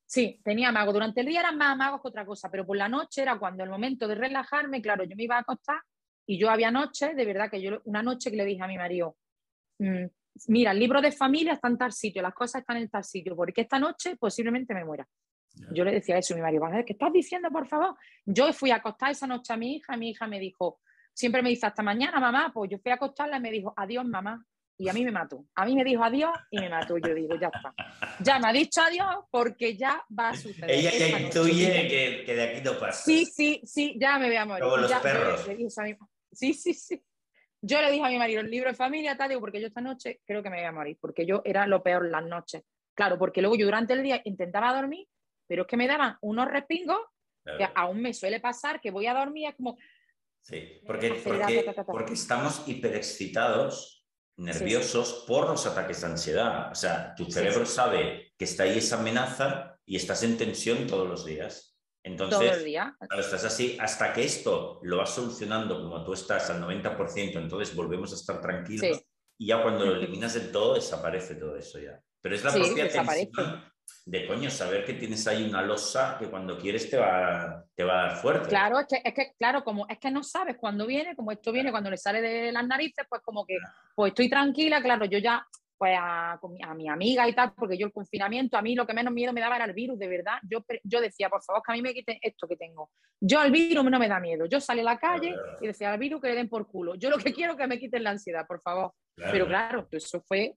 Sí, 0.07 0.41
tenía 0.45 0.69
amagos. 0.69 0.95
Durante 0.95 1.21
el 1.21 1.27
día 1.27 1.41
eran 1.41 1.59
más 1.59 1.73
amagos 1.73 2.01
que 2.01 2.09
otra 2.09 2.25
cosa, 2.25 2.49
pero 2.49 2.65
por 2.65 2.77
la 2.77 2.89
noche 2.89 3.23
era 3.23 3.39
cuando 3.39 3.65
el 3.65 3.71
momento 3.71 4.07
de 4.07 4.15
relajarme, 4.15 4.81
claro, 4.81 5.05
yo 5.05 5.17
me 5.17 5.25
iba 5.25 5.37
a 5.37 5.41
acostar 5.41 5.81
y 6.25 6.39
yo 6.39 6.49
había 6.49 6.71
noches, 6.71 7.17
de 7.17 7.25
verdad 7.25 7.51
que 7.51 7.61
yo, 7.61 7.81
una 7.85 8.03
noche 8.03 8.31
que 8.31 8.37
le 8.37 8.45
dije 8.45 8.63
a 8.63 8.69
mi 8.69 8.79
marido, 8.79 9.17
mm, 9.79 10.05
mira, 10.49 10.71
el 10.71 10.79
libro 10.79 11.01
de 11.01 11.11
familia 11.11 11.55
está 11.55 11.69
en 11.69 11.79
tal 11.79 11.93
sitio, 11.93 12.23
las 12.23 12.35
cosas 12.35 12.61
están 12.61 12.77
en 12.77 12.89
tal 12.89 13.05
sitio, 13.05 13.35
porque 13.35 13.63
esta 13.63 13.79
noche 13.79 14.17
posiblemente 14.17 14.75
me 14.75 14.85
muera. 14.85 15.07
Yo 15.73 15.85
le 15.85 15.93
decía 15.93 16.19
eso 16.19 16.35
a 16.35 16.37
mi 16.37 16.43
marido, 16.43 16.67
¿qué 16.87 16.93
estás 16.93 17.13
diciendo, 17.13 17.49
por 17.51 17.67
favor? 17.67 17.97
Yo 18.25 18.53
fui 18.53 18.71
a 18.71 18.77
acostar 18.77 19.11
esa 19.11 19.27
noche 19.27 19.53
a 19.53 19.57
mi 19.57 19.77
hija 19.77 19.95
y 19.95 19.99
mi 19.99 20.11
hija 20.11 20.27
me 20.27 20.39
dijo, 20.39 20.81
siempre 21.15 21.43
me 21.43 21.49
dice, 21.49 21.67
hasta 21.67 21.83
mañana, 21.83 22.21
mamá, 22.21 22.51
pues 22.53 22.71
yo 22.71 22.79
fui 22.79 22.93
a 22.93 22.97
acostarla 22.97 23.39
y 23.39 23.41
me 23.41 23.51
dijo, 23.51 23.73
adiós, 23.77 24.05
mamá. 24.05 24.45
Y 24.79 24.89
a 24.89 24.93
mí 24.93 25.05
me 25.05 25.11
mató. 25.11 25.47
A 25.55 25.65
mí 25.65 25.75
me 25.75 25.85
dijo 25.85 26.05
adiós 26.05 26.33
y 26.51 26.59
me 26.59 26.69
mató. 26.69 26.99
Yo 26.99 27.15
digo, 27.15 27.35
ya 27.41 27.49
está. 27.49 27.75
Ya 28.21 28.39
me 28.39 28.49
ha 28.49 28.53
dicho 28.53 28.81
adiós 28.83 29.25
porque 29.31 29.77
ya 29.77 30.05
va 30.19 30.31
a 30.31 30.37
suceder. 30.37 30.71
Ella 30.71 30.91
ya 30.91 31.21
intuye 31.21 32.25
que, 32.27 32.35
de 32.35 32.43
aquí 32.43 32.61
no 32.63 32.79
pasa. 32.79 33.05
Sí, 33.05 33.25
sí, 33.25 33.63
sí, 33.65 33.97
ya 33.99 34.19
me 34.19 34.27
voy 34.27 34.37
a 34.37 34.45
morir. 34.45 34.65
Como 34.65 34.77
los 34.77 34.93
perros. 34.95 35.47
sí, 36.33 36.53
sí, 36.53 36.75
sí. 36.75 37.03
Yo 37.63 37.81
le 37.81 37.91
dije 37.91 38.05
a 38.05 38.09
mi 38.09 38.19
marido, 38.19 38.43
el 38.43 38.51
libro 38.51 38.71
de 38.71 38.77
familia, 38.77 39.17
tal, 39.17 39.31
digo, 39.31 39.41
porque 39.41 39.61
yo 39.61 39.67
esta 39.67 39.81
noche 39.81 40.21
creo 40.25 40.43
que 40.43 40.51
me 40.51 40.59
voy 40.59 40.67
a 40.67 40.73
morir, 40.73 40.99
porque 41.01 41.27
yo 41.27 41.43
era 41.45 41.67
lo 41.67 41.83
peor 41.83 42.09
las 42.09 42.25
noches. 42.25 42.63
Claro, 42.95 43.19
porque 43.19 43.41
luego 43.41 43.57
yo 43.57 43.67
durante 43.67 43.95
el 43.95 44.03
día 44.03 44.21
intentaba 44.25 44.73
dormir, 44.75 45.09
pero 45.47 45.63
es 45.63 45.69
que 45.69 45.77
me 45.77 45.89
daban 45.89 46.17
unos 46.21 46.49
respingos 46.49 47.01
que 47.45 47.69
aún 47.75 48.03
me 48.03 48.13
suele 48.13 48.41
pasar, 48.41 48.81
que 48.81 48.91
voy 48.91 49.07
a 49.07 49.15
dormir, 49.15 49.49
es 49.49 49.55
como... 49.57 49.77
Sí, 50.43 50.81
porque, 50.87 51.11
porque, 51.87 52.13
estamos 52.13 52.63
hiperexcitados, 52.69 54.06
nerviosos 54.37 55.25
por 55.27 55.49
los 55.49 55.67
ataques 55.67 56.01
de 56.01 56.07
ansiedad. 56.07 56.71
O 56.71 56.75
sea, 56.75 57.15
tu 57.15 57.31
cerebro 57.31 57.67
sabe 57.67 58.33
que 58.37 58.45
está 58.45 58.65
ahí 58.65 58.79
esa 58.79 58.99
amenaza 58.99 59.79
y 59.85 59.97
estás 59.97 60.23
en 60.23 60.37
tensión 60.37 60.87
todos 60.87 61.09
los 61.09 61.25
días. 61.25 61.77
Entonces, 62.03 62.39
todo 62.39 62.59
el 62.59 62.65
día. 62.65 62.97
estás 63.19 63.45
así 63.45 63.77
hasta 63.81 64.13
que 64.13 64.25
esto 64.25 64.79
lo 64.83 64.99
vas 64.99 65.11
solucionando 65.11 65.83
como 65.83 66.05
tú 66.05 66.13
estás 66.13 66.49
al 66.51 66.63
90%, 66.63 67.37
entonces 67.37 67.75
volvemos 67.75 68.13
a 68.13 68.15
estar 68.15 68.41
tranquilos 68.41 69.03
y 69.39 69.47
ya 69.49 69.61
cuando 69.63 69.85
lo 69.85 69.97
eliminas 69.97 70.35
del 70.35 70.53
todo 70.53 70.75
desaparece 70.75 71.35
todo 71.35 71.57
eso 71.57 71.81
ya. 71.81 72.01
Pero 72.21 72.37
es 72.37 72.45
la 72.45 72.53
propia 72.53 72.89
tensión 72.89 73.65
de 74.05 74.27
coño, 74.27 74.51
saber 74.51 74.85
que 74.85 74.95
tienes 74.95 75.27
ahí 75.27 75.49
una 75.49 75.63
losa 75.63 76.17
que 76.19 76.29
cuando 76.29 76.59
quieres 76.59 76.89
te 76.89 76.97
va, 76.97 77.65
te 77.75 77.83
va 77.83 78.05
a 78.05 78.07
dar 78.09 78.17
fuerte. 78.17 78.49
Claro, 78.49 78.79
es 78.79 78.87
que, 78.87 79.01
es 79.05 79.15
que, 79.15 79.33
claro, 79.37 79.65
como 79.65 79.87
es 79.89 79.99
que 79.99 80.11
no 80.11 80.23
sabes 80.23 80.57
cuándo 80.59 80.87
viene, 80.87 81.17
como 81.17 81.33
esto 81.33 81.51
viene 81.53 81.71
cuando 81.71 81.91
le 81.91 81.97
sale 81.97 82.21
de 82.21 82.53
las 82.53 82.67
narices, 82.67 83.05
pues 83.09 83.21
como 83.23 83.45
que 83.45 83.59
pues 83.95 84.11
estoy 84.11 84.31
tranquila, 84.31 84.81
claro, 84.81 85.07
yo 85.07 85.19
ya 85.19 85.45
pues 85.79 85.95
a, 85.99 86.33
a, 86.33 86.75
mi 86.75 86.89
amiga 86.89 87.29
y 87.29 87.35
tal, 87.35 87.53
porque 87.55 87.77
yo 87.77 87.87
el 87.87 87.93
confinamiento, 87.93 88.57
a 88.57 88.63
mí 88.63 88.75
lo 88.75 88.87
que 88.87 88.95
menos 88.95 89.13
miedo 89.13 89.33
me 89.33 89.41
daba 89.41 89.57
era 89.57 89.67
el 89.67 89.75
virus, 89.75 89.99
de 89.99 90.09
verdad. 90.09 90.39
Yo, 90.49 90.65
yo 90.83 91.01
decía, 91.01 91.29
por 91.29 91.43
favor, 91.43 91.63
que 91.63 91.73
a 91.73 91.75
mí 91.75 91.83
me 91.83 91.93
quiten 91.93 92.19
esto 92.23 92.49
que 92.49 92.57
tengo. 92.57 92.91
Yo 93.21 93.41
al 93.41 93.51
virus 93.51 93.85
no 93.85 93.99
me 93.99 94.09
da 94.09 94.19
miedo. 94.19 94.47
Yo 94.47 94.61
salí 94.61 94.81
a 94.81 94.85
la 94.85 94.99
calle 94.99 95.35
y 95.61 95.67
decía, 95.67 95.93
al 95.93 95.99
virus 95.99 96.23
que 96.23 96.29
le 96.29 96.37
den 96.37 96.49
por 96.49 96.67
culo. 96.67 96.95
Yo 96.95 97.11
lo 97.11 97.19
que 97.19 97.33
quiero 97.33 97.53
es 97.53 97.59
que 97.59 97.67
me 97.67 97.79
quiten 97.79 98.05
la 98.05 98.11
ansiedad, 98.11 98.47
por 98.47 98.63
favor. 98.63 98.93
Pero 99.17 99.47
claro, 99.47 99.87
eso 99.91 100.21
fue 100.23 100.55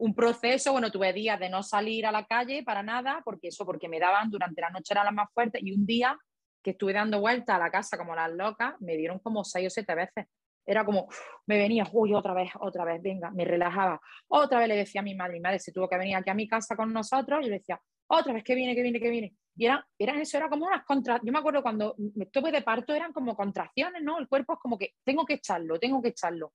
un 0.00 0.14
proceso, 0.14 0.72
bueno, 0.72 0.90
tuve 0.90 1.12
días 1.12 1.38
de 1.38 1.48
no 1.48 1.62
salir 1.62 2.06
a 2.06 2.12
la 2.12 2.24
calle 2.24 2.62
para 2.62 2.82
nada, 2.82 3.22
porque 3.24 3.48
eso, 3.48 3.64
porque 3.64 3.88
me 3.88 4.00
daban, 4.00 4.30
durante 4.30 4.60
la 4.60 4.70
noche 4.70 4.92
eran 4.92 5.04
las 5.06 5.14
más 5.14 5.28
fuertes, 5.32 5.62
y 5.64 5.72
un 5.72 5.86
día 5.86 6.18
que 6.62 6.72
estuve 6.72 6.92
dando 6.92 7.20
vueltas 7.20 7.56
a 7.56 7.58
la 7.58 7.70
casa 7.70 7.96
como 7.96 8.14
las 8.14 8.30
locas, 8.32 8.74
me 8.80 8.96
dieron 8.96 9.18
como 9.18 9.44
seis 9.44 9.68
o 9.68 9.70
siete 9.70 9.94
veces 9.94 10.26
era 10.66 10.84
como, 10.84 11.08
me 11.46 11.58
venía, 11.58 11.84
uy, 11.92 12.14
otra 12.14 12.34
vez, 12.34 12.50
otra 12.60 12.84
vez, 12.84 13.02
venga, 13.02 13.30
me 13.30 13.44
relajaba. 13.44 14.00
Otra 14.28 14.60
vez 14.60 14.68
le 14.68 14.76
decía 14.76 15.00
a 15.00 15.04
mi 15.04 15.14
madre, 15.14 15.34
mi 15.34 15.40
madre 15.40 15.58
se 15.58 15.72
tuvo 15.72 15.88
que 15.88 15.98
venir 15.98 16.16
aquí 16.16 16.30
a 16.30 16.34
mi 16.34 16.46
casa 16.46 16.76
con 16.76 16.92
nosotros 16.92 17.40
y 17.44 17.48
le 17.48 17.58
decía, 17.58 17.80
otra 18.06 18.32
vez 18.32 18.44
que 18.44 18.54
viene, 18.54 18.74
que 18.74 18.82
viene, 18.82 19.00
que 19.00 19.10
viene. 19.10 19.34
Y 19.56 19.66
era, 19.66 19.84
eran 19.98 20.20
eso, 20.20 20.36
era 20.36 20.48
como 20.48 20.66
unas 20.66 20.84
contracciones. 20.84 21.26
Yo 21.26 21.32
me 21.32 21.38
acuerdo 21.38 21.62
cuando 21.62 21.94
me 22.14 22.24
estuve 22.24 22.52
de 22.52 22.62
parto, 22.62 22.94
eran 22.94 23.12
como 23.12 23.34
contracciones, 23.34 24.02
¿no? 24.02 24.18
El 24.18 24.28
cuerpo 24.28 24.54
es 24.54 24.58
como 24.60 24.78
que 24.78 24.94
tengo 25.04 25.24
que 25.24 25.34
echarlo, 25.34 25.78
tengo 25.78 26.00
que 26.00 26.08
echarlo. 26.08 26.52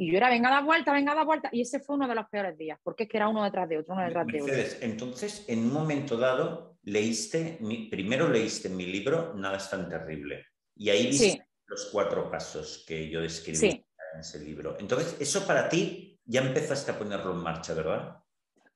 Y 0.00 0.12
yo 0.12 0.16
era, 0.16 0.30
venga, 0.30 0.48
da 0.48 0.60
vuelta, 0.60 0.92
venga, 0.92 1.12
da 1.12 1.24
vuelta. 1.24 1.48
Y 1.50 1.62
ese 1.62 1.80
fue 1.80 1.96
uno 1.96 2.06
de 2.06 2.14
los 2.14 2.28
peores 2.28 2.56
días, 2.56 2.78
porque 2.84 3.02
es 3.02 3.08
que 3.08 3.16
era 3.16 3.28
uno 3.28 3.42
detrás 3.42 3.68
de 3.68 3.78
otro, 3.78 3.94
uno 3.94 4.04
detrás 4.04 4.28
de 4.28 4.40
otro. 4.40 4.54
Entonces, 4.80 5.44
en 5.48 5.58
un 5.58 5.72
momento 5.72 6.16
dado, 6.16 6.78
leíste, 6.84 7.58
primero 7.90 8.28
leíste 8.28 8.68
mi 8.68 8.86
libro, 8.86 9.34
Nada 9.34 9.56
es 9.56 9.68
tan 9.68 9.88
terrible. 9.88 10.46
Y 10.76 10.90
ahí 10.90 11.08
viste 11.08 11.44
los 11.66 11.86
cuatro 11.86 12.30
pasos 12.30 12.84
que 12.86 13.10
yo 13.10 13.20
describí 13.20 13.84
en 14.14 14.20
ese 14.20 14.38
libro. 14.38 14.76
Entonces, 14.78 15.16
eso 15.18 15.44
para 15.44 15.68
ti 15.68 16.16
ya 16.24 16.42
empezaste 16.42 16.92
a 16.92 16.98
ponerlo 16.98 17.32
en 17.32 17.38
marcha, 17.38 17.74
¿verdad? 17.74 18.18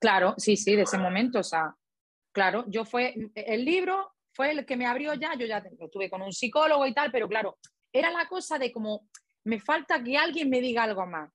Claro, 0.00 0.34
sí, 0.36 0.56
sí, 0.56 0.74
de 0.74 0.82
ese 0.82 0.98
momento, 0.98 1.38
o 1.38 1.44
sea, 1.44 1.72
claro, 2.32 2.64
yo 2.66 2.84
fue, 2.84 3.14
el 3.36 3.64
libro 3.64 4.12
fue 4.34 4.50
el 4.50 4.66
que 4.66 4.76
me 4.76 4.86
abrió 4.86 5.14
ya, 5.14 5.36
yo 5.38 5.46
ya 5.46 5.62
estuve 5.78 6.10
con 6.10 6.20
un 6.22 6.32
psicólogo 6.32 6.84
y 6.84 6.92
tal, 6.92 7.12
pero 7.12 7.28
claro, 7.28 7.58
era 7.92 8.10
la 8.10 8.26
cosa 8.26 8.58
de 8.58 8.72
como, 8.72 9.08
me 9.44 9.60
falta 9.60 10.02
que 10.02 10.16
alguien 10.16 10.50
me 10.50 10.60
diga 10.60 10.84
algo 10.84 11.06
más. 11.06 11.30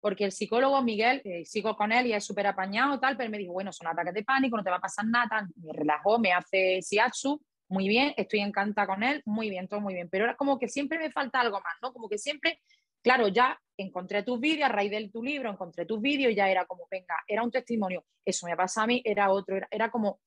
Porque 0.00 0.24
el 0.24 0.32
psicólogo 0.32 0.82
Miguel, 0.82 1.22
eh, 1.24 1.44
sigo 1.44 1.76
con 1.76 1.92
él 1.92 2.08
y 2.08 2.12
es 2.12 2.24
súper 2.24 2.46
apañado, 2.48 2.98
tal, 2.98 3.16
pero 3.16 3.30
me 3.30 3.38
dijo, 3.38 3.52
bueno, 3.52 3.72
son 3.72 3.86
ataques 3.86 4.14
de 4.14 4.24
pánico, 4.24 4.56
no 4.56 4.64
te 4.64 4.70
va 4.70 4.76
a 4.76 4.80
pasar 4.80 5.06
nada, 5.06 5.48
me 5.56 5.72
relajó, 5.72 6.18
me 6.18 6.32
hace 6.32 6.82
siatsu, 6.82 7.40
muy 7.68 7.88
bien, 7.88 8.12
estoy 8.16 8.40
encantada 8.40 8.86
con 8.86 9.02
él, 9.02 9.22
muy 9.24 9.48
bien, 9.48 9.68
todo 9.68 9.80
muy 9.80 9.94
bien, 9.94 10.08
pero 10.10 10.24
era 10.24 10.36
como 10.36 10.58
que 10.58 10.68
siempre 10.68 10.98
me 10.98 11.10
falta 11.10 11.40
algo 11.40 11.58
más, 11.60 11.74
¿no? 11.80 11.92
Como 11.92 12.08
que 12.08 12.18
siempre, 12.18 12.60
claro, 13.00 13.28
ya 13.28 13.58
encontré 13.76 14.24
tus 14.24 14.40
vídeos, 14.40 14.68
a 14.68 14.72
raíz 14.72 14.90
de 14.90 15.08
tu 15.08 15.22
libro, 15.22 15.50
encontré 15.50 15.86
tus 15.86 16.00
vídeos 16.00 16.34
ya 16.34 16.50
era 16.50 16.66
como, 16.66 16.86
venga, 16.90 17.14
era 17.26 17.42
un 17.42 17.50
testimonio, 17.50 18.04
eso 18.24 18.46
me 18.46 18.56
pasa 18.56 18.82
a 18.82 18.86
mí, 18.86 19.00
era 19.04 19.30
otro, 19.30 19.56
era, 19.70 19.90
como, 19.90 20.20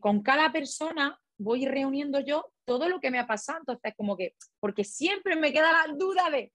con 0.00 0.22
cada 0.22 0.52
persona 0.52 1.18
voy 1.38 1.66
reuniendo 1.66 2.20
yo 2.20 2.52
todo 2.66 2.88
lo 2.88 3.00
que 3.00 3.10
me 3.10 3.18
ha 3.18 3.26
pasado, 3.26 3.60
entonces 3.60 3.94
como 3.96 4.16
que, 4.16 4.34
porque 4.60 4.84
siempre 4.84 5.36
me 5.36 5.52
queda 5.52 5.72
la 5.72 5.94
duda 5.94 6.28
de, 6.30 6.52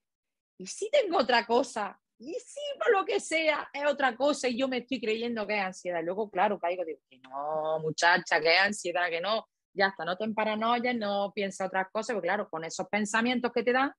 ¿y 0.60 0.68
si 0.68 0.90
tengo 0.92 1.18
otra 1.18 1.46
cosa? 1.46 1.98
y 2.24 2.36
si 2.36 2.60
por 2.78 2.92
lo 2.92 3.04
que 3.04 3.20
sea 3.20 3.68
es 3.74 3.84
otra 3.88 4.16
cosa 4.16 4.48
y 4.48 4.56
yo 4.56 4.68
me 4.68 4.78
estoy 4.78 5.02
creyendo 5.02 5.48
que 5.48 5.58
es 5.58 5.64
ansiedad. 5.64 6.04
luego, 6.04 6.30
claro, 6.30 6.60
caigo, 6.60 6.86
digo, 6.86 7.00
que 7.10 7.18
no, 7.18 7.80
muchacha, 7.80 8.40
que 8.40 8.54
es 8.54 8.62
ansiedad, 8.62 9.10
que 9.10 9.20
no 9.20 9.48
ya 9.74 9.88
está, 9.88 10.06
no 10.06 10.18
te 10.18 10.28
paranoia, 10.30 10.94
no 10.94 11.32
piensa 11.34 11.66
otras 11.66 11.88
cosas, 11.92 12.14
porque 12.14 12.28
claro, 12.28 12.50
con 12.50 12.64
esos 12.64 12.88
pensamientos 12.90 13.52
que 13.52 13.64
te 13.64 13.72
dan, 13.72 13.92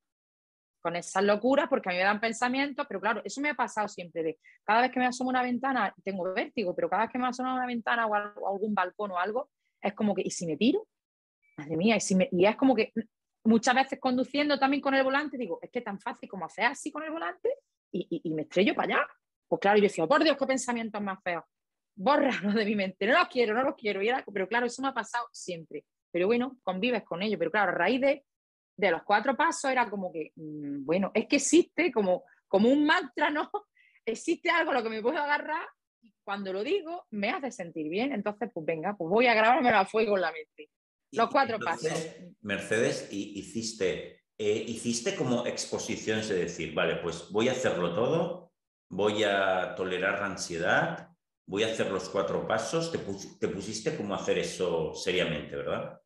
con 0.81 0.96
esas 0.96 1.25
locuras, 1.25 1.68
porque 1.68 1.88
a 1.88 1.92
mí 1.92 1.98
me 1.98 2.05
dan 2.05 2.20
pensamientos, 2.20 2.87
pero 2.88 3.01
claro, 3.01 3.22
eso 3.25 3.40
me 3.40 3.51
ha 3.51 3.55
pasado 3.55 3.88
siempre 3.88 4.22
de 4.22 4.38
cada 4.64 4.83
vez 4.83 4.92
que 4.92 5.01
me 5.01 5.07
asomo 5.07 5.31
una 5.31 5.42
ventana, 5.42 5.94
tengo 6.05 6.25
vértigo, 6.33 6.75
pero 6.75 6.90
cada 6.90 7.05
vez 7.05 7.12
que 7.12 7.18
me 7.18 7.27
asomo 7.27 7.55
una 7.55 7.66
ventana 7.66 8.07
o, 8.07 8.14
algún 8.14 8.75
balcón 8.75 9.12
o 9.12 9.18
algo, 9.18 9.51
es 9.81 9.94
como 9.94 10.14
que, 10.14 10.22
¿y 10.25 10.31
si 10.31 10.46
me 10.46 10.57
tiro? 10.57 10.87
Madre 11.57 11.77
mía, 11.77 11.99
y, 12.31 12.47
es 12.47 12.57
como 12.57 12.75
que 12.75 12.93
muchas 13.45 13.75
veces 13.75 13.99
conduciendo 14.01 14.59
también 14.59 14.81
con 14.81 14.95
el 14.95 15.05
volante, 15.05 15.37
digo, 15.37 15.59
es 15.62 15.71
que 15.71 15.81
tan 15.81 16.01
fácil 16.01 16.29
como 16.29 16.47
hacer 16.47 16.65
así 16.65 16.91
con 16.91 17.03
el 17.03 17.11
volante 17.11 17.51
y, 17.91 18.31
me 18.31 18.43
estrello 18.43 18.75
para 18.75 18.95
allá. 18.95 19.07
Pues 19.49 19.61
claro, 19.61 19.77
yo 19.77 19.83
decía, 19.83 20.05
oh, 20.05 20.09
por 20.09 20.25
Dios, 20.25 20.37
qué 20.38 20.47
pensamientos 20.47 21.03
más 21.03 21.19
feos 21.23 21.45
bórralo 21.95 22.53
de 22.53 22.65
mi 22.65 22.75
mente, 22.75 23.07
no 23.07 23.19
los 23.19 23.29
quiero, 23.29 23.55
no 23.55 23.62
los 23.62 23.75
quiero. 23.77 24.01
Pero 24.33 24.49
claro, 24.49 24.67
eso 24.67 24.83
me 24.83 24.88
ha 24.88 24.95
pasado 24.95 25.27
siempre. 25.33 25.85
Pero 26.11 26.27
bueno, 26.27 26.59
convives 26.62 27.05
con 27.05 27.23
ello. 27.23 27.38
Pero 27.38 27.51
claro, 27.51 27.73
a 27.73 27.75
raíz 27.75 28.01
de, 28.01 28.25
los 28.91 29.03
cuatro 29.05 29.37
pasos 29.37 29.71
era 29.71 29.88
como 29.88 30.12
que, 30.12 30.33
mm, 30.35 30.85
bueno, 30.85 31.11
es 31.15 31.27
que 31.27 31.37
existe 31.37 31.93
como, 31.93 32.25
un 32.51 32.85
mantra, 32.85 33.31
¿no? 33.31 33.51
Existe 34.05 34.51
algo 34.51 34.73
a 34.73 34.75
lo 34.75 34.83
que 34.83 34.91
me 34.91 35.01
puedo 35.01 35.17
agarrar 35.17 35.65
y 36.01 36.12
cuando 36.25 36.53
lo 36.53 36.65
digo, 36.65 37.07
me 37.11 37.31
hace 37.31 37.53
sentir 37.53 37.88
bien. 37.88 38.12
Entonces, 38.12 38.51
pues 38.53 38.67
venga, 38.67 38.97
pues 38.97 39.09
voy 39.09 39.27
a 39.27 39.35
grabarme 39.35 39.71
a 39.71 39.87
fuego 39.87 40.17
en 40.17 40.23
la 40.23 40.33
mente. 40.33 40.69
Los 41.12 41.31
cuatro 41.31 41.59
pasos. 41.59 41.92
Mercedes, 42.40 43.09
hiciste, 43.12 44.25
eh, 44.38 44.64
hiciste 44.66 45.14
como 45.14 45.46
exposiciones 45.46 46.29
de 46.29 46.37
decir, 46.37 46.75
vale, 46.75 46.96
pues 46.96 47.29
voy 47.31 47.48
a 47.48 47.53
hacerlo 47.53 47.94
todo, 47.94 48.53
voy 48.88 49.22
a 49.22 49.75
tolerar 49.75 50.20
la 50.20 50.27
ansiedad, 50.27 51.11
voy 51.46 51.64
a 51.64 51.66
hacer 51.66 51.90
los 51.90 52.09
cuatro 52.09 52.46
pasos. 52.48 52.90
Te, 53.38 53.48
pusiste 53.48 53.96
como 53.96 54.14
hacer 54.14 54.38
eso 54.38 54.94
seriamente, 54.94 55.55
¿verdad? 55.55 56.01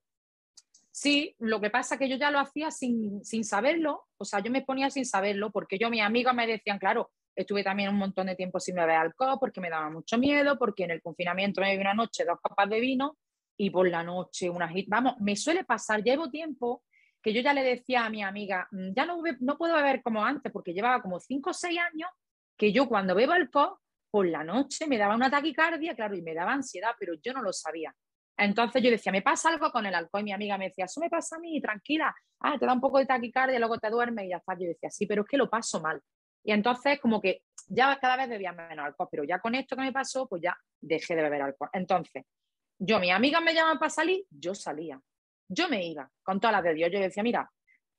Sí, 0.90 1.36
lo 1.38 1.60
que 1.60 1.70
pasa 1.70 1.94
es 1.94 1.98
que 2.00 2.08
yo 2.08 2.16
ya 2.16 2.30
lo 2.30 2.40
hacía 2.40 2.70
sin, 2.70 3.24
sin, 3.24 3.44
saberlo, 3.44 4.06
o 4.16 4.24
sea, 4.24 4.40
yo 4.40 4.50
me 4.50 4.62
ponía 4.62 4.90
sin 4.90 5.04
saberlo, 5.04 5.52
porque 5.52 5.78
yo, 5.78 5.90
mis 5.90 6.00
amigos 6.00 6.34
me 6.34 6.46
decían, 6.46 6.78
claro, 6.78 7.12
estuve 7.34 7.62
también 7.62 7.90
un 7.90 7.96
montón 7.96 8.26
de 8.26 8.34
tiempo 8.34 8.58
sin 8.58 8.74
beber 8.74 8.96
alcohol, 8.96 9.36
porque 9.38 9.60
me 9.60 9.70
daba 9.70 9.90
mucho 9.90 10.16
miedo, 10.18 10.58
porque 10.58 10.84
en 10.84 10.92
el 10.92 11.02
confinamiento 11.02 11.60
me 11.60 11.68
bebí 11.68 11.82
una 11.82 11.94
noche 11.94 12.24
dos 12.24 12.40
copas 12.40 12.68
de 12.70 12.80
vino 12.80 13.16
y 13.56 13.70
por 13.70 13.88
la 13.88 14.02
noche 14.02 14.50
unas... 14.50 14.72
Vamos, 14.86 15.14
me 15.20 15.36
suele 15.36 15.64
pasar, 15.64 16.02
llevo 16.02 16.30
tiempo 16.30 16.82
que 17.22 17.32
yo 17.32 17.40
ya 17.40 17.52
le 17.52 17.64
decía 17.64 18.04
a 18.04 18.10
mi 18.10 18.22
amiga, 18.22 18.68
mm, 18.70 18.92
ya 18.94 19.04
no, 19.04 19.20
no 19.40 19.58
puedo 19.58 19.74
beber 19.74 20.02
como 20.02 20.24
antes, 20.24 20.52
porque 20.52 20.72
llevaba 20.72 21.02
como 21.02 21.18
cinco 21.18 21.50
o 21.50 21.54
seis 21.54 21.78
años 21.78 22.10
que 22.56 22.72
yo 22.72 22.88
cuando 22.88 23.14
bebo 23.14 23.32
alcohol, 23.32 23.76
por 24.10 24.26
la 24.26 24.44
noche 24.44 24.86
me 24.86 24.96
daba 24.96 25.14
una 25.14 25.30
taquicardia, 25.30 25.94
claro, 25.94 26.14
y 26.16 26.22
me 26.22 26.34
daba 26.34 26.52
ansiedad, 26.52 26.92
pero 26.98 27.14
yo 27.22 27.32
no 27.32 27.42
lo 27.42 27.52
sabía. 27.52 27.94
Entonces 28.38 28.82
yo 28.82 28.90
decía, 28.90 29.12
me 29.12 29.22
pasa 29.22 29.48
algo 29.48 29.70
con 29.70 29.86
el 29.86 29.94
alcohol, 29.94 30.20
y 30.20 30.24
mi 30.24 30.32
amiga 30.32 30.58
me 30.58 30.68
decía, 30.68 30.84
eso 30.84 31.00
me 31.00 31.10
pasa 31.10 31.36
a 31.36 31.38
mí, 31.38 31.60
tranquila, 31.60 32.14
ah, 32.40 32.58
te 32.58 32.66
da 32.66 32.72
un 32.72 32.80
poco 32.80 32.98
de 32.98 33.06
taquicardia, 33.06 33.58
luego 33.58 33.78
te 33.78 33.90
duermes 33.90 34.26
y 34.26 34.28
ya 34.30 34.36
está. 34.36 34.54
Yo 34.54 34.66
decía, 34.66 34.90
sí, 34.90 35.06
pero 35.06 35.22
es 35.22 35.28
que 35.28 35.36
lo 35.36 35.48
paso 35.48 35.80
mal. 35.80 36.00
Y 36.44 36.52
entonces 36.52 37.00
como 37.00 37.20
que 37.20 37.42
ya 37.66 37.98
cada 37.98 38.16
vez 38.16 38.28
bebía 38.28 38.52
menos 38.52 38.86
alcohol, 38.86 39.08
pero 39.10 39.24
ya 39.24 39.40
con 39.40 39.54
esto 39.54 39.74
que 39.74 39.82
me 39.82 39.92
pasó, 39.92 40.28
pues 40.28 40.42
ya 40.42 40.56
dejé 40.80 41.16
de 41.16 41.22
beber 41.22 41.42
alcohol. 41.42 41.70
Entonces, 41.72 42.24
yo, 42.78 43.00
mis 43.00 43.12
amigas 43.12 43.42
me 43.42 43.54
llaman 43.54 43.78
para 43.78 43.90
salir, 43.90 44.24
yo 44.30 44.54
salía. 44.54 45.00
Yo 45.48 45.68
me 45.68 45.84
iba 45.84 46.10
con 46.22 46.40
todas 46.40 46.52
las 46.56 46.64
de 46.64 46.74
Dios. 46.74 46.90
Yo 46.92 47.00
decía, 47.00 47.22
mira, 47.22 47.50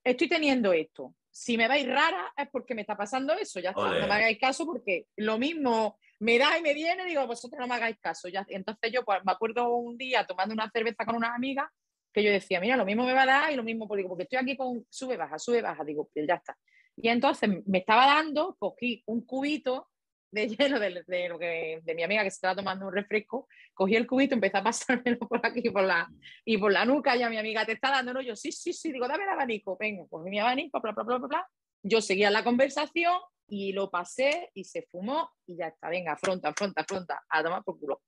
estoy 0.03 0.27
teniendo 0.27 0.73
esto. 0.73 1.15
Si 1.31 1.57
me 1.57 1.67
veis 1.67 1.87
rara 1.87 2.33
es 2.35 2.49
porque 2.51 2.75
me 2.75 2.81
está 2.81 2.97
pasando 2.97 3.33
eso. 3.33 3.59
Ya 3.59 3.69
está, 3.69 3.99
no 3.99 4.07
me 4.07 4.13
hagáis 4.13 4.39
caso 4.39 4.65
porque 4.65 5.05
lo 5.15 5.37
mismo 5.37 5.97
me 6.19 6.37
da 6.37 6.57
y 6.57 6.61
me 6.61 6.73
viene, 6.73 7.05
digo, 7.05 7.25
vosotros 7.27 7.59
no 7.59 7.67
me 7.67 7.75
hagáis 7.75 7.97
caso. 7.99 8.27
Ya, 8.27 8.45
entonces 8.49 8.91
yo 8.91 9.03
pues, 9.03 9.19
me 9.23 9.31
acuerdo 9.31 9.75
un 9.75 9.97
día 9.97 10.25
tomando 10.25 10.53
una 10.53 10.69
cerveza 10.71 11.05
con 11.05 11.15
unas 11.15 11.35
amigas 11.35 11.67
que 12.11 12.23
yo 12.23 12.31
decía, 12.31 12.59
mira, 12.59 12.75
lo 12.75 12.85
mismo 12.85 13.05
me 13.05 13.13
va 13.13 13.23
a 13.23 13.27
dar 13.27 13.51
y 13.51 13.55
lo 13.55 13.63
mismo, 13.63 13.87
pues, 13.87 14.03
porque 14.07 14.23
estoy 14.23 14.39
aquí 14.39 14.57
con 14.57 14.85
sube, 14.89 15.17
baja, 15.17 15.37
sube, 15.37 15.61
baja, 15.61 15.83
digo, 15.83 16.09
pues 16.11 16.27
ya 16.27 16.35
está. 16.35 16.57
Y 16.95 17.09
entonces 17.09 17.49
me 17.67 17.77
estaba 17.79 18.07
dando, 18.07 18.55
cogí 18.57 19.03
un 19.05 19.23
cubito 19.23 19.87
de 20.31 20.49
hielo 20.49 20.79
de, 20.79 21.03
de, 21.07 21.29
lo 21.29 21.39
que, 21.39 21.79
de 21.83 21.95
mi 21.95 22.03
amiga 22.03 22.23
que 22.23 22.31
se 22.31 22.35
estaba 22.35 22.55
tomando 22.55 22.87
un 22.87 22.93
refresco, 22.93 23.47
cogí 23.73 23.95
el 23.95 24.07
cubito, 24.07 24.35
empecé 24.35 24.57
a 24.57 24.63
pasármelo 24.63 25.19
por 25.29 25.45
aquí 25.45 25.69
por 25.69 25.83
la, 25.83 26.09
y 26.45 26.57
por 26.57 26.71
la 26.71 26.85
nuca, 26.85 27.15
y 27.15 27.23
a 27.23 27.29
mi 27.29 27.37
amiga, 27.37 27.65
¿te 27.65 27.73
está 27.73 27.91
dando? 27.91 28.13
No, 28.13 28.21
yo, 28.21 28.35
sí, 28.35 28.51
sí, 28.51 28.73
sí, 28.73 28.91
digo, 28.91 29.07
dame 29.07 29.23
el 29.23 29.29
abanico, 29.29 29.77
venga, 29.77 30.03
pues 30.09 30.23
mi 30.25 30.39
abanico, 30.39 30.81
bla, 30.81 30.91
bla, 30.91 31.03
bla, 31.03 31.17
bla, 31.17 31.27
bla. 31.27 31.49
Yo 31.83 32.01
seguía 32.01 32.29
la 32.31 32.43
conversación 32.43 33.13
y 33.47 33.71
lo 33.71 33.89
pasé 33.89 34.49
y 34.53 34.65
se 34.65 34.81
fumó 34.83 35.31
y 35.45 35.57
ya 35.57 35.67
está, 35.67 35.89
venga, 35.89 36.13
afronta, 36.13 36.49
afronta, 36.49 36.81
afronta, 36.81 37.23
a 37.29 37.43
tomar 37.43 37.63
por 37.63 37.79
culo. 37.79 38.01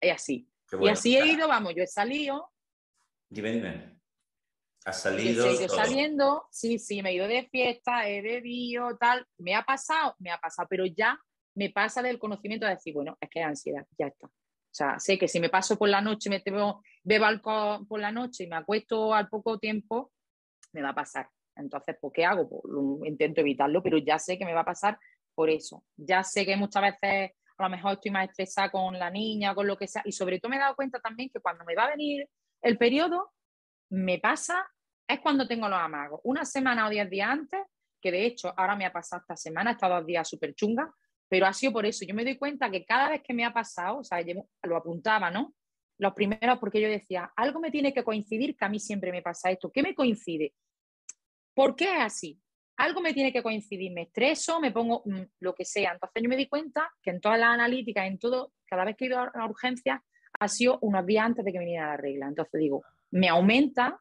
Y 0.00 0.08
así. 0.08 0.48
Y 0.80 0.88
así 0.88 1.16
he 1.16 1.26
ido, 1.26 1.48
vamos, 1.48 1.74
yo 1.76 1.82
he 1.82 1.86
salido. 1.86 2.50
Dime, 3.28 3.52
dime. 3.52 3.96
¿Has 4.84 5.02
salido? 5.02 5.46
He 5.46 5.54
ido 5.54 5.68
saliendo, 5.68 6.46
sí, 6.50 6.78
sí, 6.78 7.02
me 7.02 7.10
he 7.10 7.14
ido 7.14 7.26
de 7.26 7.48
fiesta, 7.48 8.08
he 8.08 8.22
bebido, 8.22 8.96
tal. 8.96 9.26
Me 9.38 9.54
ha 9.54 9.64
pasado, 9.64 10.14
me 10.18 10.30
ha 10.30 10.38
pasado, 10.38 10.68
pero 10.70 10.86
ya 10.86 11.18
me 11.56 11.70
pasa 11.70 12.02
del 12.02 12.18
conocimiento 12.18 12.66
de 12.66 12.72
decir, 12.72 12.94
bueno, 12.94 13.16
es 13.20 13.28
que 13.28 13.40
es 13.40 13.46
ansiedad, 13.46 13.86
ya 13.98 14.06
está. 14.06 14.26
O 14.26 14.76
sea, 14.76 14.98
sé 14.98 15.18
que 15.18 15.26
si 15.26 15.40
me 15.40 15.48
paso 15.48 15.78
por 15.78 15.88
la 15.88 16.02
noche, 16.02 16.28
me 16.28 16.42
bebo, 16.44 16.82
bebo 17.02 17.24
alcohol 17.24 17.86
por 17.88 17.98
la 17.98 18.12
noche 18.12 18.44
y 18.44 18.46
me 18.46 18.56
acuesto 18.56 19.14
al 19.14 19.28
poco 19.28 19.58
tiempo, 19.58 20.12
me 20.72 20.82
va 20.82 20.90
a 20.90 20.94
pasar. 20.94 21.28
Entonces, 21.56 21.96
¿por 21.98 22.12
qué 22.12 22.26
hago? 22.26 22.48
Pues, 22.48 23.08
intento 23.08 23.40
evitarlo, 23.40 23.82
pero 23.82 23.96
ya 23.96 24.18
sé 24.18 24.36
que 24.36 24.44
me 24.44 24.52
va 24.52 24.60
a 24.60 24.66
pasar 24.66 24.98
por 25.34 25.48
eso. 25.48 25.82
Ya 25.96 26.22
sé 26.22 26.44
que 26.44 26.56
muchas 26.56 26.82
veces 26.82 27.32
a 27.56 27.62
lo 27.62 27.70
mejor 27.70 27.94
estoy 27.94 28.10
más 28.10 28.28
estresada 28.28 28.70
con 28.70 28.98
la 28.98 29.10
niña, 29.10 29.54
con 29.54 29.66
lo 29.66 29.78
que 29.78 29.88
sea, 29.88 30.02
y 30.04 30.12
sobre 30.12 30.38
todo 30.38 30.50
me 30.50 30.56
he 30.56 30.60
dado 30.60 30.76
cuenta 30.76 31.00
también 31.00 31.30
que 31.30 31.40
cuando 31.40 31.64
me 31.64 31.74
va 31.74 31.84
a 31.84 31.90
venir 31.90 32.28
el 32.60 32.76
periodo, 32.76 33.32
me 33.90 34.18
pasa, 34.18 34.66
es 35.08 35.20
cuando 35.20 35.48
tengo 35.48 35.68
los 35.68 35.78
amagos. 35.78 36.20
Una 36.24 36.44
semana 36.44 36.86
o 36.86 36.90
diez 36.90 37.08
días 37.08 37.30
antes, 37.30 37.60
que 37.98 38.12
de 38.12 38.26
hecho 38.26 38.52
ahora 38.58 38.76
me 38.76 38.84
ha 38.84 38.92
pasado 38.92 39.22
esta 39.22 39.36
semana, 39.36 39.70
estado 39.70 39.94
dos 39.94 40.06
días 40.06 40.28
súper 40.28 40.54
chunga, 40.54 40.92
pero 41.28 41.46
ha 41.46 41.52
sido 41.52 41.72
por 41.72 41.86
eso. 41.86 42.04
Yo 42.04 42.14
me 42.14 42.24
doy 42.24 42.36
cuenta 42.36 42.70
que 42.70 42.84
cada 42.84 43.10
vez 43.10 43.22
que 43.22 43.34
me 43.34 43.44
ha 43.44 43.52
pasado, 43.52 43.98
o 43.98 44.04
sea, 44.04 44.18
lo 44.62 44.76
apuntaba, 44.76 45.30
¿no? 45.30 45.54
Los 45.98 46.12
primeros, 46.12 46.58
porque 46.58 46.80
yo 46.80 46.88
decía, 46.88 47.32
algo 47.36 47.60
me 47.60 47.70
tiene 47.70 47.92
que 47.92 48.04
coincidir, 48.04 48.56
que 48.56 48.64
a 48.64 48.68
mí 48.68 48.78
siempre 48.78 49.10
me 49.10 49.22
pasa 49.22 49.50
esto. 49.50 49.70
¿Qué 49.72 49.82
me 49.82 49.94
coincide? 49.94 50.52
¿Por 51.54 51.74
qué 51.74 51.84
es 51.84 52.00
así? 52.02 52.40
Algo 52.76 53.00
me 53.00 53.14
tiene 53.14 53.32
que 53.32 53.42
coincidir, 53.42 53.90
me 53.92 54.02
estreso, 54.02 54.60
me 54.60 54.70
pongo 54.70 55.02
mm, 55.06 55.22
lo 55.40 55.54
que 55.54 55.64
sea. 55.64 55.92
Entonces 55.92 56.22
yo 56.22 56.28
me 56.28 56.36
di 56.36 56.46
cuenta 56.46 56.92
que 57.02 57.10
en 57.10 57.20
todas 57.20 57.38
las 57.38 57.48
analíticas, 57.48 58.06
en 58.06 58.18
todo, 58.18 58.52
cada 58.66 58.84
vez 58.84 58.96
que 58.96 59.06
he 59.06 59.08
ido 59.08 59.18
a 59.18 59.32
la 59.34 59.46
urgencia, 59.46 60.04
ha 60.38 60.48
sido 60.48 60.78
unos 60.82 61.06
días 61.06 61.24
antes 61.24 61.44
de 61.44 61.52
que 61.52 61.58
viniera 61.58 61.88
la 61.88 61.96
regla. 61.96 62.26
Entonces 62.26 62.60
digo, 62.60 62.84
me 63.10 63.28
aumenta 63.28 63.98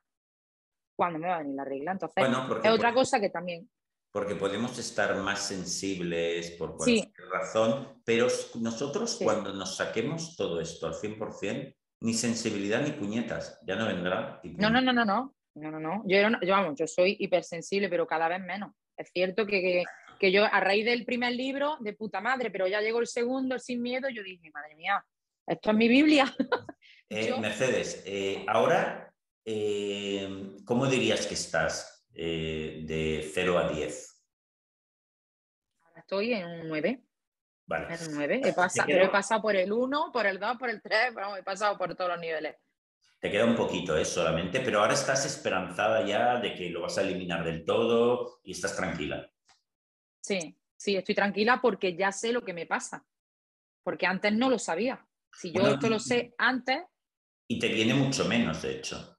cuando 0.97 1.19
me 1.19 1.27
va 1.27 1.35
a 1.35 1.39
venir 1.39 1.55
la 1.55 1.63
regla. 1.63 1.91
Entonces 1.93 2.25
es 2.63 2.71
otra 2.71 2.93
cosa 2.93 3.21
que 3.21 3.29
también 3.29 3.69
porque 4.15 4.35
podemos 4.37 4.79
estar 4.79 5.13
más 5.17 5.45
sensibles 5.45 6.51
por 6.51 6.77
cualquier 6.77 7.11
razón, 7.29 8.01
pero 8.05 8.27
nosotros 8.61 9.19
cuando 9.21 9.53
nos 9.53 9.75
saquemos 9.75 10.37
todo 10.37 10.61
esto 10.61 10.87
al 10.87 10.93
100%, 10.93 11.75
ni 11.99 12.13
sensibilidad 12.13 12.81
ni 12.81 12.91
puñetas, 12.91 13.59
ya 13.67 13.75
no 13.75 13.85
vendrá. 13.85 14.39
No, 14.41 14.69
no, 14.69 14.79
no, 14.79 14.93
no, 14.93 15.03
no, 15.03 15.35
no, 15.55 15.69
no, 15.69 15.79
no. 15.81 16.03
Yo, 16.07 16.17
yo, 16.41 16.51
vamos, 16.53 16.75
yo 16.79 16.87
soy 16.87 17.17
hipersensible, 17.19 17.89
pero 17.89 18.07
cada 18.07 18.29
vez 18.29 18.39
menos. 18.39 18.71
Es 18.95 19.09
cierto 19.11 19.45
que, 19.45 19.83
que, 20.17 20.31
yo 20.31 20.45
a 20.45 20.61
raíz 20.61 20.85
del 20.85 21.03
primer 21.03 21.33
libro, 21.33 21.75
de 21.81 21.91
puta 21.91 22.21
madre, 22.21 22.51
pero 22.51 22.67
ya 22.67 22.79
llegó 22.79 23.01
el 23.01 23.07
segundo, 23.07 23.59
sin 23.59 23.81
miedo, 23.81 24.07
yo 24.07 24.23
dije, 24.23 24.49
madre 24.53 24.75
mía, 24.75 25.05
esto 25.45 25.71
es 25.71 25.75
mi 25.75 25.89
Biblia. 25.89 26.33
Eh, 27.07 27.39
Mercedes, 27.39 28.01
eh, 28.07 28.43
ahora, 28.47 29.13
eh, 29.45 30.57
¿cómo 30.65 30.87
dirías 30.87 31.27
que 31.27 31.35
estás? 31.35 31.94
Eh, 32.15 32.81
de 32.83 33.29
0 33.33 33.59
a 33.59 33.69
10? 33.69 34.23
Ahora 35.81 35.99
estoy 35.99 36.33
en 36.33 36.45
un 36.45 36.67
9. 36.69 37.03
Vale. 37.65 37.93
En 37.93 38.07
un 38.07 38.15
9. 38.15 38.41
He 38.45 38.53
pasado, 38.53 38.87
pero 38.87 39.05
he 39.05 39.09
pasado 39.09 39.41
por 39.41 39.55
el 39.55 39.71
1, 39.71 40.11
por 40.13 40.25
el 40.25 40.39
2, 40.39 40.57
por 40.57 40.69
el 40.69 40.81
3, 40.81 41.13
he 41.37 41.43
pasado 41.43 41.77
por 41.77 41.93
todos 41.95 42.11
los 42.11 42.19
niveles. 42.19 42.55
Te 43.19 43.31
queda 43.31 43.45
un 43.45 43.55
poquito, 43.55 43.97
¿eh? 43.97 44.05
Solamente, 44.05 44.59
pero 44.59 44.79
ahora 44.79 44.93
estás 44.93 45.25
esperanzada 45.25 46.05
ya 46.05 46.39
de 46.39 46.53
que 46.53 46.69
lo 46.69 46.81
vas 46.81 46.97
a 46.97 47.01
eliminar 47.01 47.43
del 47.43 47.65
todo 47.65 48.39
y 48.43 48.51
estás 48.51 48.75
tranquila. 48.75 49.29
Sí, 50.21 50.57
sí, 50.77 50.95
estoy 50.95 51.15
tranquila 51.15 51.59
porque 51.61 51.95
ya 51.95 52.11
sé 52.11 52.31
lo 52.31 52.43
que 52.43 52.53
me 52.53 52.65
pasa. 52.65 53.05
Porque 53.83 54.05
antes 54.05 54.31
no 54.33 54.49
lo 54.49 54.59
sabía. 54.59 55.05
Si 55.33 55.51
yo 55.51 55.67
esto 55.67 55.89
lo 55.89 55.99
sé 55.99 56.33
antes. 56.37 56.83
Y 57.47 57.59
te 57.59 57.67
viene 57.67 57.93
mucho 57.93 58.25
menos, 58.25 58.61
de 58.61 58.77
hecho. 58.77 59.14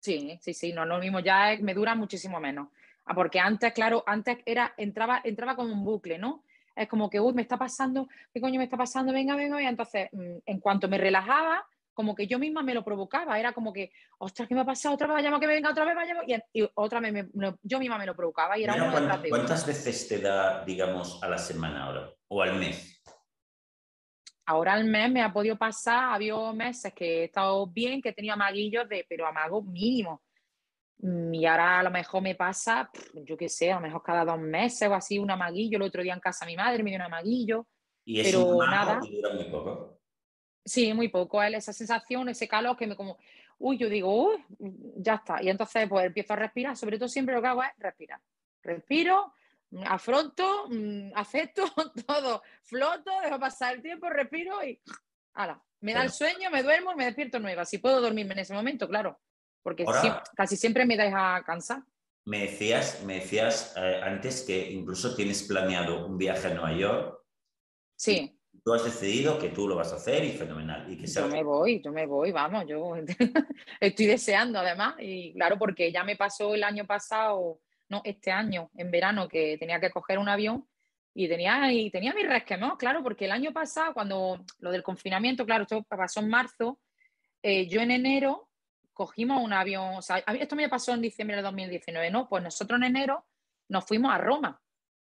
Sí, 0.00 0.38
sí, 0.40 0.54
sí, 0.54 0.72
no 0.72 0.84
lo 0.84 0.98
mismo, 0.98 1.20
ya 1.20 1.56
me 1.60 1.74
dura 1.74 1.94
muchísimo 1.94 2.40
menos. 2.40 2.68
Ah, 3.04 3.14
porque 3.14 3.40
antes, 3.40 3.72
claro, 3.72 4.04
antes 4.06 4.38
era, 4.44 4.74
entraba, 4.76 5.20
entraba 5.24 5.56
como 5.56 5.72
un 5.72 5.84
bucle, 5.84 6.18
¿no? 6.18 6.44
Es 6.76 6.88
como 6.88 7.10
que, 7.10 7.18
uy, 7.18 7.32
me 7.32 7.42
está 7.42 7.56
pasando, 7.56 8.08
¿qué 8.32 8.40
coño 8.40 8.58
me 8.58 8.64
está 8.64 8.76
pasando? 8.76 9.12
Venga, 9.12 9.34
venga, 9.34 9.60
y 9.60 9.66
entonces, 9.66 10.08
mm, 10.12 10.36
en 10.46 10.60
cuanto 10.60 10.88
me 10.88 10.98
relajaba, 10.98 11.66
como 11.98 12.14
que 12.14 12.28
yo 12.28 12.38
misma 12.38 12.62
me 12.62 12.74
lo 12.74 12.84
provocaba, 12.84 13.40
era 13.40 13.52
como 13.52 13.72
que, 13.72 13.90
ostras, 14.18 14.46
¿qué 14.46 14.54
me 14.54 14.60
ha 14.60 14.64
pasado? 14.64 14.94
Otra 14.94 15.08
vez 15.08 15.16
vayamos 15.16 15.40
que 15.40 15.48
venga, 15.48 15.70
otra 15.70 15.84
vez 15.84 15.96
vayamos, 15.96 16.24
y, 16.52 16.70
otra 16.74 17.00
vez 17.00 17.26
yo 17.64 17.80
misma 17.80 17.98
me 17.98 18.06
lo 18.06 18.14
provocaba 18.14 18.56
y 18.56 18.62
era 18.62 18.76
¿Cuántas 19.28 19.66
veces 19.66 20.06
te 20.06 20.20
da, 20.20 20.64
digamos, 20.64 21.20
a 21.24 21.28
la 21.28 21.38
semana 21.38 21.86
ahora 21.86 22.14
o 22.28 22.40
al 22.40 22.54
mes? 22.54 22.97
Ahora 24.48 24.72
al 24.72 24.86
mes 24.86 25.12
me 25.12 25.20
ha 25.20 25.30
podido 25.30 25.58
pasar, 25.58 26.04
ha 26.04 26.14
habido 26.14 26.54
meses 26.54 26.94
que 26.94 27.20
he 27.20 27.24
estado 27.24 27.66
bien, 27.66 28.00
que 28.00 28.08
he 28.08 28.12
tenido 28.14 28.32
amaguillos, 28.32 28.88
de, 28.88 29.04
pero 29.06 29.26
amagos 29.26 29.62
mínimos. 29.66 30.20
Mm, 31.00 31.34
y 31.34 31.44
ahora 31.44 31.80
a 31.80 31.82
lo 31.82 31.90
mejor 31.90 32.22
me 32.22 32.34
pasa, 32.34 32.90
yo 33.12 33.36
qué 33.36 33.50
sé, 33.50 33.70
a 33.70 33.74
lo 33.74 33.82
mejor 33.82 34.02
cada 34.02 34.24
dos 34.24 34.40
meses 34.40 34.88
o 34.88 34.94
así 34.94 35.18
un 35.18 35.30
amaguillo. 35.30 35.76
El 35.76 35.82
otro 35.82 36.02
día 36.02 36.14
en 36.14 36.20
casa 36.20 36.46
mi 36.46 36.56
madre 36.56 36.82
me 36.82 36.88
dio 36.88 36.98
un 36.98 37.04
amaguillo. 37.04 37.66
¿Y 38.06 38.22
pero 38.22 38.56
nada. 38.66 39.00
dura 39.00 39.34
muy 39.34 39.44
poco? 39.50 40.00
Sí, 40.64 40.94
muy 40.94 41.08
poco. 41.08 41.42
Esa 41.42 41.74
sensación, 41.74 42.30
ese 42.30 42.48
calor 42.48 42.74
que 42.74 42.86
me 42.86 42.96
como, 42.96 43.18
uy, 43.58 43.76
yo 43.76 43.90
digo, 43.90 44.30
uy, 44.30 44.42
ya 44.96 45.16
está. 45.16 45.42
Y 45.42 45.50
entonces 45.50 45.86
pues 45.90 46.06
empiezo 46.06 46.32
a 46.32 46.36
respirar. 46.36 46.74
Sobre 46.74 46.96
todo 46.96 47.10
siempre 47.10 47.34
lo 47.34 47.42
que 47.42 47.48
hago 47.48 47.62
es 47.62 47.70
respirar. 47.76 48.18
Respiro, 48.62 49.34
afronto, 49.86 50.66
mm, 50.68 51.12
acepto 51.14 51.64
todo, 52.06 52.42
floto, 52.62 53.10
dejo 53.22 53.38
pasar 53.38 53.76
el 53.76 53.82
tiempo, 53.82 54.08
respiro 54.08 54.64
y 54.64 54.80
ala, 55.34 55.62
me 55.80 55.94
da 55.94 56.02
el 56.02 56.10
sueño, 56.10 56.50
me 56.50 56.62
duermo 56.62 56.92
y 56.92 56.96
me 56.96 57.04
despierto 57.04 57.38
nueva. 57.38 57.64
Si 57.64 57.78
puedo 57.78 58.00
dormirme 58.00 58.32
en 58.34 58.40
ese 58.40 58.54
momento, 58.54 58.88
claro, 58.88 59.20
porque 59.62 59.84
casi 60.34 60.56
siempre 60.56 60.84
me 60.84 60.96
deja 60.96 61.42
cansar. 61.44 61.82
Me 62.24 62.40
decías, 62.40 63.02
me 63.04 63.20
decías 63.20 63.74
eh, 63.76 64.00
antes 64.02 64.42
que 64.42 64.70
incluso 64.70 65.14
tienes 65.14 65.44
planeado 65.44 66.06
un 66.06 66.18
viaje 66.18 66.48
a 66.48 66.54
Nueva 66.54 66.72
York. 66.72 67.20
Sí. 67.96 68.38
Tú 68.64 68.74
has 68.74 68.84
decidido 68.84 69.38
que 69.38 69.48
tú 69.48 69.66
lo 69.66 69.76
vas 69.76 69.92
a 69.92 69.96
hacer 69.96 70.24
y 70.24 70.32
fenomenal. 70.32 70.92
Y 70.92 70.98
que 70.98 71.06
Yo 71.06 71.26
me 71.26 71.42
voy, 71.42 71.80
yo 71.80 71.90
me 71.90 72.04
voy, 72.06 72.32
vamos, 72.32 72.66
yo 72.68 72.96
estoy 73.80 74.06
deseando 74.06 74.58
además. 74.58 74.96
Y 74.98 75.32
claro, 75.32 75.58
porque 75.58 75.90
ya 75.90 76.04
me 76.04 76.16
pasó 76.16 76.54
el 76.54 76.64
año 76.64 76.86
pasado, 76.86 77.60
no, 77.88 78.02
este 78.04 78.30
año, 78.30 78.70
en 78.74 78.90
verano, 78.90 79.28
que 79.28 79.56
tenía 79.58 79.80
que 79.80 79.90
coger 79.90 80.18
un 80.18 80.28
avión 80.28 80.68
y 81.14 81.28
tenía, 81.28 81.72
y 81.72 81.90
tenía 81.90 82.14
mi 82.14 82.22
resquemor, 82.22 82.78
claro, 82.78 83.02
porque 83.02 83.24
el 83.24 83.32
año 83.32 83.52
pasado, 83.52 83.94
cuando 83.94 84.44
lo 84.60 84.70
del 84.70 84.82
confinamiento, 84.82 85.44
claro, 85.44 85.62
esto 85.62 85.82
pasó 85.82 86.20
en 86.20 86.28
marzo, 86.28 86.78
eh, 87.42 87.66
yo 87.66 87.80
en 87.80 87.90
enero 87.90 88.48
cogimos 88.92 89.42
un 89.42 89.52
avión, 89.52 89.96
o 89.96 90.02
sea, 90.02 90.18
esto 90.18 90.56
me 90.56 90.68
pasó 90.68 90.92
en 90.92 91.00
diciembre 91.00 91.36
de 91.36 91.42
2019, 91.42 92.10
¿no? 92.10 92.28
Pues 92.28 92.42
nosotros 92.42 92.78
en 92.78 92.84
enero 92.84 93.26
nos 93.68 93.86
fuimos 93.86 94.12
a 94.12 94.18
Roma. 94.18 94.60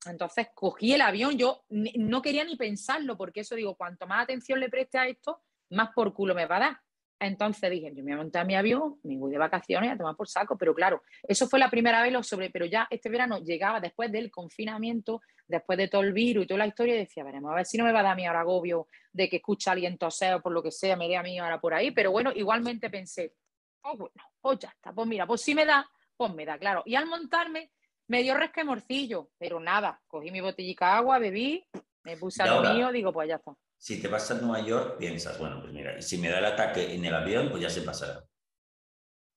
Entonces 0.06 0.48
cogí 0.54 0.94
el 0.94 1.02
avión, 1.02 1.36
yo 1.36 1.64
no 1.68 2.22
quería 2.22 2.44
ni 2.44 2.56
pensarlo, 2.56 3.16
porque 3.16 3.40
eso 3.40 3.54
digo, 3.54 3.76
cuanto 3.76 4.06
más 4.06 4.24
atención 4.24 4.58
le 4.60 4.68
preste 4.68 4.98
a 4.98 5.06
esto, 5.06 5.42
más 5.70 5.90
por 5.94 6.12
culo 6.12 6.34
me 6.34 6.46
va 6.46 6.56
a 6.56 6.60
dar. 6.60 6.80
Entonces 7.22 7.70
dije, 7.70 7.92
yo 7.94 8.02
me 8.02 8.10
voy 8.10 8.12
a 8.14 8.16
montar 8.16 8.44
mi 8.44 8.56
avión, 8.56 8.98
me 9.04 9.16
voy 9.16 9.30
de 9.30 9.38
vacaciones 9.38 9.92
a 9.92 9.96
tomar 9.96 10.16
por 10.16 10.28
saco, 10.28 10.58
pero 10.58 10.74
claro, 10.74 11.04
eso 11.22 11.46
fue 11.46 11.60
la 11.60 11.70
primera 11.70 12.02
vez 12.02 12.12
lo 12.12 12.20
sobre, 12.24 12.50
pero 12.50 12.66
ya 12.66 12.88
este 12.90 13.08
verano 13.08 13.38
llegaba 13.38 13.78
después 13.78 14.10
del 14.10 14.28
confinamiento, 14.28 15.20
después 15.46 15.78
de 15.78 15.86
todo 15.86 16.02
el 16.02 16.12
virus 16.12 16.44
y 16.44 16.46
toda 16.48 16.58
la 16.58 16.66
historia, 16.66 16.96
y 16.96 16.98
decía, 16.98 17.22
veremos, 17.22 17.52
a 17.52 17.54
ver 17.54 17.66
si 17.66 17.78
no 17.78 17.84
me 17.84 17.92
va 17.92 18.00
a 18.00 18.02
dar 18.02 18.16
mi 18.16 18.26
ahora 18.26 18.40
agobio 18.40 18.88
de 19.12 19.28
que 19.28 19.36
escucha 19.36 19.70
a 19.70 19.74
alguien 19.74 19.98
toser 19.98 20.34
o 20.34 20.42
por 20.42 20.50
lo 20.50 20.64
que 20.64 20.72
sea, 20.72 20.96
me 20.96 21.06
dé 21.06 21.16
a 21.16 21.22
mí 21.22 21.38
ahora 21.38 21.60
por 21.60 21.74
ahí, 21.74 21.92
pero 21.92 22.10
bueno, 22.10 22.32
igualmente 22.34 22.90
pensé, 22.90 23.34
oh, 23.82 23.96
bueno, 23.96 24.14
pues 24.40 24.58
ya 24.58 24.70
está, 24.70 24.92
pues 24.92 25.06
mira, 25.06 25.24
pues 25.24 25.42
si 25.42 25.54
me 25.54 25.64
da, 25.64 25.88
pues 26.16 26.34
me 26.34 26.44
da, 26.44 26.58
claro. 26.58 26.82
Y 26.86 26.96
al 26.96 27.06
montarme 27.06 27.70
me 28.08 28.24
dio 28.24 28.34
resquemorcillo, 28.34 29.30
pero 29.38 29.60
nada, 29.60 30.02
cogí 30.08 30.32
mi 30.32 30.40
botellita 30.40 30.86
de 30.86 30.92
agua, 30.92 31.20
bebí, 31.20 31.64
me 32.02 32.16
puse 32.16 32.42
a 32.42 32.46
lo 32.46 32.74
mío, 32.74 32.90
digo, 32.90 33.12
pues 33.12 33.28
ya 33.28 33.36
está. 33.36 33.54
Si 33.82 34.00
te 34.00 34.06
vas 34.06 34.30
a 34.30 34.34
Nueva 34.34 34.64
York, 34.64 34.96
piensas, 34.96 35.36
bueno, 35.40 35.60
pues 35.60 35.72
mira, 35.72 36.00
si 36.00 36.16
me 36.16 36.28
da 36.28 36.38
el 36.38 36.44
ataque 36.44 36.94
en 36.94 37.04
el 37.04 37.12
avión, 37.12 37.50
pues 37.50 37.62
ya 37.62 37.68
se 37.68 37.82
pasará. 37.82 38.24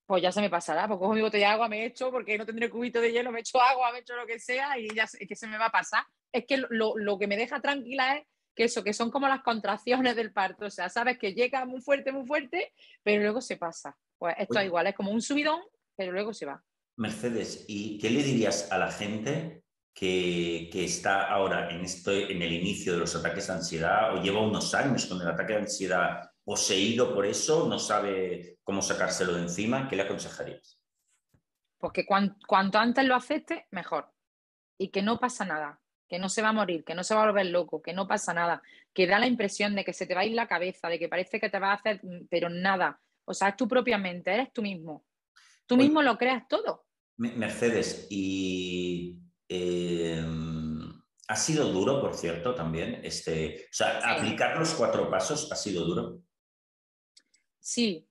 Pues 0.05 0.21
ya 0.21 0.31
se 0.31 0.39
me 0.39 0.51
pasará, 0.51 0.87
pues 0.87 0.99
cojo 0.99 1.15
mi 1.15 1.21
botella 1.21 1.47
de 1.47 1.53
agua, 1.53 1.67
me 1.67 1.83
echo, 1.83 2.11
porque 2.11 2.37
no 2.37 2.45
tendré 2.45 2.69
cubito 2.69 3.01
de 3.01 3.11
hielo, 3.11 3.31
me 3.31 3.39
echo 3.39 3.59
agua, 3.59 3.91
me 3.91 3.99
echo 3.99 4.15
lo 4.15 4.27
que 4.27 4.39
sea 4.39 4.77
y 4.77 4.87
ya 4.93 5.05
es 5.05 5.17
que 5.27 5.35
se 5.35 5.47
me 5.47 5.57
va 5.57 5.65
a 5.65 5.71
pasar. 5.71 6.03
Es 6.31 6.45
que 6.45 6.57
lo, 6.57 6.95
lo 6.95 7.17
que 7.17 7.25
me 7.25 7.37
deja 7.37 7.59
tranquila 7.59 8.17
es 8.17 8.27
que 8.53 8.65
eso, 8.65 8.83
que 8.83 8.93
son 8.93 9.09
como 9.09 9.27
las 9.27 9.41
contracciones 9.41 10.15
del 10.15 10.31
parto, 10.31 10.65
o 10.67 10.69
sea, 10.69 10.89
sabes 10.89 11.17
que 11.17 11.33
llega 11.33 11.65
muy 11.65 11.81
fuerte, 11.81 12.11
muy 12.11 12.27
fuerte, 12.27 12.71
pero 13.01 13.23
luego 13.23 13.41
se 13.41 13.57
pasa. 13.57 13.97
Pues 14.19 14.35
esto 14.37 14.59
es 14.59 14.65
igual, 14.67 14.85
es 14.85 14.93
como 14.93 15.09
un 15.09 15.23
subidón, 15.23 15.59
pero 15.95 16.11
luego 16.11 16.35
se 16.35 16.45
va. 16.45 16.63
Mercedes, 16.97 17.65
¿y 17.67 17.97
qué 17.97 18.11
le 18.11 18.21
dirías 18.21 18.71
a 18.71 18.77
la 18.77 18.91
gente 18.91 19.64
que, 19.95 20.69
está 20.83 21.29
ahora 21.29 21.71
en, 21.71 21.85
esto, 21.85 22.11
en 22.11 22.41
el 22.41 22.53
inicio 22.53 22.93
de 22.93 22.99
los 22.99 23.15
ataques 23.15 23.47
de 23.47 23.53
ansiedad 23.53 24.13
o 24.13 24.21
lleva 24.21 24.41
unos 24.41 24.75
años 24.75 25.05
con 25.05 25.21
el 25.21 25.27
ataque 25.27 25.53
de 25.53 25.59
ansiedad 25.59 26.29
poseído 26.43 27.15
por 27.15 27.25
eso, 27.25 27.67
no 27.67 27.79
sabe 27.79 28.59
cómo 28.63 28.81
sacárselo 28.81 29.33
de 29.33 29.43
encima? 29.43 29.87
¿Qué 29.87 29.95
le 29.95 30.03
aconsejarías? 30.03 30.79
Pues 31.79 31.93
que 31.93 32.05
cuanto 32.05 32.77
antes 32.77 33.05
lo 33.05 33.15
acepte, 33.15 33.67
mejor. 33.71 34.11
Y 34.77 34.89
que 34.89 35.01
no 35.01 35.19
pasa 35.19 35.45
nada 35.45 35.81
que 36.07 36.19
no 36.19 36.29
se 36.29 36.41
va 36.41 36.49
a 36.49 36.53
morir, 36.53 36.83
que 36.83 36.95
no 36.95 37.03
se 37.03 37.15
va 37.15 37.23
a 37.23 37.25
volver 37.27 37.47
loco, 37.47 37.81
que 37.81 37.93
no 37.93 38.07
pasa 38.07 38.33
nada, 38.33 38.61
que 38.93 39.07
da 39.07 39.19
la 39.19 39.27
impresión 39.27 39.75
de 39.75 39.83
que 39.83 39.93
se 39.93 40.05
te 40.05 40.13
va 40.13 40.21
a 40.21 40.25
ir 40.25 40.33
la 40.33 40.47
cabeza, 40.47 40.87
de 40.87 40.99
que 40.99 41.09
parece 41.09 41.39
que 41.39 41.49
te 41.49 41.59
va 41.59 41.71
a 41.71 41.75
hacer, 41.75 41.99
mm, 42.03 42.27
pero 42.29 42.49
nada. 42.49 42.99
O 43.25 43.33
sea, 43.33 43.49
es 43.49 43.57
tu 43.57 43.67
propia 43.67 43.97
mente, 43.97 44.31
eres 44.31 44.53
tú 44.53 44.61
mismo. 44.61 45.05
Tú 45.65 45.77
mismo 45.77 46.03
lo 46.03 46.17
creas 46.17 46.47
todo. 46.47 46.85
Mercedes, 47.17 48.07
y 48.09 49.19
em, 49.47 51.01
ha 51.27 51.35
sido 51.35 51.71
duro, 51.71 52.01
por 52.01 52.15
cierto, 52.15 52.53
también. 52.53 53.01
Este, 53.03 53.67
o 53.69 53.73
sea, 53.73 53.99
aplicar 53.99 54.57
los 54.57 54.73
cuatro 54.73 55.09
pasos 55.09 55.51
ha 55.51 55.55
sido 55.55 55.85
duro. 55.85 56.21
Sí, 57.59 58.07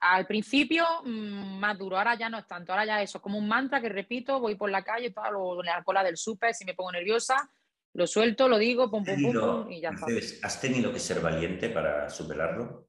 al 0.00 0.26
principio 0.26 0.84
mm, 1.04 1.58
más 1.58 1.78
duro, 1.78 1.96
ahora 1.96 2.16
ya 2.16 2.28
no 2.28 2.38
es 2.38 2.46
tanto, 2.46 2.72
ahora 2.72 2.84
ya 2.84 3.02
eso, 3.02 3.20
como 3.20 3.38
un 3.38 3.48
mantra 3.48 3.80
que 3.80 3.88
repito, 3.88 4.40
voy 4.40 4.54
por 4.54 4.70
la 4.70 4.84
calle, 4.84 5.10
todo 5.10 5.60
en 5.60 5.66
la 5.66 5.82
cola 5.82 6.04
del 6.04 6.16
súper, 6.16 6.54
si 6.54 6.64
me 6.64 6.74
pongo 6.74 6.92
nerviosa, 6.92 7.50
lo 7.94 8.06
suelto, 8.06 8.48
lo 8.48 8.58
digo, 8.58 8.90
pum, 8.90 9.04
pum, 9.04 9.32
pum, 9.32 9.70
y 9.70 9.80
ya 9.80 9.90
está. 9.90 10.06
¿Has 10.42 10.60
tenido 10.60 10.92
que 10.92 10.98
ser 10.98 11.20
valiente 11.20 11.70
para 11.70 12.10
superarlo? 12.10 12.88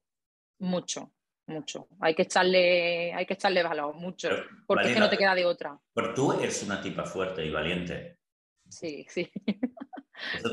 Mucho, 0.58 1.12
mucho. 1.46 1.88
Hay 2.00 2.14
que 2.14 2.22
echarle, 2.22 3.12
hay 3.12 3.26
que 3.26 3.34
echarle 3.34 3.62
valor, 3.62 3.94
mucho, 3.94 4.28
porque 4.66 4.88
es 4.88 4.94
que 4.94 5.00
no 5.00 5.10
te 5.10 5.18
queda 5.18 5.34
de 5.34 5.44
otra. 5.44 5.78
Pero 5.94 6.14
tú 6.14 6.32
eres 6.32 6.62
una 6.62 6.80
tipa 6.80 7.04
fuerte 7.04 7.44
y 7.44 7.50
valiente. 7.50 8.18
Sí, 8.68 9.06
sí. 9.08 9.30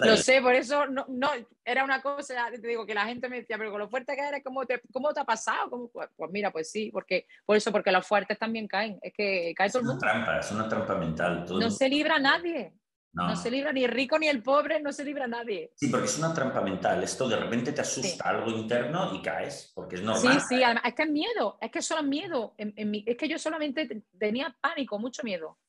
Lo 0.04 0.18
sé, 0.18 0.42
por 0.42 0.54
eso 0.54 0.86
no, 0.88 1.06
no, 1.08 1.30
era 1.64 1.84
una 1.86 2.02
cosa, 2.02 2.50
te 2.52 2.68
digo, 2.68 2.86
que 2.86 2.94
la 2.94 3.06
gente 3.06 3.30
me 3.30 3.38
decía, 3.38 3.58
pero 3.58 3.72
con 3.72 3.80
lo 3.80 3.90
fuerte 3.90 4.14
que 4.14 4.22
eres, 4.22 4.44
¿cómo 4.44 4.66
te, 4.66 4.82
cómo 4.92 5.14
te 5.14 5.22
ha 5.22 5.24
pasado? 5.24 5.70
¿Cómo? 5.70 5.88
Pues, 5.90 6.10
pues, 6.16 6.32
mira, 6.32 6.52
pues 6.52 6.70
sí, 6.70 6.90
porque, 6.92 7.28
por 7.46 7.56
eso, 7.56 7.72
porque 7.72 7.92
los 7.92 8.06
fuertes 8.06 8.38
también 8.38 8.68
caen, 8.68 9.00
es 9.02 9.14
que 9.14 9.54
cae 9.56 9.70
todo 9.70 9.80
el 9.80 9.86
mundo. 9.86 10.06
Es 10.06 10.14
una 10.14 10.26
trampa, 10.26 10.40
es 10.40 10.52
una 10.52 10.68
trampa 10.68 10.96
mental. 10.96 11.46
no 11.48 11.72
se 11.72 11.88
libra 11.88 12.20
nadie. 12.20 12.74
No. 13.14 13.36
se 13.36 13.52
libra 13.52 13.72
ni 13.72 13.84
el 13.84 13.92
rico 13.92 14.18
ni 14.18 14.28
el 14.28 14.42
pobre, 14.42 14.82
no 14.82 14.92
se 14.92 15.06
libra 15.06 15.28
nadie. 15.28 15.72
Sí, 15.76 15.88
porque 15.88 16.08
es 16.08 16.18
una 16.18 16.34
trampa 16.34 16.62
mental. 16.62 17.04
Esto 17.04 17.30
de 17.30 17.36
repente 17.36 17.72
te 17.72 17.82
asusta 17.82 18.28
algo 18.28 18.50
interno 18.50 19.14
y 19.14 19.22
caes, 19.22 19.72
porque 19.76 19.96
es 19.96 20.02
normal. 20.02 20.42
Sí, 20.42 20.46
sí, 20.50 20.64
además, 20.64 20.84
es 20.88 20.96
que 20.96 21.04
es 21.04 21.10
miedo, 21.10 21.58
es 21.62 21.72
que 21.72 21.82
solo 21.82 22.02
es 22.02 22.08
miedo. 22.08 22.56
es 22.58 23.18
que 23.18 23.28
yo 23.28 23.38
solamente 23.38 24.04
tenía 24.18 24.56
pánico, 24.60 24.98
mucho 24.98 25.22
miedo. 25.24 25.60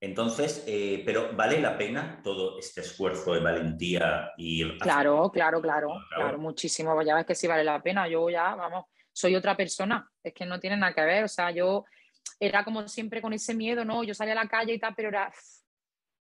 Entonces, 0.00 0.62
eh, 0.66 1.02
pero 1.06 1.34
¿vale 1.34 1.60
la 1.60 1.76
pena 1.78 2.20
todo 2.22 2.58
este 2.58 2.82
esfuerzo 2.82 3.32
de 3.32 3.40
valentía 3.40 4.32
y... 4.36 4.78
Claro, 4.78 5.30
claro, 5.32 5.60
claro, 5.62 5.88
claro, 6.14 6.38
muchísimo. 6.38 7.00
Ya 7.02 7.14
ves 7.14 7.26
que 7.26 7.34
sí 7.34 7.46
vale 7.46 7.64
la 7.64 7.82
pena. 7.82 8.06
Yo 8.06 8.28
ya, 8.28 8.54
vamos, 8.54 8.86
soy 9.12 9.34
otra 9.34 9.56
persona. 9.56 10.08
Es 10.22 10.34
que 10.34 10.44
no 10.44 10.60
tiene 10.60 10.76
nada 10.76 10.94
que 10.94 11.00
ver. 11.00 11.24
O 11.24 11.28
sea, 11.28 11.50
yo 11.50 11.84
era 12.38 12.62
como 12.62 12.86
siempre 12.88 13.22
con 13.22 13.32
ese 13.32 13.54
miedo, 13.54 13.84
¿no? 13.84 14.04
Yo 14.04 14.12
salía 14.12 14.34
a 14.34 14.44
la 14.44 14.48
calle 14.48 14.74
y 14.74 14.78
tal, 14.78 14.94
pero 14.94 15.08
era... 15.08 15.32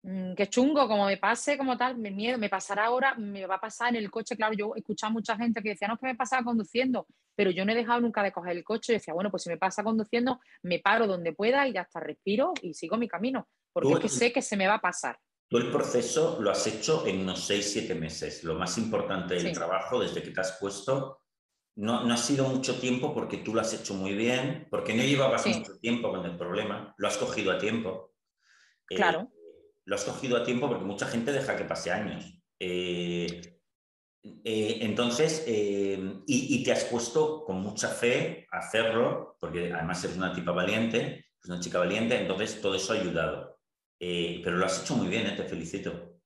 Mm, 0.04 0.34
qué 0.34 0.48
chungo, 0.48 0.88
como 0.88 1.06
me 1.06 1.18
pase, 1.18 1.58
como 1.58 1.78
tal, 1.78 1.98
me 1.98 2.12
miedo, 2.12 2.38
me 2.38 2.50
pasará 2.50 2.86
ahora, 2.86 3.16
me 3.16 3.46
va 3.46 3.56
a 3.56 3.62
pasar 3.62 3.90
en 3.90 3.98
el 3.98 4.10
coche. 4.10 4.36
Claro, 4.36 4.54
yo 4.54 4.74
he 4.76 4.80
escuchado 4.80 5.12
a 5.12 5.14
mucha 5.14 5.38
gente 5.38 5.62
que 5.62 5.70
decía, 5.70 5.88
no, 5.88 5.94
es 5.94 6.00
que 6.00 6.08
me 6.08 6.16
pasaba 6.16 6.44
conduciendo, 6.44 7.08
pero 7.36 7.52
yo 7.52 7.66
no 7.66 7.72
he 7.72 7.76
dejado 7.76 8.02
nunca 8.02 8.24
de 8.24 8.32
coger 8.32 8.58
el 8.58 8.64
coche. 8.64 8.94
Y 8.94 8.96
decía, 8.96 9.14
bueno, 9.14 9.30
pues 9.30 9.44
si 9.44 9.50
me 9.50 9.58
pasa 9.58 9.84
conduciendo, 9.84 10.40
me 10.64 10.80
paro 10.80 11.08
donde 11.08 11.34
pueda 11.34 11.68
y 11.68 11.74
ya 11.74 11.82
está, 11.82 12.00
respiro 12.00 12.54
y 12.62 12.74
sigo 12.74 12.98
mi 12.98 13.08
camino 13.08 13.48
porque 13.74 13.94
es 13.94 14.00
que 14.00 14.10
sé 14.10 14.34
que 14.34 14.42
se 14.42 14.58
me 14.58 14.68
va 14.68 14.76
a 14.76 14.82
pasar. 14.82 15.20
Tú 15.50 15.58
el 15.58 15.70
proceso 15.70 16.38
lo 16.42 16.52
has 16.52 16.66
hecho 16.68 17.06
en 17.06 17.22
unos 17.22 17.50
6-7 17.50 17.96
meses. 17.96 18.44
Lo 18.44 18.56
más 18.56 18.78
importante 18.78 19.36
del 19.36 19.54
trabajo 19.54 20.00
desde 20.00 20.24
que 20.24 20.32
te 20.32 20.40
has 20.40 20.58
puesto 20.60 21.20
no, 21.76 22.04
no, 22.04 22.14
ha 22.14 22.18
sido 22.18 22.48
mucho 22.48 22.80
tiempo 22.80 23.14
porque 23.14 23.38
tú 23.38 23.54
lo 23.54 23.62
has 23.62 23.74
hecho 23.74 23.94
muy 23.94 24.14
bien, 24.14 24.68
porque 24.70 24.94
no 24.94 25.04
llevabas 25.04 25.46
mucho 25.48 25.78
tiempo 25.80 26.12
con 26.12 26.26
el 26.26 26.38
problema, 26.38 26.94
lo 26.98 27.08
has 27.08 27.18
cogido 27.18 27.52
a 27.52 27.58
tiempo. 27.58 28.14
Eh, 28.90 28.96
claro. 28.96 29.30
Lo 29.86 29.96
has 29.96 30.04
cogido 30.04 30.38
a 30.38 30.44
tiempo 30.44 30.68
porque 30.68 30.86
mucha 30.86 31.08
gente 31.08 31.32
deja 31.32 31.56
que 31.56 31.66
pase 31.66 31.92
años. 31.92 32.40
Eh, 32.60 33.60
eh, 34.44 34.78
entonces, 34.82 35.44
y, 35.48 36.24
y, 36.28 36.64
te 36.64 36.72
has 36.72 36.84
puesto 36.86 37.44
con 37.44 37.62
mucha 37.62 37.88
fe 37.88 38.48
a 38.52 38.60
hacerlo, 38.60 39.38
porque 39.40 39.74
además 39.74 40.04
eres 40.04 40.18
una 40.18 40.34
tipa 40.34 40.52
valiente, 40.52 41.00
eres 41.00 41.46
una 41.48 41.60
chica 41.60 41.80
valiente, 41.80 42.20
entonces 42.20 42.62
todo 42.62 42.76
eso 42.76 42.94
ha 42.94 42.98
ayudado. 42.98 43.52
Eh, 44.04 44.42
pero 44.44 44.58
lo 44.58 44.66
has 44.66 44.82
hecho 44.82 44.96
muy 44.96 45.08
bien, 45.08 45.28
¿eh? 45.28 45.36
te 45.36 45.44
felicito. 45.44 46.18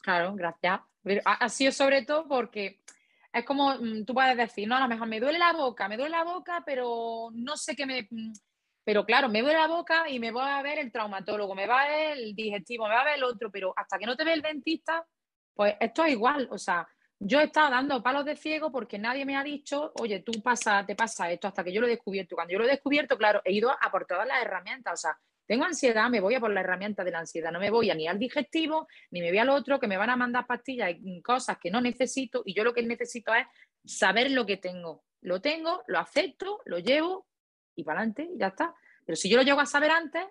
Claro, 0.00 0.34
gracias. 0.34 0.80
ha, 1.26 1.48
sido 1.50 1.70
sobre 1.70 2.02
todo 2.06 2.26
porque 2.26 2.80
es 3.30 3.44
como 3.44 3.74
mm, 3.74 4.06
tú 4.06 4.14
puedes 4.14 4.38
decir, 4.38 4.66
no, 4.66 4.76
a 4.76 4.80
lo 4.80 4.88
mejor 4.88 5.06
me 5.06 5.20
duele 5.20 5.38
la 5.38 5.52
boca, 5.52 5.86
me 5.86 5.98
duele 5.98 6.12
la 6.16 6.24
boca, 6.24 6.62
pero 6.64 7.28
no 7.34 7.58
sé 7.58 7.76
qué 7.76 7.84
me. 7.84 8.08
Pero 8.88 9.04
claro, 9.04 9.28
me 9.28 9.42
duele 9.42 9.58
la 9.58 9.66
boca 9.66 10.08
y 10.08 10.18
me 10.18 10.30
va 10.30 10.58
a 10.58 10.62
ver 10.62 10.78
el 10.78 10.90
traumatólogo, 10.90 11.54
me 11.54 11.66
va 11.66 11.82
a 11.82 11.88
ver 11.90 12.16
el 12.16 12.34
digestivo, 12.34 12.88
me 12.88 12.94
va 12.94 13.02
a 13.02 13.04
ver 13.04 13.16
el 13.16 13.24
otro, 13.24 13.50
pero 13.50 13.74
hasta 13.76 13.98
que 13.98 14.06
no 14.06 14.16
te 14.16 14.24
ve 14.24 14.32
el 14.32 14.40
dentista, 14.40 15.06
pues 15.52 15.74
esto 15.78 16.06
es 16.06 16.12
igual. 16.12 16.48
O 16.50 16.56
sea, 16.56 16.88
yo 17.18 17.38
he 17.38 17.44
estado 17.44 17.70
dando 17.70 18.02
palos 18.02 18.24
de 18.24 18.34
ciego 18.34 18.72
porque 18.72 18.98
nadie 18.98 19.26
me 19.26 19.36
ha 19.36 19.44
dicho, 19.44 19.92
oye, 20.00 20.20
tú 20.20 20.40
pasa, 20.42 20.86
te 20.86 20.96
pasa 20.96 21.30
esto 21.30 21.48
hasta 21.48 21.62
que 21.62 21.70
yo 21.70 21.82
lo 21.82 21.86
he 21.86 21.90
descubierto. 21.90 22.34
Cuando 22.34 22.52
yo 22.52 22.60
lo 22.60 22.64
he 22.64 22.70
descubierto, 22.70 23.18
claro, 23.18 23.42
he 23.44 23.52
ido 23.52 23.70
a 23.70 23.90
por 23.90 24.06
todas 24.06 24.26
las 24.26 24.40
herramientas. 24.40 24.94
O 24.94 24.96
sea, 24.96 25.18
tengo 25.46 25.66
ansiedad, 25.66 26.08
me 26.08 26.20
voy 26.20 26.36
a 26.36 26.40
por 26.40 26.50
la 26.50 26.60
herramienta 26.60 27.04
de 27.04 27.10
la 27.10 27.18
ansiedad, 27.18 27.52
no 27.52 27.60
me 27.60 27.68
voy 27.68 27.90
a 27.90 27.94
ni 27.94 28.08
al 28.08 28.18
digestivo, 28.18 28.88
ni 29.10 29.20
me 29.20 29.28
voy 29.28 29.38
al 29.38 29.50
otro, 29.50 29.78
que 29.78 29.86
me 29.86 29.98
van 29.98 30.08
a 30.08 30.16
mandar 30.16 30.46
pastillas 30.46 30.92
y 30.98 31.20
cosas 31.20 31.58
que 31.58 31.70
no 31.70 31.82
necesito, 31.82 32.40
y 32.46 32.54
yo 32.54 32.64
lo 32.64 32.72
que 32.72 32.82
necesito 32.82 33.34
es 33.34 33.46
saber 33.84 34.30
lo 34.30 34.46
que 34.46 34.56
tengo. 34.56 35.04
Lo 35.20 35.42
tengo, 35.42 35.82
lo 35.88 35.98
acepto, 35.98 36.62
lo 36.64 36.78
llevo 36.78 37.27
y 37.78 37.84
para 37.84 38.00
adelante, 38.00 38.28
ya 38.36 38.48
está. 38.48 38.74
Pero 39.06 39.14
si 39.14 39.28
yo 39.28 39.36
lo 39.36 39.44
llego 39.44 39.60
a 39.60 39.66
saber 39.66 39.92
antes, 39.92 40.24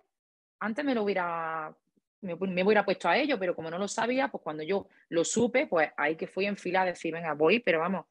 antes 0.60 0.84
me 0.84 0.94
lo 0.94 1.04
hubiera, 1.04 1.74
me, 2.22 2.34
hubiera 2.34 2.84
puesto 2.84 3.08
a 3.08 3.18
ello, 3.18 3.40
pero 3.40 3.56
como 3.56 3.72
no 3.72 3.78
lo 3.78 3.88
sabía, 3.88 4.28
pues 4.28 4.44
cuando 4.44 4.64
yo 4.64 4.88
lo 5.10 5.24
supe, 5.24 5.66
pues 5.66 5.90
ahí 5.96 6.18
que 6.18 6.28
fui 6.28 6.46
en 6.46 6.58
fila 6.58 6.82
a 6.82 6.86
decir, 6.86 7.14
venga, 7.14 7.34
voy, 7.34 7.60
pero 7.60 7.80
vamos, 7.80 8.06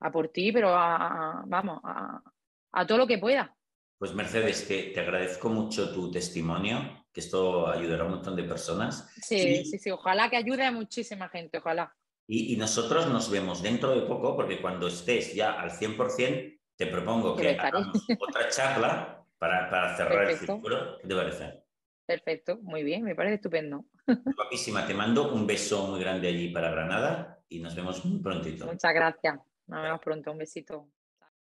a 0.00 0.12
por 0.12 0.28
ti, 0.28 0.52
pero 0.52 0.68
vamos, 0.68 1.80
a 1.82 2.86
todo 2.86 2.98
lo 2.98 3.06
que 3.06 3.18
pueda. 3.18 3.54
Pues 3.98 4.14
Mercedes, 4.14 4.68
te 4.68 5.00
agradezco 5.00 5.48
mucho 5.48 5.92
tu 5.92 6.10
testimonio, 6.12 7.06
que 7.12 7.20
esto 7.20 7.66
ayudará 7.66 8.04
a 8.04 8.06
un 8.06 8.12
montón 8.12 8.36
de 8.36 8.44
personas. 8.44 9.10
Sí, 9.20 9.64
sí, 9.64 9.78
sí, 9.78 9.90
ojalá 9.90 10.30
que 10.30 10.36
ayude 10.36 10.64
a 10.64 10.70
muchísima 10.70 11.28
gente, 11.28 11.58
ojalá. 11.58 11.92
Y, 12.28 12.56
nosotros 12.56 13.06
nos 13.08 13.30
vemos 13.30 13.62
dentro 13.62 13.98
de 13.98 14.06
poco, 14.06 14.36
porque 14.36 14.60
cuando 14.60 14.88
estés 14.88 15.34
ya 15.34 15.52
al 15.52 15.70
100%, 15.70 16.55
te 16.76 16.86
propongo 16.86 17.34
que 17.36 17.50
hagamos 17.58 18.06
otra 18.20 18.48
charla 18.48 19.24
para, 19.38 19.96
cerrar 19.96 20.30
el 20.30 20.36
círculo. 20.36 20.98
¿Qué 20.98 21.08
te 21.08 21.14
parece? 21.14 21.62
Perfecto, 22.04 22.58
muy 22.62 22.84
bien, 22.84 23.02
me 23.02 23.14
parece 23.14 23.36
estupendo. 23.36 23.84
Guapísima, 24.06 24.86
te 24.86 24.94
mando 24.94 25.32
un 25.32 25.46
beso 25.46 25.88
muy 25.88 26.00
grande 26.00 26.28
allí 26.28 26.50
para 26.50 26.70
Granada 26.70 27.40
y 27.48 27.58
nos 27.58 27.74
vemos 27.74 28.04
muy 28.04 28.20
prontito. 28.20 28.66
Muchas 28.66 28.94
gracias. 28.94 29.40
Nos 29.66 29.82
vemos 29.82 30.00
pronto, 30.00 30.30
un 30.30 30.38
besito. 30.38 30.88